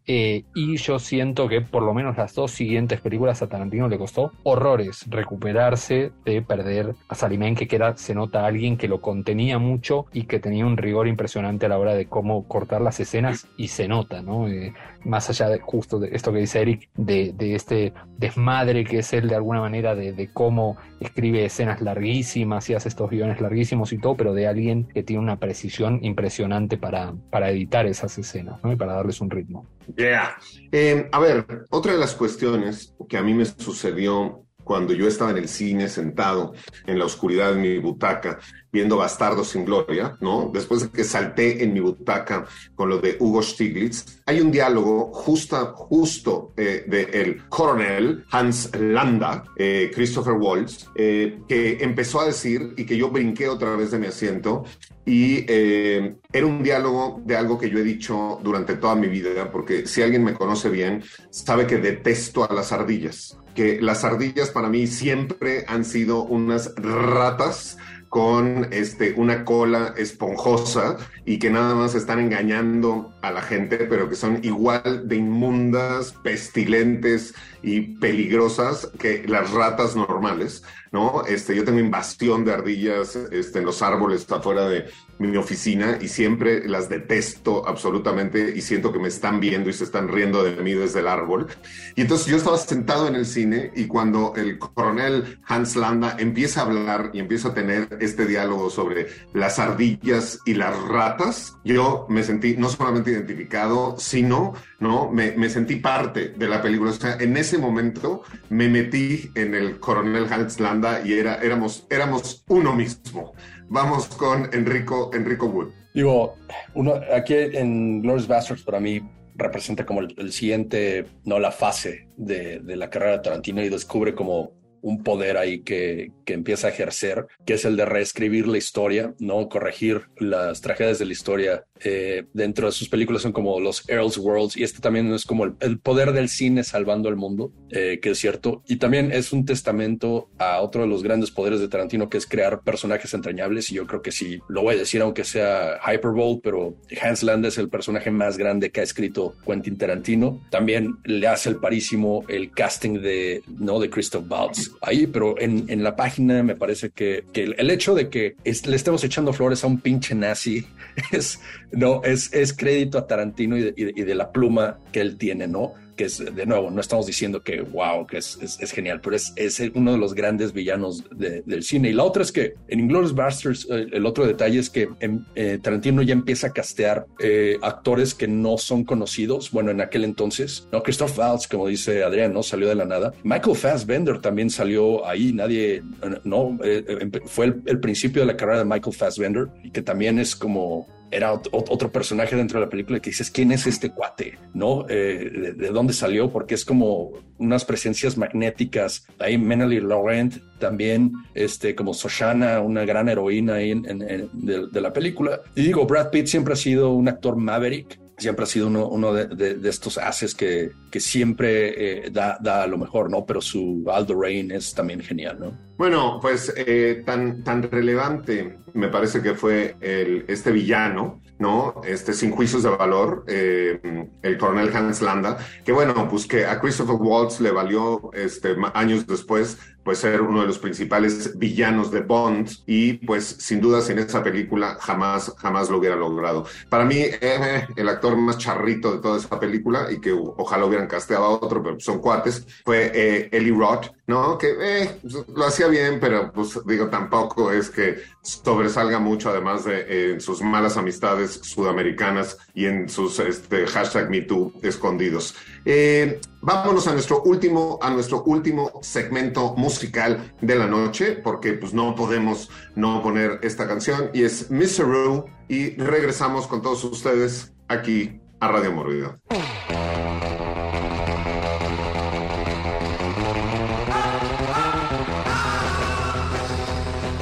Eh, 0.06 0.44
y 0.54 0.76
yo 0.76 0.98
siento 0.98 1.48
que 1.48 1.60
por 1.60 1.82
lo 1.82 1.94
menos 1.94 2.16
las 2.16 2.34
dos 2.34 2.50
siguientes 2.50 3.00
películas 3.00 3.42
a 3.42 3.48
Tarantino 3.48 3.88
le 3.88 3.98
costó 3.98 4.32
horrores 4.42 5.04
recuperarse 5.08 6.10
de 6.24 6.42
perder 6.42 6.94
a 7.08 7.14
Sally 7.14 7.38
Menke, 7.38 7.68
que 7.68 7.76
era, 7.76 7.96
se 7.96 8.14
nota 8.14 8.46
alguien 8.46 8.76
que 8.76 8.88
lo 8.88 9.00
contenía 9.00 9.58
mucho 9.58 10.06
y 10.12 10.24
que 10.24 10.40
tenía 10.40 10.66
un 10.66 10.76
rigor 10.76 11.06
impresionante 11.06 11.66
a 11.66 11.68
la 11.68 11.78
hora 11.78 11.94
de 11.94 12.06
cómo 12.06 12.46
cortar 12.48 12.80
las 12.80 12.98
escenas, 13.00 13.46
y 13.56 13.68
se 13.68 13.88
nota, 13.88 14.22
¿no? 14.22 14.48
Eh, 14.48 14.72
más 15.04 15.30
allá 15.30 15.48
de 15.48 15.58
justo 15.60 15.98
de 15.98 16.10
esto 16.12 16.32
que 16.32 16.40
dice 16.40 16.60
Eric, 16.60 16.88
de, 16.96 17.32
de 17.32 17.54
este 17.54 17.92
desmadre 18.18 18.84
que 18.84 18.98
es 18.98 19.12
él 19.12 19.28
de 19.28 19.34
alguna 19.34 19.60
manera, 19.60 19.94
de, 19.94 20.12
de, 20.12 20.28
cómo 20.28 20.76
escribe 21.00 21.44
escenas 21.44 21.80
larguísimas 21.80 22.68
y 22.68 22.74
hace 22.74 22.88
estos 22.88 23.10
guiones 23.10 23.40
larguísimos 23.40 23.92
y 23.92 23.98
todo, 23.98 24.16
pero 24.16 24.34
de 24.34 24.46
alguien 24.46 24.84
que 24.84 25.02
tiene 25.02 25.22
una 25.22 25.36
precisión 25.36 26.00
impresionante 26.02 26.76
para, 26.76 27.14
para 27.30 27.50
editar 27.50 27.86
esas 27.86 28.16
escenas 28.18 28.62
¿no? 28.62 28.72
y 28.72 28.76
para 28.76 28.94
darles 28.94 29.20
un 29.20 29.30
ritmo. 29.30 29.66
Yeah. 29.96 30.36
Eh, 30.72 31.08
a 31.10 31.18
ver, 31.18 31.46
otra 31.70 31.92
de 31.92 31.98
las 31.98 32.14
cuestiones 32.14 32.94
que 33.08 33.16
a 33.16 33.22
mí 33.22 33.34
me 33.34 33.44
sucedió 33.44 34.44
cuando 34.64 34.92
yo 34.92 35.08
estaba 35.08 35.30
en 35.30 35.38
el 35.38 35.48
cine 35.48 35.88
sentado 35.88 36.52
en 36.86 36.98
la 36.98 37.04
oscuridad 37.04 37.52
en 37.52 37.60
mi 37.62 37.78
butaca 37.78 38.38
viendo 38.72 38.96
Bastardo 38.96 39.44
sin 39.44 39.64
Gloria, 39.64 40.16
¿no? 40.20 40.50
Después 40.52 40.82
de 40.82 40.90
que 40.90 41.04
salté 41.04 41.62
en 41.62 41.72
mi 41.72 41.80
butaca 41.80 42.46
con 42.74 42.88
lo 42.88 42.98
de 42.98 43.16
Hugo 43.18 43.42
Stiglitz, 43.42 44.22
hay 44.26 44.40
un 44.40 44.50
diálogo 44.50 45.12
justa, 45.12 45.72
justo 45.74 46.52
eh, 46.56 46.84
de 46.86 47.02
el 47.20 47.48
coronel 47.48 48.24
Hans 48.30 48.70
Landa, 48.78 49.44
eh, 49.56 49.90
Christopher 49.94 50.34
Waltz, 50.34 50.88
eh, 50.94 51.40
que 51.48 51.78
empezó 51.80 52.20
a 52.20 52.26
decir 52.26 52.74
y 52.76 52.84
que 52.84 52.96
yo 52.96 53.10
brinqué 53.10 53.48
otra 53.48 53.76
vez 53.76 53.90
de 53.90 53.98
mi 53.98 54.06
asiento 54.06 54.64
y 55.10 55.44
eh, 55.48 56.16
era 56.32 56.46
un 56.46 56.62
diálogo 56.62 57.20
de 57.24 57.36
algo 57.36 57.58
que 57.58 57.70
yo 57.70 57.78
he 57.78 57.82
dicho 57.82 58.38
durante 58.42 58.76
toda 58.76 58.94
mi 58.94 59.08
vida, 59.08 59.50
porque 59.50 59.86
si 59.86 60.02
alguien 60.02 60.22
me 60.22 60.34
conoce 60.34 60.68
bien, 60.68 61.02
sabe 61.30 61.66
que 61.66 61.78
detesto 61.78 62.48
a 62.48 62.54
las 62.54 62.70
ardillas, 62.72 63.36
que 63.54 63.80
las 63.80 64.04
ardillas 64.04 64.50
para 64.50 64.68
mí 64.68 64.86
siempre 64.86 65.64
han 65.66 65.84
sido 65.84 66.22
unas 66.22 66.74
ratas 66.76 67.78
con 68.10 68.66
este, 68.72 69.14
una 69.16 69.44
cola 69.44 69.94
esponjosa 69.96 70.96
y 71.24 71.38
que 71.38 71.48
nada 71.48 71.74
más 71.76 71.94
están 71.94 72.18
engañando 72.18 73.14
a 73.22 73.30
la 73.30 73.42
gente, 73.42 73.78
pero 73.78 74.08
que 74.08 74.16
son 74.16 74.40
igual 74.42 75.08
de 75.08 75.16
inmundas, 75.16 76.12
pestilentes 76.22 77.34
y 77.62 77.80
peligrosas 77.98 78.90
que 78.98 79.24
las 79.26 79.50
ratas 79.50 79.96
normales, 79.96 80.62
¿no? 80.92 81.24
Este, 81.26 81.54
yo 81.54 81.64
tengo 81.64 81.78
invasión 81.78 82.44
de 82.44 82.52
ardillas 82.52 83.16
este, 83.16 83.58
en 83.58 83.64
los 83.64 83.82
árboles 83.82 84.30
afuera 84.30 84.68
de 84.68 84.86
mi 85.18 85.36
oficina 85.36 85.98
y 86.00 86.08
siempre 86.08 86.66
las 86.66 86.88
detesto 86.88 87.68
absolutamente 87.68 88.54
y 88.56 88.62
siento 88.62 88.90
que 88.92 88.98
me 88.98 89.08
están 89.08 89.38
viendo 89.38 89.68
y 89.68 89.74
se 89.74 89.84
están 89.84 90.08
riendo 90.08 90.42
de 90.42 90.56
mí 90.62 90.72
desde 90.72 91.00
el 91.00 91.08
árbol. 91.08 91.48
Y 91.94 92.00
entonces 92.00 92.26
yo 92.26 92.38
estaba 92.38 92.56
sentado 92.56 93.06
en 93.06 93.14
el 93.14 93.26
cine 93.26 93.70
y 93.76 93.86
cuando 93.86 94.32
el 94.36 94.58
coronel 94.58 95.38
Hans 95.46 95.76
Landa 95.76 96.16
empieza 96.18 96.60
a 96.60 96.64
hablar 96.64 97.10
y 97.12 97.18
empieza 97.18 97.48
a 97.48 97.54
tener 97.54 97.98
este 98.00 98.26
diálogo 98.26 98.70
sobre 98.70 99.08
las 99.34 99.58
ardillas 99.58 100.38
y 100.46 100.54
las 100.54 100.80
ratas, 100.88 101.54
yo 101.64 102.06
me 102.08 102.22
sentí 102.22 102.56
no 102.56 102.70
solamente 102.70 103.09
identificado, 103.10 103.96
sino, 103.98 104.54
¿no? 104.78 105.10
Me, 105.10 105.32
me 105.32 105.48
sentí 105.48 105.76
parte 105.76 106.30
de 106.30 106.48
la 106.48 106.62
película. 106.62 106.90
O 106.90 106.94
sea, 106.94 107.16
en 107.20 107.36
ese 107.36 107.58
momento 107.58 108.22
me 108.48 108.68
metí 108.68 109.30
en 109.34 109.54
el 109.54 109.78
coronel 109.80 110.26
Hans 110.32 110.60
Landa 110.60 111.02
y 111.04 111.14
era, 111.14 111.36
éramos, 111.36 111.86
éramos 111.90 112.44
uno 112.48 112.74
mismo. 112.74 113.32
Vamos 113.68 114.06
con 114.06 114.48
Enrico, 114.52 115.10
Enrico 115.14 115.46
Wood. 115.46 115.70
Digo, 115.94 116.36
uno, 116.74 116.94
aquí 117.14 117.34
en 117.34 118.02
Glorious 118.02 118.28
Bastards 118.28 118.62
para 118.62 118.80
mí 118.80 119.00
representa 119.34 119.84
como 119.86 120.00
el, 120.00 120.14
el 120.18 120.32
siguiente, 120.32 121.06
no 121.24 121.38
la 121.38 121.50
fase 121.50 122.08
de, 122.16 122.60
de, 122.60 122.76
la 122.76 122.90
carrera 122.90 123.12
de 123.12 123.18
Tarantino 123.20 123.62
y 123.62 123.68
descubre 123.68 124.14
como 124.14 124.59
un 124.82 125.02
poder 125.02 125.36
ahí 125.36 125.60
que, 125.60 126.12
que 126.24 126.34
empieza 126.34 126.68
a 126.68 126.70
ejercer, 126.70 127.26
que 127.44 127.54
es 127.54 127.64
el 127.64 127.76
de 127.76 127.84
reescribir 127.84 128.46
la 128.46 128.58
historia, 128.58 129.14
¿no? 129.18 129.48
Corregir 129.48 130.02
las 130.18 130.60
tragedias 130.60 130.98
de 130.98 131.06
la 131.06 131.12
historia. 131.12 131.64
Eh, 131.82 132.24
dentro 132.34 132.66
de 132.66 132.72
sus 132.72 132.88
películas 132.88 133.22
son 133.22 133.32
como 133.32 133.58
los 133.58 133.88
Earl's 133.88 134.18
Worlds 134.18 134.56
y 134.56 134.62
este 134.62 134.80
también 134.80 135.12
es 135.14 135.24
como 135.24 135.44
el, 135.44 135.78
poder 135.80 136.12
del 136.12 136.28
cine 136.28 136.62
salvando 136.62 137.08
el 137.08 137.16
mundo, 137.16 137.52
eh, 137.70 137.98
que 138.00 138.10
es 138.10 138.18
cierto. 138.18 138.62
Y 138.68 138.76
también 138.76 139.12
es 139.12 139.32
un 139.32 139.44
testamento 139.44 140.28
a 140.38 140.60
otro 140.60 140.82
de 140.82 140.88
los 140.88 141.02
grandes 141.02 141.30
poderes 141.30 141.60
de 141.60 141.68
Tarantino, 141.68 142.08
que 142.08 142.18
es 142.18 142.26
crear 142.26 142.60
personajes 142.60 143.12
entrañables. 143.14 143.70
Y 143.70 143.74
yo 143.74 143.86
creo 143.86 144.02
que 144.02 144.12
sí, 144.12 144.40
lo 144.48 144.62
voy 144.62 144.76
a 144.76 144.78
decir, 144.78 145.02
aunque 145.02 145.24
sea 145.24 145.80
hyperbole, 145.84 146.40
pero 146.42 146.76
Hans 147.02 147.22
Landa 147.22 147.48
es 147.48 147.58
el 147.58 147.68
personaje 147.68 148.10
más 148.10 148.38
grande 148.38 148.70
que 148.70 148.80
ha 148.80 148.84
escrito 148.84 149.34
Quentin 149.46 149.78
Tarantino. 149.78 150.40
También 150.50 150.96
le 151.04 151.26
hace 151.26 151.48
el 151.48 151.56
parísimo 151.56 152.24
el 152.28 152.52
casting 152.52 153.00
de, 153.00 153.42
¿no? 153.48 153.80
de 153.80 153.90
Christoph 153.90 154.30
Waltz 154.30 154.69
ahí, 154.82 155.06
pero 155.06 155.38
en, 155.40 155.66
en 155.68 155.82
la 155.82 155.96
página 155.96 156.42
me 156.42 156.54
parece 156.56 156.90
que, 156.90 157.24
que 157.32 157.44
el, 157.56 157.70
hecho 157.70 157.94
de 157.94 158.08
que 158.08 158.36
es- 158.44 158.66
le 158.66 158.76
estemos 158.76 159.02
echando 159.04 159.32
flores 159.32 159.62
a 159.64 159.66
un 159.66 159.80
pinche 159.80 160.14
nazi 160.14 160.66
es, 161.12 161.40
no, 161.72 162.02
es, 162.04 162.32
es 162.32 162.52
crédito 162.52 162.98
a 162.98 163.06
Tarantino 163.06 163.56
y 163.56 163.62
de- 163.62 163.74
y 163.76 164.02
de 164.02 164.14
la 164.14 164.32
pluma 164.32 164.78
que 164.92 165.00
él 165.00 165.16
tiene, 165.16 165.46
¿no? 165.46 165.72
Que 166.00 166.06
es, 166.06 166.16
de 166.34 166.46
nuevo, 166.46 166.70
no 166.70 166.80
estamos 166.80 167.04
diciendo 167.06 167.42
que 167.42 167.60
wow, 167.60 168.06
que 168.06 168.16
es, 168.16 168.38
es, 168.40 168.72
genial, 168.72 169.02
pero 169.02 169.16
es, 169.16 169.34
es 169.36 169.60
uno 169.74 169.92
de 169.92 169.98
los 169.98 170.14
grandes 170.14 170.54
villanos 170.54 171.04
de- 171.14 171.42
del 171.44 171.62
cine. 171.62 171.90
Y 171.90 171.92
la 171.92 172.04
otra 172.04 172.22
es 172.22 172.32
que 172.32 172.54
en 172.68 172.80
Inglourious 172.80 173.14
Basterds, 173.14 173.66
eh, 173.70 173.86
el 173.92 174.06
otro 174.06 174.24
detalle 174.26 174.58
es 174.60 174.70
que 174.70 174.88
em, 175.00 175.26
eh, 175.34 175.58
Tarantino 175.62 176.00
ya 176.00 176.14
empieza 176.14 176.46
a 176.46 176.52
castear 176.54 177.04
eh, 177.18 177.58
actores 177.60 178.14
que 178.14 178.26
no 178.26 178.56
son 178.56 178.84
conocidos. 178.84 179.50
Bueno, 179.50 179.70
en 179.72 179.82
aquel 179.82 180.04
entonces, 180.04 180.66
¿no? 180.72 180.82
Christoph 180.82 181.18
Waltz, 181.18 181.46
como 181.46 181.66
dice 181.68 182.02
Adrián, 182.02 182.32
¿no? 182.32 182.42
Salió 182.42 182.68
de 182.68 182.76
la 182.76 182.86
nada. 182.86 183.12
Michael 183.22 183.56
Fassbender 183.56 184.22
también 184.22 184.48
salió 184.48 185.06
ahí, 185.06 185.34
nadie, 185.34 185.82
no, 186.24 186.58
eh, 186.64 186.82
eh, 186.88 187.10
fue 187.26 187.44
el, 187.44 187.62
el 187.66 187.78
principio 187.78 188.22
de 188.22 188.26
la 188.26 188.38
carrera 188.38 188.60
de 188.60 188.64
Michael 188.64 188.96
Fassbender 188.96 189.48
que 189.70 189.82
también 189.82 190.18
es 190.18 190.34
como 190.34 190.86
era 191.10 191.32
ot- 191.32 191.50
ot- 191.50 191.66
otro 191.70 191.90
personaje 191.90 192.36
dentro 192.36 192.58
de 192.60 192.66
la 192.66 192.70
película 192.70 193.00
que 193.00 193.10
dices, 193.10 193.30
¿quién 193.30 193.52
es 193.52 193.66
este 193.66 193.90
cuate? 193.90 194.38
¿No? 194.54 194.86
Eh, 194.88 195.30
de, 195.32 195.52
de 195.52 195.68
dónde 195.70 195.92
salió? 195.92 196.30
Porque 196.30 196.54
es 196.54 196.64
como 196.64 197.12
unas 197.38 197.64
presencias 197.64 198.16
magnéticas. 198.16 199.06
Ahí 199.18 199.38
Menely 199.38 199.80
Laurent 199.80 200.34
también, 200.58 201.12
este, 201.34 201.74
como 201.74 201.94
Soshana, 201.94 202.60
una 202.60 202.84
gran 202.84 203.08
heroína 203.08 203.54
ahí 203.54 203.70
en- 203.72 204.28
de, 204.32 204.80
la 204.80 204.92
película. 204.92 205.40
Y 205.54 205.62
digo, 205.62 205.86
Brad 205.86 206.10
Pitt 206.10 206.26
siempre 206.26 206.54
ha 206.54 206.56
sido 206.56 206.90
un 206.92 207.08
actor 207.08 207.36
maverick. 207.36 207.98
Siempre 208.18 208.42
ha 208.42 208.46
sido 208.46 208.66
uno, 208.68 209.14
de- 209.14 209.54
de 209.54 209.68
estos 209.70 209.96
haces 209.96 210.34
que, 210.34 210.72
que 210.90 211.00
siempre 211.00 212.04
eh, 212.06 212.10
da, 212.10 212.36
da 212.38 212.66
lo 212.66 212.76
mejor, 212.76 213.10
¿no? 213.10 213.24
Pero 213.24 213.40
su 213.40 213.82
Aldo 213.90 214.20
Rain 214.20 214.50
es 214.50 214.74
también 214.74 215.00
genial, 215.00 215.38
¿no? 215.40 215.58
Bueno, 215.78 216.18
pues 216.20 216.52
eh, 216.54 217.02
tan, 217.06 217.42
tan 217.42 217.62
relevante 217.62 218.58
me 218.74 218.88
parece 218.88 219.22
que 219.22 219.34
fue 219.34 219.76
este 219.80 220.50
villano, 220.52 221.20
¿no? 221.40 221.80
Este 221.84 222.12
sin 222.12 222.30
juicios 222.30 222.62
de 222.62 222.68
valor, 222.68 223.24
eh, 223.26 223.80
el 224.22 224.38
coronel 224.38 224.70
Hans 224.76 225.00
Landa, 225.00 225.38
que 225.64 225.72
bueno, 225.72 226.06
pues 226.08 226.26
que 226.26 226.44
a 226.44 226.60
Christopher 226.60 226.96
Waltz 226.96 227.40
le 227.40 227.50
valió 227.50 228.10
este, 228.12 228.54
años 228.74 229.06
después 229.06 229.58
pues 229.84 229.98
ser 229.98 230.20
uno 230.20 230.42
de 230.42 230.46
los 230.46 230.58
principales 230.58 231.38
villanos 231.38 231.90
de 231.90 232.00
Bond 232.00 232.50
y 232.66 232.94
pues 232.94 233.24
sin 233.24 233.60
duda 233.60 233.80
sin 233.80 233.98
esa 233.98 234.22
película 234.22 234.76
jamás, 234.80 235.34
jamás 235.38 235.70
lo 235.70 235.78
hubiera 235.78 235.96
logrado. 235.96 236.44
Para 236.68 236.84
mí, 236.84 236.96
eh, 236.98 237.66
el 237.76 237.88
actor 237.88 238.16
más 238.16 238.38
charrito 238.38 238.92
de 238.92 238.98
toda 239.00 239.18
esa 239.18 239.40
película 239.40 239.90
y 239.90 240.00
que 240.00 240.12
ojalá 240.12 240.66
hubieran 240.66 240.86
casteado 240.86 241.24
a 241.24 241.30
otro, 241.30 241.62
pero 241.62 241.80
son 241.80 241.98
cuates, 241.98 242.46
fue 242.64 242.92
eh, 242.94 243.28
Eli 243.32 243.50
Roth, 243.50 243.86
¿no? 244.10 244.36
Que 244.36 244.56
eh, 244.60 245.00
lo 245.34 245.46
hacía 245.46 245.68
bien, 245.68 246.00
pero 246.00 246.32
pues 246.32 246.58
digo, 246.66 246.88
tampoco 246.88 247.52
es 247.52 247.70
que 247.70 247.98
sobresalga 248.20 248.98
mucho, 248.98 249.30
además 249.30 249.64
de 249.64 249.80
eh, 249.82 250.12
en 250.12 250.20
sus 250.20 250.42
malas 250.42 250.76
amistades 250.76 251.40
sudamericanas 251.44 252.36
y 252.52 252.66
en 252.66 252.88
sus 252.88 253.20
este, 253.20 253.66
hashtag 253.68 254.10
MeToo 254.10 254.52
escondidos. 254.62 255.36
Eh, 255.64 256.20
vámonos 256.42 256.88
a 256.88 256.92
nuestro 256.92 257.22
último, 257.22 257.78
a 257.80 257.90
nuestro 257.90 258.24
último 258.24 258.80
segmento 258.82 259.54
musical 259.56 260.34
de 260.40 260.56
la 260.56 260.66
noche, 260.66 261.12
porque 261.12 261.52
pues 261.52 261.72
no 261.72 261.94
podemos 261.94 262.50
no 262.74 263.02
poner 263.02 263.38
esta 263.42 263.68
canción 263.68 264.10
y 264.12 264.24
es 264.24 264.50
Mr. 264.50 265.24
Y 265.48 265.76
regresamos 265.76 266.48
con 266.48 266.62
todos 266.62 266.82
ustedes 266.82 267.52
aquí 267.68 268.20
a 268.40 268.48
Radio 268.48 268.72
Morbido. 268.72 269.20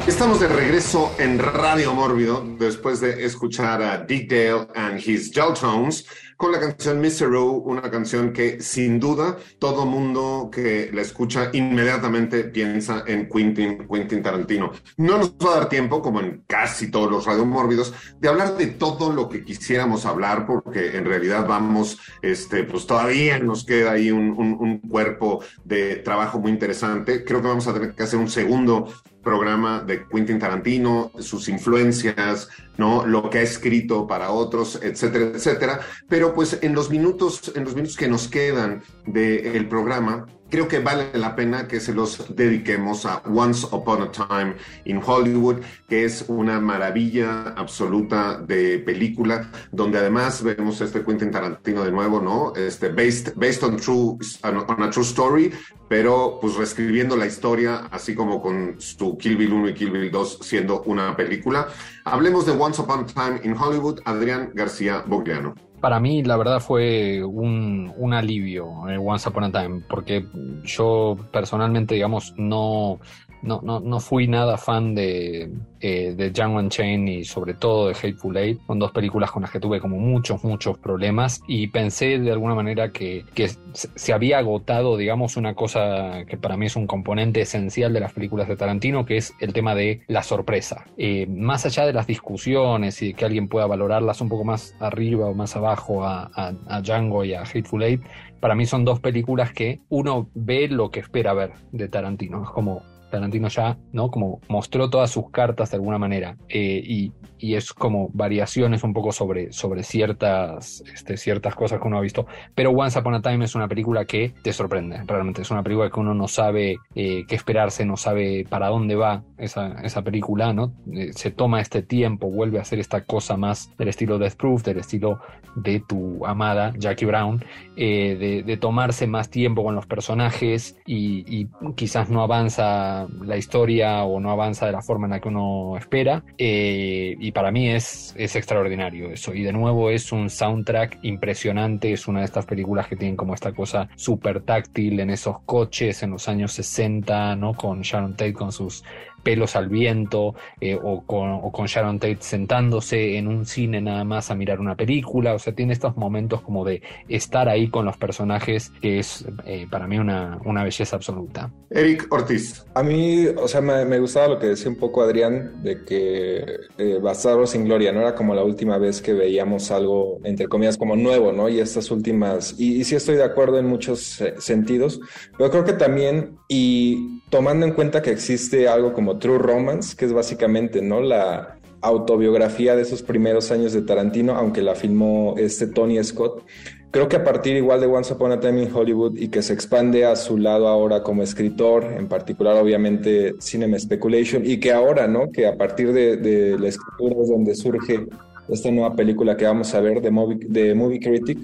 Estamos 0.08 0.40
de 0.40 0.48
regreso 0.48 1.14
en 1.18 1.38
Radio 1.38 1.92
Mórbido 1.92 2.42
después 2.58 2.98
de 2.98 3.26
escuchar 3.26 3.82
a 3.82 3.98
Dick 3.98 4.30
Dale 4.30 4.66
and 4.74 4.98
his 5.06 5.30
Gel 5.30 5.52
Tones 5.52 6.06
con 6.38 6.50
la 6.50 6.58
canción 6.58 7.00
Mr. 7.00 7.30
Rowe, 7.30 7.62
una 7.66 7.90
canción 7.90 8.32
que 8.32 8.60
sin 8.62 8.98
duda 8.98 9.36
todo 9.58 9.84
mundo 9.84 10.48
que 10.50 10.90
la 10.94 11.02
escucha 11.02 11.50
inmediatamente 11.52 12.44
piensa 12.44 13.04
en 13.06 13.28
Quentin, 13.28 13.86
Quentin 13.86 14.22
Tarantino. 14.22 14.72
No 14.96 15.18
nos 15.18 15.32
va 15.32 15.52
a 15.52 15.56
dar 15.56 15.68
tiempo, 15.68 16.00
como 16.00 16.20
en 16.20 16.44
casi 16.46 16.90
todos 16.90 17.10
los 17.10 17.26
Radio 17.26 17.44
Mórbidos, 17.44 17.92
de 18.18 18.28
hablar 18.28 18.56
de 18.56 18.68
todo 18.68 19.12
lo 19.12 19.28
que 19.28 19.44
quisiéramos 19.44 20.06
hablar, 20.06 20.46
porque 20.46 20.96
en 20.96 21.04
realidad 21.04 21.46
vamos, 21.46 21.98
este, 22.22 22.64
pues 22.64 22.86
todavía 22.86 23.38
nos 23.40 23.64
queda 23.64 23.92
ahí 23.92 24.10
un 24.10 24.78
cuerpo 24.88 25.44
de 25.64 25.96
trabajo 25.96 26.38
muy 26.38 26.52
interesante. 26.52 27.24
Creo 27.24 27.42
que 27.42 27.48
vamos 27.48 27.66
a 27.66 27.74
tener 27.74 27.94
que 27.94 28.04
hacer 28.04 28.18
un 28.18 28.30
segundo 28.30 28.88
programa 29.22 29.80
de 29.80 30.06
Quentin 30.06 30.38
Tarantino, 30.38 31.12
sus 31.18 31.48
influencias, 31.48 32.48
¿no? 32.76 33.06
Lo 33.06 33.28
que 33.30 33.38
ha 33.38 33.42
escrito 33.42 34.06
para 34.06 34.30
otros, 34.30 34.78
etcétera, 34.82 35.32
etcétera. 35.34 35.80
Pero 36.08 36.34
pues 36.34 36.58
en 36.62 36.74
los 36.74 36.90
minutos, 36.90 37.52
en 37.54 37.64
los 37.64 37.74
minutos 37.74 37.96
que 37.96 38.08
nos 38.08 38.28
quedan 38.28 38.82
del 39.06 39.68
programa, 39.68 40.26
creo 40.50 40.68
que 40.68 40.78
vale 40.78 41.10
la 41.14 41.36
pena 41.36 41.68
que 41.68 41.80
se 41.80 41.94
los 41.94 42.34
dediquemos 42.34 43.06
a 43.06 43.22
Once 43.26 43.66
Upon 43.70 44.02
a 44.02 44.10
Time 44.10 44.56
in 44.84 45.00
Hollywood, 45.04 45.56
que 45.88 46.04
es 46.04 46.24
una 46.28 46.60
maravilla 46.60 47.54
absoluta 47.56 48.38
de 48.38 48.78
película, 48.78 49.50
donde 49.72 49.98
además 49.98 50.42
vemos 50.42 50.80
este 50.80 51.04
Quentin 51.04 51.30
Tarantino 51.30 51.84
de 51.84 51.92
nuevo, 51.92 52.20
¿no? 52.20 52.54
Este, 52.54 52.88
based, 52.88 53.34
based 53.36 53.62
on, 53.62 53.76
true, 53.76 54.18
on 54.42 54.82
a 54.82 54.90
true 54.90 55.04
story, 55.04 55.52
pero 55.88 56.38
pues 56.40 56.56
reescribiendo 56.56 57.16
la 57.16 57.26
historia, 57.26 57.88
así 57.90 58.14
como 58.14 58.40
con 58.40 58.80
su 58.80 59.16
Kill 59.18 59.36
Bill 59.36 59.52
1 59.52 59.68
y 59.70 59.74
Kill 59.74 59.90
Bill 59.90 60.10
2 60.10 60.38
siendo 60.42 60.82
una 60.82 61.16
película. 61.16 61.68
Hablemos 62.04 62.46
de 62.46 62.52
Once 62.52 62.80
Upon 62.80 63.00
a 63.00 63.06
Time 63.06 63.40
in 63.44 63.56
Hollywood, 63.56 64.00
Adrián 64.04 64.50
García 64.54 65.02
Bogliano. 65.06 65.67
Para 65.80 66.00
mí, 66.00 66.22
la 66.22 66.36
verdad, 66.36 66.60
fue 66.60 67.22
un, 67.24 67.92
un 67.96 68.12
alivio 68.12 68.88
eh, 68.88 68.98
Once 68.98 69.28
Upon 69.28 69.44
a 69.44 69.52
Time, 69.52 69.82
porque 69.88 70.26
yo 70.64 71.16
personalmente, 71.32 71.94
digamos, 71.94 72.34
no, 72.36 73.00
no, 73.42 73.60
no, 73.62 73.80
no 73.80 74.00
fui 74.00 74.26
nada 74.28 74.56
fan 74.56 74.94
de, 74.94 75.50
eh, 75.80 76.14
de 76.16 76.30
Django 76.30 76.58
Unchained 76.58 77.12
y 77.12 77.24
sobre 77.24 77.54
todo 77.54 77.88
de 77.88 77.94
Hateful 77.94 78.36
Eight. 78.36 78.60
Son 78.66 78.78
dos 78.78 78.92
películas 78.92 79.30
con 79.30 79.42
las 79.42 79.50
que 79.50 79.60
tuve 79.60 79.80
como 79.80 79.98
muchos, 79.98 80.42
muchos 80.44 80.78
problemas 80.78 81.40
y 81.46 81.68
pensé 81.68 82.18
de 82.18 82.32
alguna 82.32 82.54
manera 82.54 82.90
que, 82.90 83.24
que 83.34 83.48
se 83.72 84.12
había 84.12 84.38
agotado, 84.38 84.96
digamos, 84.96 85.36
una 85.36 85.54
cosa 85.54 86.24
que 86.26 86.36
para 86.36 86.56
mí 86.56 86.66
es 86.66 86.76
un 86.76 86.86
componente 86.86 87.40
esencial 87.40 87.92
de 87.92 88.00
las 88.00 88.12
películas 88.12 88.48
de 88.48 88.56
Tarantino, 88.56 89.04
que 89.04 89.16
es 89.16 89.34
el 89.40 89.52
tema 89.52 89.74
de 89.74 90.02
la 90.08 90.22
sorpresa. 90.22 90.84
Eh, 90.96 91.26
más 91.26 91.66
allá 91.66 91.86
de 91.86 91.92
las 91.92 92.06
discusiones 92.06 93.00
y 93.02 93.08
de 93.08 93.14
que 93.14 93.24
alguien 93.24 93.48
pueda 93.48 93.66
valorarlas 93.66 94.20
un 94.20 94.28
poco 94.28 94.44
más 94.44 94.74
arriba 94.80 95.26
o 95.26 95.34
más 95.34 95.56
abajo 95.56 96.04
a, 96.04 96.30
a, 96.34 96.52
a 96.66 96.80
Django 96.80 97.24
y 97.24 97.34
a 97.34 97.42
Hateful 97.42 97.82
Eight, 97.82 98.02
para 98.40 98.54
mí 98.54 98.66
son 98.66 98.84
dos 98.84 99.00
películas 99.00 99.52
que 99.52 99.80
uno 99.88 100.28
ve 100.34 100.68
lo 100.68 100.90
que 100.90 101.00
espera 101.00 101.34
ver 101.34 101.52
de 101.72 101.88
Tarantino. 101.88 102.44
Es 102.44 102.50
como 102.50 102.82
Tarantino 103.10 103.48
ya, 103.48 103.76
¿no? 103.92 104.10
Como 104.10 104.40
mostró 104.48 104.90
todas 104.90 105.10
sus 105.10 105.30
cartas 105.30 105.70
de 105.70 105.76
alguna 105.76 105.98
manera. 105.98 106.36
eh, 106.48 106.82
y, 106.84 107.12
y 107.40 107.54
es 107.54 107.72
como 107.72 108.08
variaciones 108.12 108.82
un 108.82 108.92
poco 108.92 109.12
sobre, 109.12 109.52
sobre 109.52 109.84
ciertas, 109.84 110.82
este, 110.92 111.16
ciertas 111.16 111.54
cosas 111.54 111.80
que 111.80 111.86
uno 111.86 111.98
ha 111.98 112.00
visto. 112.00 112.26
Pero 112.54 112.70
Once 112.72 112.98
Upon 112.98 113.14
a 113.14 113.22
Time 113.22 113.44
es 113.44 113.54
una 113.54 113.68
película 113.68 114.04
que 114.06 114.34
te 114.42 114.52
sorprende, 114.52 115.00
realmente. 115.06 115.42
Es 115.42 115.50
una 115.52 115.62
película 115.62 115.88
que 115.88 116.00
uno 116.00 116.14
no 116.14 116.26
sabe 116.26 116.78
eh, 116.96 117.22
qué 117.28 117.36
esperarse, 117.36 117.84
no 117.84 117.96
sabe 117.96 118.44
para 118.48 118.68
dónde 118.68 118.96
va 118.96 119.22
esa, 119.36 119.80
esa 119.82 120.02
película, 120.02 120.52
¿no? 120.52 120.72
Eh, 120.92 121.12
se 121.12 121.30
toma 121.30 121.60
este 121.60 121.82
tiempo, 121.82 122.28
vuelve 122.28 122.58
a 122.58 122.62
hacer 122.62 122.80
esta 122.80 123.04
cosa 123.04 123.36
más 123.36 123.70
del 123.78 123.86
estilo 123.86 124.18
Death 124.18 124.34
Proof, 124.34 124.64
del 124.64 124.78
estilo 124.78 125.20
de 125.54 125.80
tu 125.88 126.26
amada 126.26 126.72
Jackie 126.76 127.04
Brown, 127.06 127.44
eh, 127.76 128.16
de, 128.18 128.42
de 128.42 128.56
tomarse 128.56 129.06
más 129.06 129.30
tiempo 129.30 129.62
con 129.62 129.76
los 129.76 129.86
personajes 129.86 130.76
y, 130.86 131.24
y 131.28 131.48
quizás 131.76 132.10
no 132.10 132.22
avanza 132.22 132.97
la, 133.24 133.36
historia 133.36 134.04
o 134.04 134.18
no 134.20 134.30
avanza 134.30 134.66
de 134.66 134.72
la 134.72 134.82
forma 134.82 135.06
en 135.06 135.12
la 135.12 135.20
que 135.20 135.28
uno 135.28 135.76
espera. 135.76 136.24
Eh, 136.36 137.16
y 137.18 137.32
para 137.32 137.50
mí 137.50 137.68
es, 137.68 138.14
es 138.16 138.34
extraordinario 138.36 139.10
eso. 139.10 139.34
Y 139.34 139.42
de 139.42 139.52
nuevo 139.52 139.90
es 139.90 140.12
un 140.12 140.30
soundtrack 140.30 140.98
impresionante. 141.02 141.92
Es 141.92 142.08
una 142.08 142.20
de 142.20 142.26
estas 142.26 142.46
películas 142.46 142.88
que 142.88 142.96
tienen 142.96 143.16
como 143.16 143.34
esta 143.34 143.52
cosa 143.52 143.88
súper 143.96 144.42
táctil 144.42 145.00
en 145.00 145.10
esos 145.10 145.40
coches 145.40 146.02
en 146.02 146.10
los 146.10 146.28
años 146.28 146.52
60, 146.52 147.36
¿no? 147.36 147.54
Con 147.54 147.82
Sharon 147.82 148.12
Tate 148.12 148.32
con 148.32 148.52
sus 148.52 148.82
pelos 149.22 149.56
al 149.56 149.68
viento 149.68 150.34
eh, 150.60 150.78
o, 150.80 151.02
con, 151.02 151.30
o 151.30 151.52
con 151.52 151.66
Sharon 151.66 151.98
Tate 151.98 152.18
sentándose 152.20 153.16
en 153.16 153.28
un 153.28 153.46
cine 153.46 153.80
nada 153.80 154.04
más 154.04 154.30
a 154.30 154.34
mirar 154.34 154.60
una 154.60 154.76
película, 154.76 155.34
o 155.34 155.38
sea, 155.38 155.54
tiene 155.54 155.72
estos 155.72 155.96
momentos 155.96 156.40
como 156.40 156.64
de 156.64 156.82
estar 157.08 157.48
ahí 157.48 157.68
con 157.68 157.84
los 157.84 157.96
personajes 157.96 158.70
que 158.80 158.98
es 158.98 159.24
eh, 159.44 159.66
para 159.70 159.86
mí 159.86 159.98
una, 159.98 160.38
una 160.44 160.64
belleza 160.64 160.96
absoluta. 160.96 161.50
Eric 161.70 162.06
Ortiz. 162.10 162.64
A 162.74 162.82
mí, 162.82 163.26
o 163.26 163.46
sea, 163.46 163.60
me, 163.60 163.84
me 163.84 163.98
gustaba 163.98 164.28
lo 164.28 164.38
que 164.38 164.46
decía 164.46 164.70
un 164.70 164.76
poco 164.76 165.02
Adrián, 165.02 165.62
de 165.62 165.84
que 165.84 166.44
eh, 166.78 166.98
Bastardos 167.02 167.50
sin 167.50 167.64
Gloria, 167.64 167.92
¿no? 167.92 168.00
Era 168.00 168.14
como 168.14 168.34
la 168.34 168.42
última 168.42 168.78
vez 168.78 169.02
que 169.02 169.12
veíamos 169.12 169.70
algo, 169.70 170.18
entre 170.24 170.48
comillas, 170.48 170.78
como 170.78 170.96
nuevo, 170.96 171.32
¿no? 171.32 171.48
Y 171.48 171.60
estas 171.60 171.90
últimas, 171.90 172.54
y, 172.58 172.80
y 172.80 172.84
sí 172.84 172.96
estoy 172.96 173.16
de 173.16 173.24
acuerdo 173.24 173.58
en 173.58 173.66
muchos 173.66 174.20
eh, 174.20 174.34
sentidos, 174.38 175.00
pero 175.36 175.50
creo 175.50 175.64
que 175.64 175.74
también, 175.74 176.38
y 176.48 177.20
tomando 177.30 177.66
en 177.66 177.72
cuenta 177.72 178.02
que 178.02 178.10
existe 178.10 178.68
algo 178.68 178.92
como 178.92 179.07
True 179.16 179.38
Romance, 179.38 179.96
que 179.96 180.04
es 180.04 180.12
básicamente, 180.12 180.82
¿no? 180.82 181.00
La 181.00 181.58
autobiografía 181.80 182.76
de 182.76 182.82
esos 182.82 183.02
primeros 183.02 183.50
años 183.50 183.72
de 183.72 183.82
Tarantino, 183.82 184.34
aunque 184.34 184.62
la 184.62 184.74
filmó 184.74 185.34
este 185.38 185.66
Tony 185.68 186.02
Scott. 186.04 186.44
Creo 186.90 187.08
que 187.08 187.16
a 187.16 187.24
partir 187.24 187.56
igual 187.56 187.80
de 187.80 187.86
Once 187.86 188.12
Upon 188.12 188.32
a 188.32 188.40
Time 188.40 188.62
in 188.62 188.74
Hollywood 188.74 189.16
y 189.16 189.28
que 189.28 189.42
se 189.42 189.52
expande 189.52 190.04
a 190.04 190.16
su 190.16 190.38
lado 190.38 190.68
ahora 190.68 191.02
como 191.02 191.22
escritor, 191.22 191.84
en 191.84 192.08
particular 192.08 192.56
obviamente 192.56 193.34
Cinema 193.40 193.78
Speculation, 193.78 194.42
y 194.44 194.58
que 194.58 194.72
ahora, 194.72 195.06
¿no? 195.06 195.30
Que 195.30 195.46
a 195.46 195.56
partir 195.56 195.92
de, 195.92 196.16
de 196.16 196.58
la 196.58 196.68
escritura 196.68 197.16
es 197.22 197.28
donde 197.28 197.54
surge 197.54 198.06
esta 198.48 198.70
nueva 198.70 198.96
película 198.96 199.36
que 199.36 199.44
vamos 199.44 199.74
a 199.74 199.80
ver 199.80 200.00
de 200.00 200.10
Movie, 200.10 200.38
de 200.48 200.74
Movie 200.74 201.00
Critic, 201.00 201.38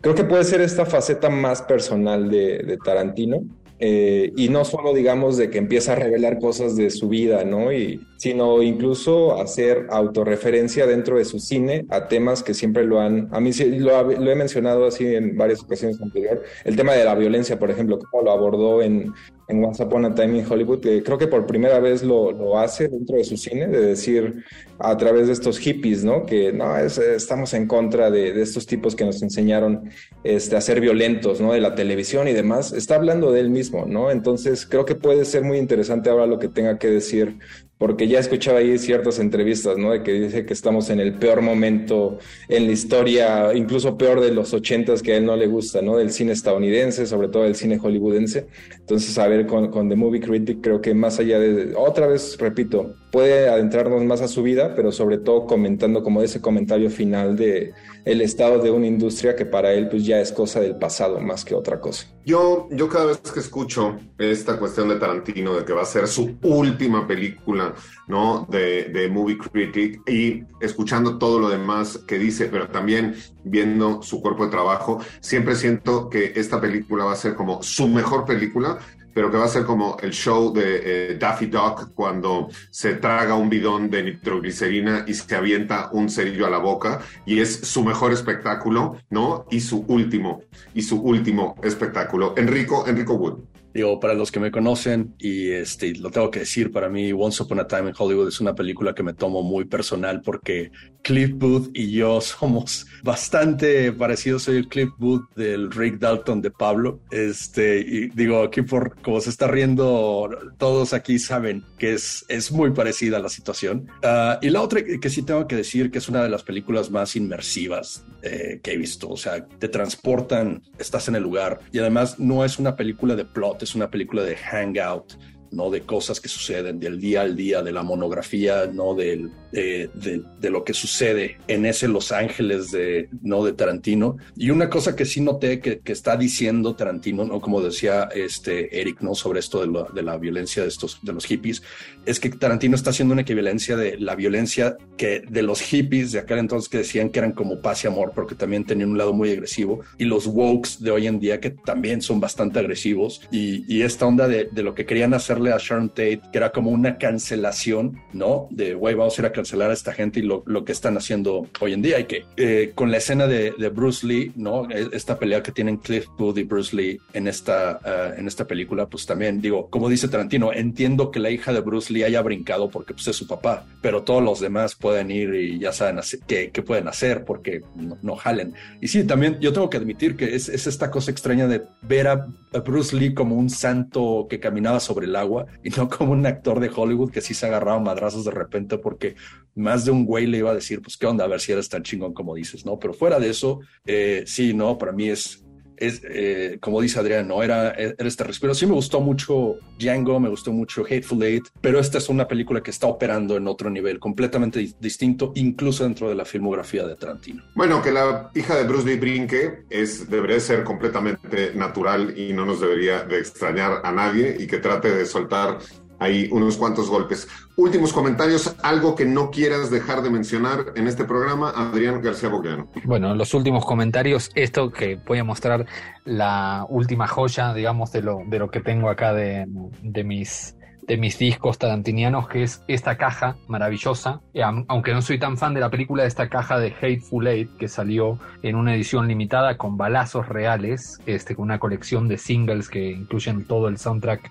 creo 0.00 0.14
que 0.14 0.24
puede 0.24 0.44
ser 0.44 0.60
esta 0.60 0.86
faceta 0.86 1.28
más 1.28 1.62
personal 1.62 2.30
de, 2.30 2.58
de 2.58 2.76
Tarantino. 2.78 3.42
Eh, 3.78 4.32
y 4.36 4.48
no 4.48 4.64
solo 4.64 4.94
digamos 4.94 5.36
de 5.36 5.50
que 5.50 5.58
empieza 5.58 5.92
a 5.92 5.96
revelar 5.96 6.38
cosas 6.38 6.76
de 6.76 6.90
su 6.90 7.08
vida, 7.08 7.44
¿no? 7.44 7.72
Y, 7.72 8.00
sino 8.16 8.62
incluso 8.62 9.40
hacer 9.40 9.86
autorreferencia 9.90 10.86
dentro 10.86 11.18
de 11.18 11.24
su 11.24 11.38
cine 11.38 11.86
a 11.90 12.08
temas 12.08 12.42
que 12.42 12.54
siempre 12.54 12.84
lo 12.84 13.00
han, 13.00 13.28
a 13.32 13.40
mí 13.40 13.52
lo, 13.52 14.02
lo 14.02 14.30
he 14.30 14.34
mencionado 14.34 14.86
así 14.86 15.06
en 15.06 15.36
varias 15.36 15.62
ocasiones 15.62 16.00
anteriores, 16.00 16.40
el 16.64 16.76
tema 16.76 16.94
de 16.94 17.04
la 17.04 17.14
violencia, 17.14 17.58
por 17.58 17.70
ejemplo, 17.70 17.98
como 17.98 18.22
lo 18.22 18.30
abordó 18.30 18.82
en, 18.82 19.12
en 19.48 19.64
Once 19.64 19.82
Upon 19.82 20.04
a 20.04 20.14
Time 20.14 20.38
in 20.38 20.46
Hollywood, 20.48 20.80
que 20.80 21.02
creo 21.02 21.18
que 21.18 21.28
por 21.28 21.46
primera 21.46 21.78
vez 21.78 22.02
lo, 22.02 22.32
lo, 22.32 22.58
hace 22.58 22.88
dentro 22.88 23.16
de 23.16 23.24
su 23.24 23.36
cine, 23.36 23.68
de 23.68 23.80
decir 23.80 24.44
a 24.78 24.96
través 24.96 25.28
de 25.28 25.32
estos 25.32 25.58
hippies, 25.58 26.04
¿no? 26.04 26.26
Que 26.26 26.52
no, 26.52 26.76
es, 26.76 26.98
estamos 26.98 27.54
en 27.54 27.66
contra 27.66 28.10
de, 28.10 28.32
de, 28.32 28.42
estos 28.42 28.66
tipos 28.66 28.96
que 28.96 29.04
nos 29.04 29.22
enseñaron 29.22 29.90
este, 30.24 30.56
a 30.56 30.60
ser 30.60 30.80
violentos, 30.80 31.40
¿no? 31.40 31.52
De 31.52 31.60
la 31.60 31.74
televisión 31.74 32.28
y 32.28 32.32
demás. 32.32 32.72
Está 32.72 32.96
hablando 32.96 33.30
de 33.30 33.40
él 33.40 33.50
mismo, 33.50 33.86
¿no? 33.86 34.10
Entonces 34.10 34.66
creo 34.66 34.84
que 34.84 34.96
puede 34.96 35.24
ser 35.24 35.44
muy 35.44 35.58
interesante 35.58 36.10
ahora 36.10 36.26
lo 36.26 36.38
que 36.38 36.48
tenga 36.48 36.78
que 36.78 36.88
decir 36.88 37.38
porque 37.78 38.08
ya 38.08 38.18
escuchaba 38.18 38.60
ahí 38.60 38.78
ciertas 38.78 39.18
entrevistas, 39.18 39.76
¿no? 39.76 39.92
De 39.92 40.02
que 40.02 40.12
dice 40.12 40.46
que 40.46 40.54
estamos 40.54 40.88
en 40.88 40.98
el 40.98 41.14
peor 41.14 41.42
momento 41.42 42.18
en 42.48 42.66
la 42.66 42.72
historia, 42.72 43.52
incluso 43.54 43.98
peor 43.98 44.20
de 44.20 44.32
los 44.32 44.54
ochentas 44.54 45.02
que 45.02 45.12
a 45.12 45.16
él 45.18 45.26
no 45.26 45.36
le 45.36 45.46
gusta, 45.46 45.82
¿no? 45.82 45.96
Del 45.96 46.10
cine 46.10 46.32
estadounidense, 46.32 47.06
sobre 47.06 47.28
todo 47.28 47.42
del 47.42 47.54
cine 47.54 47.78
hollywoodense. 47.78 48.46
Entonces, 48.86 49.18
a 49.18 49.26
ver, 49.26 49.48
con, 49.48 49.72
con 49.72 49.88
The 49.88 49.96
Movie 49.96 50.20
Critic 50.20 50.60
creo 50.60 50.80
que 50.80 50.94
más 50.94 51.18
allá 51.18 51.40
de, 51.40 51.74
otra 51.74 52.06
vez, 52.06 52.38
repito, 52.38 52.94
puede 53.10 53.48
adentrarnos 53.48 54.04
más 54.04 54.20
a 54.20 54.28
su 54.28 54.44
vida, 54.44 54.76
pero 54.76 54.92
sobre 54.92 55.18
todo 55.18 55.44
comentando 55.44 56.04
como 56.04 56.22
ese 56.22 56.40
comentario 56.40 56.88
final 56.88 57.34
de 57.34 57.72
el 58.04 58.20
estado 58.20 58.60
de 58.60 58.70
una 58.70 58.86
industria 58.86 59.34
que 59.34 59.44
para 59.44 59.72
él 59.72 59.88
pues 59.88 60.06
ya 60.06 60.20
es 60.20 60.30
cosa 60.30 60.60
del 60.60 60.76
pasado 60.76 61.18
más 61.20 61.44
que 61.44 61.56
otra 61.56 61.80
cosa. 61.80 62.06
Yo, 62.24 62.68
yo 62.70 62.88
cada 62.88 63.06
vez 63.06 63.18
que 63.18 63.40
escucho 63.40 63.96
esta 64.18 64.56
cuestión 64.56 64.88
de 64.88 64.96
Tarantino, 64.96 65.54
de 65.54 65.64
que 65.64 65.72
va 65.72 65.82
a 65.82 65.86
ser 65.86 66.06
su 66.06 66.36
última 66.42 67.08
película, 67.08 67.74
¿no? 68.06 68.46
De, 68.48 68.84
de 68.84 69.08
Movie 69.08 69.38
Critic 69.38 70.08
y 70.08 70.44
escuchando 70.60 71.18
todo 71.18 71.40
lo 71.40 71.48
demás 71.48 71.98
que 72.06 72.18
dice, 72.18 72.46
pero 72.46 72.68
también 72.68 73.16
viendo 73.46 74.02
su 74.02 74.20
cuerpo 74.20 74.44
de 74.44 74.50
trabajo, 74.50 75.00
siempre 75.20 75.54
siento 75.54 76.10
que 76.10 76.32
esta 76.36 76.60
película 76.60 77.04
va 77.04 77.12
a 77.12 77.16
ser 77.16 77.34
como 77.34 77.62
su 77.62 77.88
mejor 77.88 78.24
película, 78.24 78.78
pero 79.14 79.30
que 79.30 79.38
va 79.38 79.46
a 79.46 79.48
ser 79.48 79.64
como 79.64 79.96
el 80.02 80.10
show 80.10 80.52
de 80.52 81.12
eh, 81.12 81.16
Daffy 81.18 81.46
Duck 81.46 81.94
cuando 81.94 82.48
se 82.70 82.96
traga 82.96 83.34
un 83.34 83.48
bidón 83.48 83.88
de 83.88 84.02
nitroglicerina 84.02 85.04
y 85.06 85.14
se 85.14 85.34
avienta 85.34 85.88
un 85.92 86.10
cerillo 86.10 86.46
a 86.46 86.50
la 86.50 86.58
boca 86.58 87.00
y 87.24 87.40
es 87.40 87.60
su 87.60 87.82
mejor 87.82 88.12
espectáculo, 88.12 88.98
¿no? 89.08 89.46
Y 89.50 89.60
su 89.60 89.86
último, 89.88 90.42
y 90.74 90.82
su 90.82 91.00
último 91.00 91.54
espectáculo. 91.62 92.34
Enrico, 92.36 92.86
Enrico 92.86 93.14
Wood. 93.14 93.55
Digo, 93.76 94.00
para 94.00 94.14
los 94.14 94.32
que 94.32 94.40
me 94.40 94.50
conocen, 94.50 95.14
y 95.18 95.50
este, 95.50 95.94
lo 95.96 96.10
tengo 96.10 96.30
que 96.30 96.38
decir, 96.38 96.72
para 96.72 96.88
mí 96.88 97.12
Once 97.12 97.42
Upon 97.42 97.60
a 97.60 97.66
Time 97.66 97.90
in 97.90 97.94
Hollywood 97.96 98.28
es 98.28 98.40
una 98.40 98.54
película 98.54 98.94
que 98.94 99.02
me 99.02 99.12
tomo 99.12 99.42
muy 99.42 99.66
personal 99.66 100.22
porque 100.22 100.70
Cliff 101.02 101.32
Booth 101.34 101.68
y 101.74 101.90
yo 101.92 102.20
somos 102.22 102.86
bastante 103.02 103.92
parecidos. 103.92 104.44
Soy 104.44 104.56
el 104.56 104.68
Cliff 104.68 104.88
Booth 104.96 105.28
del 105.36 105.70
Rick 105.70 105.98
Dalton 105.98 106.40
de 106.40 106.50
Pablo. 106.50 107.00
Este, 107.10 107.80
y 107.80 108.08
digo, 108.08 108.42
aquí 108.42 108.62
por 108.62 109.00
como 109.02 109.20
se 109.20 109.28
está 109.28 109.46
riendo, 109.46 110.30
todos 110.56 110.94
aquí 110.94 111.18
saben 111.18 111.62
que 111.78 111.92
es, 111.92 112.24
es 112.28 112.50
muy 112.50 112.70
parecida 112.70 113.18
la 113.18 113.28
situación. 113.28 113.90
Uh, 114.02 114.38
y 114.40 114.48
la 114.48 114.62
otra 114.62 114.82
que 114.82 115.10
sí 115.10 115.22
tengo 115.22 115.46
que 115.46 115.56
decir 115.56 115.90
que 115.90 115.98
es 115.98 116.08
una 116.08 116.22
de 116.22 116.30
las 116.30 116.42
películas 116.42 116.90
más 116.90 117.14
inmersivas 117.14 118.06
eh, 118.22 118.60
que 118.62 118.72
he 118.72 118.76
visto. 118.76 119.08
O 119.08 119.16
sea, 119.16 119.46
te 119.46 119.68
transportan, 119.68 120.62
estás 120.78 121.06
en 121.08 121.14
el 121.14 121.22
lugar 121.22 121.60
y 121.70 121.78
además 121.78 122.18
no 122.18 122.44
es 122.44 122.58
una 122.58 122.74
película 122.74 123.14
de 123.14 123.24
plot, 123.24 123.62
es 123.66 123.74
una 123.74 123.90
película 123.90 124.22
de 124.22 124.36
hangout, 124.36 125.14
¿no? 125.50 125.70
De 125.70 125.82
cosas 125.82 126.20
que 126.20 126.28
suceden 126.28 126.78
del 126.78 127.00
día 127.00 127.22
al 127.22 127.36
día, 127.36 127.62
de 127.62 127.72
la 127.72 127.82
monografía, 127.82 128.66
¿no? 128.66 128.94
Del, 128.94 129.30
de, 129.52 130.50
lo 130.50 130.64
que 130.64 130.74
sucede 130.74 131.38
en 131.48 131.66
ese 131.66 131.88
Los 131.88 132.12
Ángeles 132.12 132.70
de, 132.70 133.08
¿no? 133.22 133.44
De 133.44 133.52
Tarantino. 133.52 134.16
Y 134.36 134.50
una 134.50 134.68
cosa 134.68 134.94
que 134.94 135.04
sí 135.04 135.20
noté 135.20 135.60
que, 135.60 135.80
que 135.80 135.92
está 135.92 136.16
diciendo 136.16 136.76
Tarantino, 136.76 137.24
¿no? 137.24 137.40
Como 137.40 137.60
decía 137.60 138.08
este 138.14 138.80
Eric, 138.80 139.00
¿no? 139.00 139.14
Sobre 139.14 139.40
esto 139.40 139.60
de, 139.60 139.66
lo, 139.66 139.84
de 139.84 140.02
la 140.02 140.16
violencia 140.16 140.62
de 140.62 140.68
estos, 140.68 140.98
de 141.02 141.12
los 141.12 141.26
hippies, 141.26 141.62
es 142.04 142.20
que 142.20 142.30
Tarantino 142.30 142.76
está 142.76 142.90
haciendo 142.90 143.12
una 143.12 143.22
equivalencia 143.22 143.76
de 143.76 143.98
la 143.98 144.14
violencia 144.14 144.76
que 144.96 145.20
de 145.20 145.42
los 145.42 145.60
hippies 145.60 146.12
de 146.12 146.20
aquel 146.20 146.38
entonces 146.38 146.68
que 146.68 146.78
decían 146.78 147.10
que 147.10 147.18
eran 147.18 147.32
como 147.32 147.60
paz 147.60 147.84
y 147.84 147.86
amor, 147.86 148.12
porque 148.14 148.34
también 148.34 148.64
tenían 148.64 148.90
un 148.90 148.98
lado 148.98 149.12
muy 149.12 149.30
agresivo, 149.30 149.80
y 149.98 150.04
los 150.04 150.26
wokes 150.26 150.78
de 150.80 150.90
hoy 150.90 151.06
en 151.06 151.18
día 151.18 151.40
que 151.40 151.50
también 151.50 152.02
son 152.02 152.20
bastante 152.20 152.58
agresivos, 152.58 153.22
y, 153.30 153.64
y 153.72 153.82
esta 153.82 154.06
onda 154.06 154.28
de, 154.28 154.48
de 154.50 154.62
lo 154.62 154.74
que 154.74 154.86
querían 154.86 155.14
a 155.52 155.58
Sharon 155.58 155.88
Tate, 155.90 156.20
que 156.32 156.38
era 156.38 156.50
como 156.50 156.70
una 156.70 156.98
cancelación, 156.98 158.00
¿no? 158.12 158.48
De, 158.50 158.74
güey, 158.74 158.94
vamos 158.94 159.18
a 159.18 159.22
ir 159.22 159.26
a 159.26 159.32
cancelar 159.32 159.70
a 159.70 159.74
esta 159.74 159.92
gente 159.92 160.20
y 160.20 160.22
lo, 160.22 160.42
lo 160.46 160.64
que 160.64 160.72
están 160.72 160.96
haciendo 160.96 161.46
hoy 161.60 161.72
en 161.72 161.82
día. 161.82 161.98
Y 162.00 162.04
que 162.04 162.24
eh, 162.36 162.72
con 162.74 162.90
la 162.90 162.98
escena 162.98 163.26
de, 163.26 163.52
de, 163.58 163.68
Bruce 163.68 164.06
Lee, 164.06 164.32
¿no? 164.36 164.68
Esta 164.70 165.18
pelea 165.18 165.42
que 165.42 165.52
tienen 165.52 165.76
Cliff 165.78 166.06
Booth 166.16 166.38
y 166.38 166.44
Bruce 166.44 166.74
Lee 166.74 166.98
en 167.12 167.28
esta, 167.28 167.80
uh, 167.84 168.18
en 168.18 168.26
esta 168.26 168.46
película, 168.46 168.86
pues 168.86 169.06
también 169.06 169.40
digo, 169.40 169.68
como 169.68 169.88
dice 169.88 170.08
Tarantino, 170.08 170.52
entiendo 170.52 171.10
que 171.10 171.20
la 171.20 171.30
hija 171.30 171.52
de 171.52 171.60
Bruce 171.60 171.92
Lee 171.92 172.04
haya 172.04 172.22
brincado 172.22 172.70
porque 172.70 172.94
pues, 172.94 173.06
es 173.08 173.16
su 173.16 173.26
papá, 173.26 173.64
pero 173.82 174.02
todos 174.02 174.22
los 174.22 174.40
demás 174.40 174.74
pueden 174.74 175.10
ir 175.10 175.34
y 175.34 175.58
ya 175.58 175.72
saben 175.72 176.00
qué, 176.26 176.50
qué 176.50 176.62
pueden 176.62 176.88
hacer 176.88 177.24
porque 177.24 177.62
no, 177.74 177.98
no, 178.02 178.16
jalen. 178.16 178.54
Y 178.80 178.88
sí, 178.88 179.04
también 179.04 179.38
yo 179.40 179.52
tengo 179.52 179.70
que 179.70 179.76
admitir 179.76 180.16
que 180.16 180.34
es, 180.34 180.48
es 180.48 180.66
esta 180.66 180.90
cosa 180.90 181.10
extraña 181.10 181.46
de 181.46 181.62
ver 181.82 182.08
a 182.08 182.26
Bruce 182.64 182.96
Lee 182.96 183.14
como 183.14 183.36
un 183.36 183.50
santo 183.50 184.26
que 184.28 184.40
caminaba 184.40 184.80
sobre 184.80 185.06
el 185.06 185.16
agua 185.16 185.25
y 185.62 185.70
no 185.70 185.88
como 185.88 186.12
un 186.12 186.26
actor 186.26 186.60
de 186.60 186.70
Hollywood 186.74 187.10
que 187.10 187.20
sí 187.20 187.34
se 187.34 187.46
agarraba 187.46 187.78
madrazos 187.78 188.24
de 188.24 188.30
repente 188.30 188.78
porque 188.78 189.16
más 189.54 189.84
de 189.84 189.90
un 189.90 190.04
güey 190.04 190.26
le 190.26 190.38
iba 190.38 190.50
a 190.50 190.54
decir, 190.54 190.82
pues 190.82 190.96
qué 190.96 191.06
onda, 191.06 191.24
a 191.24 191.28
ver 191.28 191.40
si 191.40 191.52
eres 191.52 191.68
tan 191.68 191.82
chingón 191.82 192.12
como 192.12 192.34
dices, 192.34 192.64
¿no? 192.66 192.78
Pero 192.78 192.94
fuera 192.94 193.18
de 193.18 193.30
eso, 193.30 193.60
eh, 193.86 194.24
sí, 194.26 194.54
no, 194.54 194.76
para 194.78 194.92
mí 194.92 195.08
es, 195.08 195.45
es 195.76 196.02
eh, 196.04 196.58
como 196.60 196.80
dice 196.80 196.98
Adrián, 196.98 197.28
no 197.28 197.42
era, 197.42 197.70
este 197.70 198.24
respiro. 198.24 198.54
Sí 198.54 198.66
me 198.66 198.72
gustó 198.72 199.00
mucho 199.00 199.56
Django, 199.78 200.18
me 200.20 200.28
gustó 200.28 200.52
mucho 200.52 200.84
Hateful 200.84 201.22
Eight, 201.22 201.46
pero 201.60 201.78
esta 201.78 201.98
es 201.98 202.08
una 202.08 202.26
película 202.28 202.62
que 202.62 202.70
está 202.70 202.86
operando 202.86 203.36
en 203.36 203.48
otro 203.48 203.70
nivel, 203.70 203.98
completamente 203.98 204.60
di 204.60 204.74
distinto, 204.80 205.32
incluso 205.34 205.84
dentro 205.84 206.08
de 206.08 206.14
la 206.14 206.24
filmografía 206.24 206.86
de 206.86 206.96
Tarantino. 206.96 207.42
Bueno, 207.54 207.82
que 207.82 207.90
la 207.90 208.30
hija 208.34 208.56
de 208.56 208.64
Bruce 208.64 208.86
Lee 208.86 208.96
brinque 208.96 209.64
es, 209.70 210.08
debería 210.08 210.40
ser 210.40 210.64
completamente 210.64 211.52
natural 211.54 212.18
y 212.18 212.32
no 212.32 212.44
nos 212.44 212.60
debería 212.60 213.04
de 213.04 213.18
extrañar 213.18 213.80
a 213.84 213.92
nadie 213.92 214.36
y 214.38 214.46
que 214.46 214.58
trate 214.58 214.94
de 214.94 215.06
soltar 215.06 215.58
ahí 215.98 216.28
unos 216.30 216.56
cuantos 216.56 216.88
golpes. 216.88 217.28
Últimos 217.56 217.92
comentarios, 217.92 218.54
algo 218.62 218.94
que 218.94 219.04
no 219.04 219.30
quieras 219.30 219.70
dejar 219.70 220.02
de 220.02 220.10
mencionar 220.10 220.72
en 220.74 220.86
este 220.86 221.04
programa, 221.04 221.50
Adrián 221.50 222.02
García 222.02 222.28
Bogleano. 222.28 222.68
Bueno, 222.84 223.14
los 223.14 223.32
últimos 223.34 223.64
comentarios, 223.64 224.30
esto 224.34 224.70
que 224.70 224.96
voy 225.06 225.18
a 225.18 225.24
mostrar 225.24 225.66
la 226.04 226.66
última 226.68 227.06
joya, 227.06 227.54
digamos, 227.54 227.92
de 227.92 228.02
lo, 228.02 228.18
de 228.26 228.38
lo 228.38 228.50
que 228.50 228.60
tengo 228.60 228.90
acá 228.90 229.14
de, 229.14 229.46
de 229.82 230.04
mis 230.04 230.56
de 230.86 230.96
mis 230.96 231.18
discos 231.18 231.58
tarantinianos, 231.58 232.28
que 232.28 232.42
es 232.42 232.62
esta 232.68 232.96
caja 232.96 233.36
maravillosa. 233.48 234.20
Eh, 234.34 234.42
aunque 234.68 234.92
no 234.92 235.02
soy 235.02 235.18
tan 235.18 235.36
fan 235.36 235.54
de 235.54 235.60
la 235.60 235.70
película, 235.70 236.04
esta 236.04 236.28
caja 236.28 236.58
de 236.58 236.72
Hateful 236.80 237.26
Eight, 237.26 237.56
que 237.56 237.68
salió 237.68 238.18
en 238.42 238.54
una 238.54 238.74
edición 238.74 239.08
limitada 239.08 239.56
con 239.56 239.76
balazos 239.76 240.28
reales, 240.28 241.00
este, 241.06 241.34
con 241.34 241.44
una 241.44 241.58
colección 241.58 242.08
de 242.08 242.18
singles 242.18 242.68
que 242.68 242.90
incluyen 242.90 243.46
todo 243.46 243.68
el 243.68 243.78
soundtrack 243.78 244.30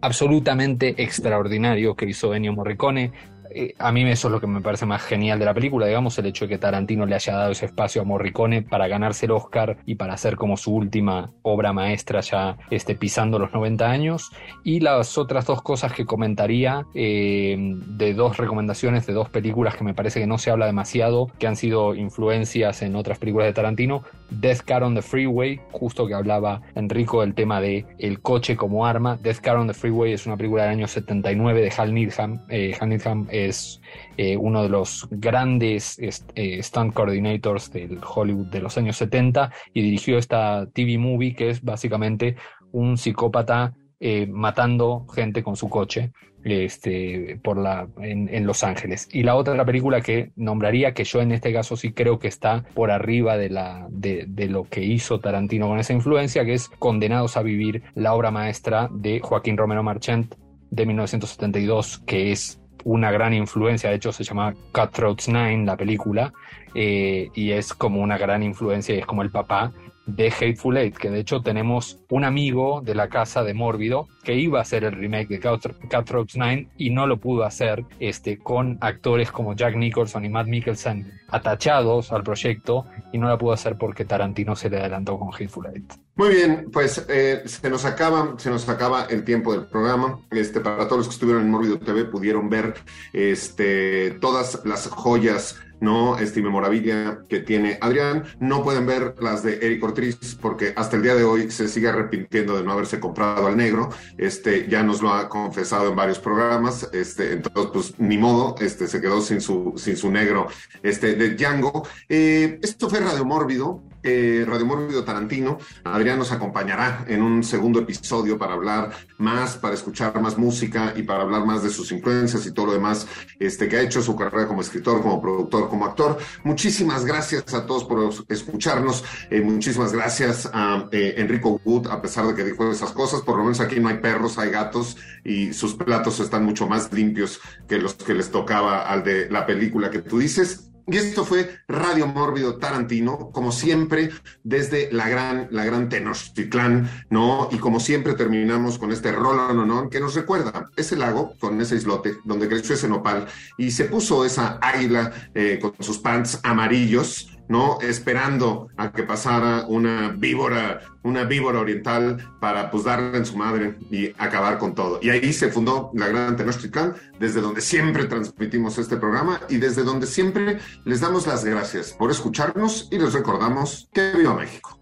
absolutamente 0.00 1.02
extraordinario 1.02 1.94
que 1.94 2.06
hizo 2.06 2.34
Ennio 2.34 2.52
Morricone. 2.52 3.12
Eh, 3.58 3.74
a 3.78 3.90
mí 3.90 4.02
eso 4.02 4.28
es 4.28 4.32
lo 4.32 4.38
que 4.38 4.46
me 4.46 4.60
parece 4.60 4.84
más 4.84 5.02
genial 5.02 5.38
de 5.38 5.46
la 5.46 5.54
película, 5.54 5.86
digamos, 5.86 6.18
el 6.18 6.26
hecho 6.26 6.44
de 6.44 6.50
que 6.50 6.58
Tarantino 6.58 7.06
le 7.06 7.14
haya 7.14 7.34
dado 7.34 7.52
ese 7.52 7.64
espacio 7.64 8.02
a 8.02 8.04
Morricone 8.04 8.60
para 8.60 8.86
ganarse 8.86 9.24
el 9.24 9.32
Oscar 9.32 9.78
y 9.86 9.94
para 9.94 10.12
hacer 10.12 10.36
como 10.36 10.58
su 10.58 10.74
última 10.74 11.30
obra 11.40 11.72
maestra 11.72 12.20
ya 12.20 12.58
este, 12.70 12.94
pisando 12.94 13.38
los 13.38 13.54
90 13.54 13.90
años. 13.90 14.30
Y 14.62 14.80
las 14.80 15.16
otras 15.16 15.46
dos 15.46 15.62
cosas 15.62 15.94
que 15.94 16.04
comentaría 16.04 16.84
eh, 16.94 17.56
de 17.58 18.12
dos 18.12 18.36
recomendaciones 18.36 19.06
de 19.06 19.14
dos 19.14 19.30
películas 19.30 19.74
que 19.74 19.84
me 19.84 19.94
parece 19.94 20.20
que 20.20 20.26
no 20.26 20.36
se 20.36 20.50
habla 20.50 20.66
demasiado, 20.66 21.28
que 21.38 21.46
han 21.46 21.56
sido 21.56 21.94
influencias 21.94 22.82
en 22.82 22.94
otras 22.94 23.18
películas 23.18 23.46
de 23.46 23.54
Tarantino. 23.54 24.02
Death 24.28 24.62
Car 24.66 24.82
on 24.82 24.94
the 24.94 25.02
Freeway, 25.02 25.60
justo 25.70 26.06
que 26.06 26.12
hablaba 26.12 26.60
Enrico 26.74 27.22
del 27.22 27.34
tema 27.34 27.62
de 27.62 27.86
el 27.98 28.20
coche 28.20 28.54
como 28.54 28.84
arma. 28.84 29.16
Death 29.22 29.38
Car 29.38 29.56
on 29.56 29.66
the 29.66 29.72
Freeway 29.72 30.12
es 30.12 30.26
una 30.26 30.36
película 30.36 30.64
del 30.64 30.72
año 30.72 30.86
79 30.86 31.62
de 31.62 31.72
Hal 31.74 31.94
Needham. 31.94 32.40
Eh, 32.50 32.76
Hal 32.78 32.90
Needham 32.90 33.26
es 33.48 33.80
eh, 34.16 34.36
uno 34.36 34.62
de 34.62 34.68
los 34.68 35.08
grandes 35.10 35.98
eh, 35.98 36.62
stunt 36.62 36.94
coordinators 36.94 37.70
del 37.72 37.98
Hollywood 38.02 38.46
de 38.46 38.60
los 38.60 38.76
años 38.78 38.96
70 38.96 39.52
y 39.72 39.82
dirigió 39.82 40.18
esta 40.18 40.66
TV 40.72 40.98
movie 40.98 41.34
que 41.34 41.50
es 41.50 41.62
básicamente 41.62 42.36
un 42.72 42.96
psicópata 42.96 43.74
eh, 43.98 44.26
matando 44.26 45.06
gente 45.14 45.42
con 45.42 45.56
su 45.56 45.68
coche 45.68 46.12
este, 46.44 47.40
por 47.42 47.58
la, 47.58 47.88
en, 47.98 48.46
Los 48.46 48.62
Ángeles. 48.62 49.08
Y 49.10 49.24
la 49.24 49.34
otra 49.34 49.64
película 49.64 50.00
que 50.00 50.30
nombraría, 50.36 50.94
que 50.94 51.02
yo 51.02 51.20
en 51.20 51.32
este 51.32 51.52
caso 51.52 51.76
sí 51.76 51.92
creo 51.92 52.18
que 52.18 52.28
está 52.28 52.64
por 52.74 52.90
arriba 52.90 53.36
de, 53.36 53.50
la, 53.50 53.86
de 53.90 54.48
lo 54.48 54.64
que 54.64 54.84
hizo 54.84 55.18
Tarantino 55.18 55.66
con 55.66 55.80
esa 55.80 55.92
influencia, 55.92 56.44
que 56.44 56.54
es 56.54 56.68
Condenados 56.78 57.36
a 57.36 57.42
Vivir, 57.42 57.82
la 57.94 58.14
obra 58.14 58.30
maestra 58.30 58.88
de 58.92 59.18
Joaquín 59.20 59.56
Romero 59.56 59.82
Marchant 59.82 60.34
de 60.70 60.86
1972, 60.86 62.02
que 62.06 62.32
es 62.32 62.60
una 62.88 63.10
gran 63.10 63.34
influencia, 63.34 63.90
de 63.90 63.96
hecho 63.96 64.12
se 64.12 64.22
llama 64.22 64.54
Cutthroats 64.72 65.28
Nine, 65.28 65.64
la 65.64 65.76
película, 65.76 66.32
eh, 66.72 67.30
y 67.34 67.50
es 67.50 67.74
como 67.74 68.00
una 68.00 68.16
gran 68.16 68.44
influencia 68.44 68.94
y 68.94 68.98
es 69.00 69.06
como 69.06 69.22
el 69.22 69.30
papá 69.30 69.72
de 70.06 70.28
Hateful 70.28 70.76
Eight, 70.76 70.96
que 70.96 71.10
de 71.10 71.18
hecho 71.18 71.40
tenemos 71.40 71.98
un 72.10 72.22
amigo 72.22 72.80
de 72.82 72.94
la 72.94 73.08
casa 73.08 73.42
de 73.42 73.54
Mórbido 73.54 74.06
que 74.22 74.34
iba 74.36 74.60
a 74.60 74.62
hacer 74.62 74.84
el 74.84 74.92
remake 74.92 75.26
de 75.26 75.40
Cutthro- 75.40 75.74
Cutthroats 75.90 76.36
Nine 76.36 76.68
y 76.76 76.90
no 76.90 77.08
lo 77.08 77.16
pudo 77.18 77.42
hacer 77.42 77.84
este, 77.98 78.38
con 78.38 78.78
actores 78.80 79.32
como 79.32 79.56
Jack 79.56 79.74
Nicholson 79.74 80.24
y 80.24 80.28
Matt 80.28 80.46
Mikkelsen 80.46 81.10
atachados 81.28 82.12
al 82.12 82.22
proyecto 82.22 82.86
y 83.12 83.18
no 83.18 83.26
la 83.28 83.36
pudo 83.36 83.52
hacer 83.52 83.76
porque 83.76 84.04
Tarantino 84.04 84.54
se 84.54 84.70
le 84.70 84.78
adelantó 84.78 85.18
con 85.18 85.30
Hateful 85.34 85.66
Eight. 85.74 85.92
Muy 86.16 86.30
bien, 86.30 86.70
pues 86.72 87.04
eh, 87.10 87.42
se 87.44 87.68
nos 87.68 87.84
acaba, 87.84 88.36
se 88.38 88.48
nos 88.48 88.66
acaba 88.70 89.04
el 89.04 89.22
tiempo 89.22 89.52
del 89.52 89.66
programa. 89.66 90.18
Este, 90.30 90.60
para 90.60 90.88
todos 90.88 91.00
los 91.00 91.08
que 91.08 91.12
estuvieron 91.12 91.42
en 91.42 91.50
Mórbido 91.50 91.78
TV 91.78 92.06
pudieron 92.06 92.48
ver 92.48 92.72
este, 93.12 94.12
todas 94.12 94.62
las 94.64 94.88
joyas, 94.88 95.56
¿no? 95.78 96.16
Este, 96.16 96.40
memorabilia 96.40 97.18
que 97.28 97.40
tiene 97.40 97.76
Adrián. 97.82 98.24
No 98.40 98.64
pueden 98.64 98.86
ver 98.86 99.16
las 99.20 99.42
de 99.42 99.58
Eric 99.60 99.84
Ortiz 99.84 100.38
porque 100.40 100.72
hasta 100.74 100.96
el 100.96 101.02
día 101.02 101.14
de 101.14 101.24
hoy 101.24 101.50
se 101.50 101.68
sigue 101.68 101.88
arrepintiendo 101.88 102.56
de 102.56 102.62
no 102.62 102.72
haberse 102.72 102.98
comprado 102.98 103.46
al 103.46 103.58
negro. 103.58 103.90
Este, 104.16 104.66
ya 104.70 104.82
nos 104.82 105.02
lo 105.02 105.12
ha 105.12 105.28
confesado 105.28 105.90
en 105.90 105.96
varios 105.96 106.18
programas. 106.18 106.88
Este, 106.94 107.32
entonces, 107.32 107.70
pues 107.74 108.00
ni 108.00 108.16
modo, 108.16 108.54
este, 108.58 108.88
se 108.88 109.02
quedó 109.02 109.20
sin 109.20 109.42
su, 109.42 109.74
sin 109.76 109.98
su 109.98 110.10
negro, 110.10 110.46
este, 110.82 111.14
de 111.14 111.34
Django. 111.34 111.86
Eh, 112.08 112.58
esto 112.62 112.88
fue 112.88 113.00
Radio 113.00 113.26
Mórbido. 113.26 113.82
Eh, 114.06 114.44
Radio 114.46 114.64
Mórbido 114.64 115.04
Tarantino. 115.04 115.58
Adrián 115.84 116.18
nos 116.18 116.30
acompañará 116.30 117.04
en 117.08 117.22
un 117.22 117.42
segundo 117.42 117.80
episodio 117.80 118.38
para 118.38 118.54
hablar 118.54 118.90
más, 119.18 119.56
para 119.56 119.74
escuchar 119.74 120.18
más 120.20 120.38
música 120.38 120.94
y 120.96 121.02
para 121.02 121.22
hablar 121.22 121.44
más 121.44 121.62
de 121.62 121.70
sus 121.70 121.90
influencias 121.90 122.46
y 122.46 122.52
todo 122.52 122.66
lo 122.66 122.72
demás 122.72 123.06
este, 123.40 123.68
que 123.68 123.76
ha 123.76 123.82
hecho 123.82 124.00
su 124.00 124.14
carrera 124.14 124.46
como 124.46 124.60
escritor, 124.60 125.02
como 125.02 125.20
productor, 125.20 125.68
como 125.68 125.86
actor. 125.86 126.18
Muchísimas 126.44 127.04
gracias 127.04 127.52
a 127.52 127.66
todos 127.66 127.84
por 127.84 128.12
escucharnos. 128.28 129.04
Eh, 129.28 129.40
muchísimas 129.40 129.92
gracias 129.92 130.48
a 130.52 130.88
eh, 130.92 131.14
Enrico 131.18 131.60
Wood, 131.64 131.88
a 131.88 132.00
pesar 132.00 132.28
de 132.28 132.34
que 132.34 132.44
dijo 132.44 132.70
esas 132.70 132.92
cosas. 132.92 133.22
Por 133.22 133.36
lo 133.36 133.42
menos 133.42 133.60
aquí 133.60 133.80
no 133.80 133.88
hay 133.88 133.98
perros, 133.98 134.38
hay 134.38 134.50
gatos 134.50 134.96
y 135.24 135.52
sus 135.52 135.74
platos 135.74 136.20
están 136.20 136.44
mucho 136.44 136.68
más 136.68 136.92
limpios 136.92 137.40
que 137.68 137.78
los 137.78 137.94
que 137.94 138.14
les 138.14 138.30
tocaba 138.30 138.86
al 138.88 139.02
de 139.02 139.28
la 139.28 139.46
película 139.46 139.90
que 139.90 140.00
tú 140.00 140.18
dices. 140.18 140.70
Y 140.88 140.98
esto 140.98 141.24
fue 141.24 141.58
Radio 141.66 142.06
Mórbido 142.06 142.58
Tarantino, 142.58 143.30
como 143.32 143.50
siempre, 143.50 144.10
desde 144.44 144.88
la 144.92 145.08
gran, 145.08 145.48
la 145.50 145.64
gran 145.64 145.88
Tenochtitlán, 145.88 146.88
¿no? 147.10 147.48
Y 147.50 147.58
como 147.58 147.80
siempre 147.80 148.14
terminamos 148.14 148.78
con 148.78 148.92
este 148.92 149.10
Roland 149.10 149.58
Honor 149.58 149.90
que 149.90 149.98
nos 149.98 150.14
recuerda 150.14 150.70
ese 150.76 150.96
lago 150.96 151.34
con 151.40 151.60
ese 151.60 151.74
islote 151.74 152.18
donde 152.24 152.48
creció 152.48 152.76
ese 152.76 152.88
nopal 152.88 153.26
y 153.58 153.72
se 153.72 153.86
puso 153.86 154.24
esa 154.24 154.58
águila 154.62 155.12
eh, 155.34 155.58
con 155.60 155.74
sus 155.80 155.98
pants 155.98 156.38
amarillos, 156.44 157.35
¿no? 157.48 157.78
Esperando 157.80 158.68
a 158.76 158.92
que 158.92 159.02
pasara 159.02 159.64
una 159.68 160.10
víbora, 160.10 160.80
una 161.02 161.24
víbora 161.24 161.60
oriental 161.60 162.34
para 162.40 162.70
pues 162.70 162.84
darle 162.84 163.18
en 163.18 163.26
su 163.26 163.36
madre 163.36 163.76
y 163.90 164.08
acabar 164.18 164.58
con 164.58 164.74
todo. 164.74 164.98
Y 165.02 165.10
ahí 165.10 165.32
se 165.32 165.50
fundó 165.50 165.90
la 165.94 166.08
Gran 166.08 166.36
Tenochtitlán, 166.36 166.94
desde 167.18 167.40
donde 167.40 167.60
siempre 167.60 168.04
transmitimos 168.04 168.78
este 168.78 168.96
programa 168.96 169.40
y 169.48 169.58
desde 169.58 169.82
donde 169.82 170.06
siempre 170.06 170.58
les 170.84 171.00
damos 171.00 171.26
las 171.26 171.44
gracias 171.44 171.92
por 171.92 172.10
escucharnos 172.10 172.88
y 172.90 172.98
les 172.98 173.12
recordamos 173.12 173.88
que 173.92 174.12
viva 174.12 174.34
México. 174.34 174.78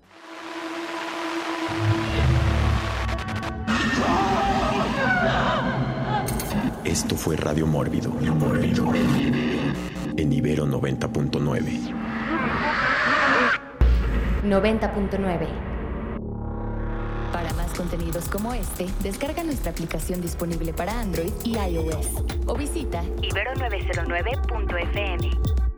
Esto 6.95 7.17
fue 7.17 7.37
Radio 7.37 7.67
Mórbido. 7.67 8.11
Mórbido. 8.11 8.93
En 10.17 10.33
Ibero 10.33 10.65
90.9. 10.65 12.14
90.9. 14.45 15.49
Para 17.33 17.53
más 17.55 17.75
contenidos 17.75 18.29
como 18.29 18.55
este, 18.55 18.87
descarga 19.01 19.43
nuestra 19.43 19.73
aplicación 19.73 20.21
disponible 20.21 20.73
para 20.73 21.01
Android 21.01 21.33
y 21.45 21.57
iOS 21.57 22.23
o 22.47 22.55
visita 22.55 23.03
Ibero909.fm. 23.23 25.74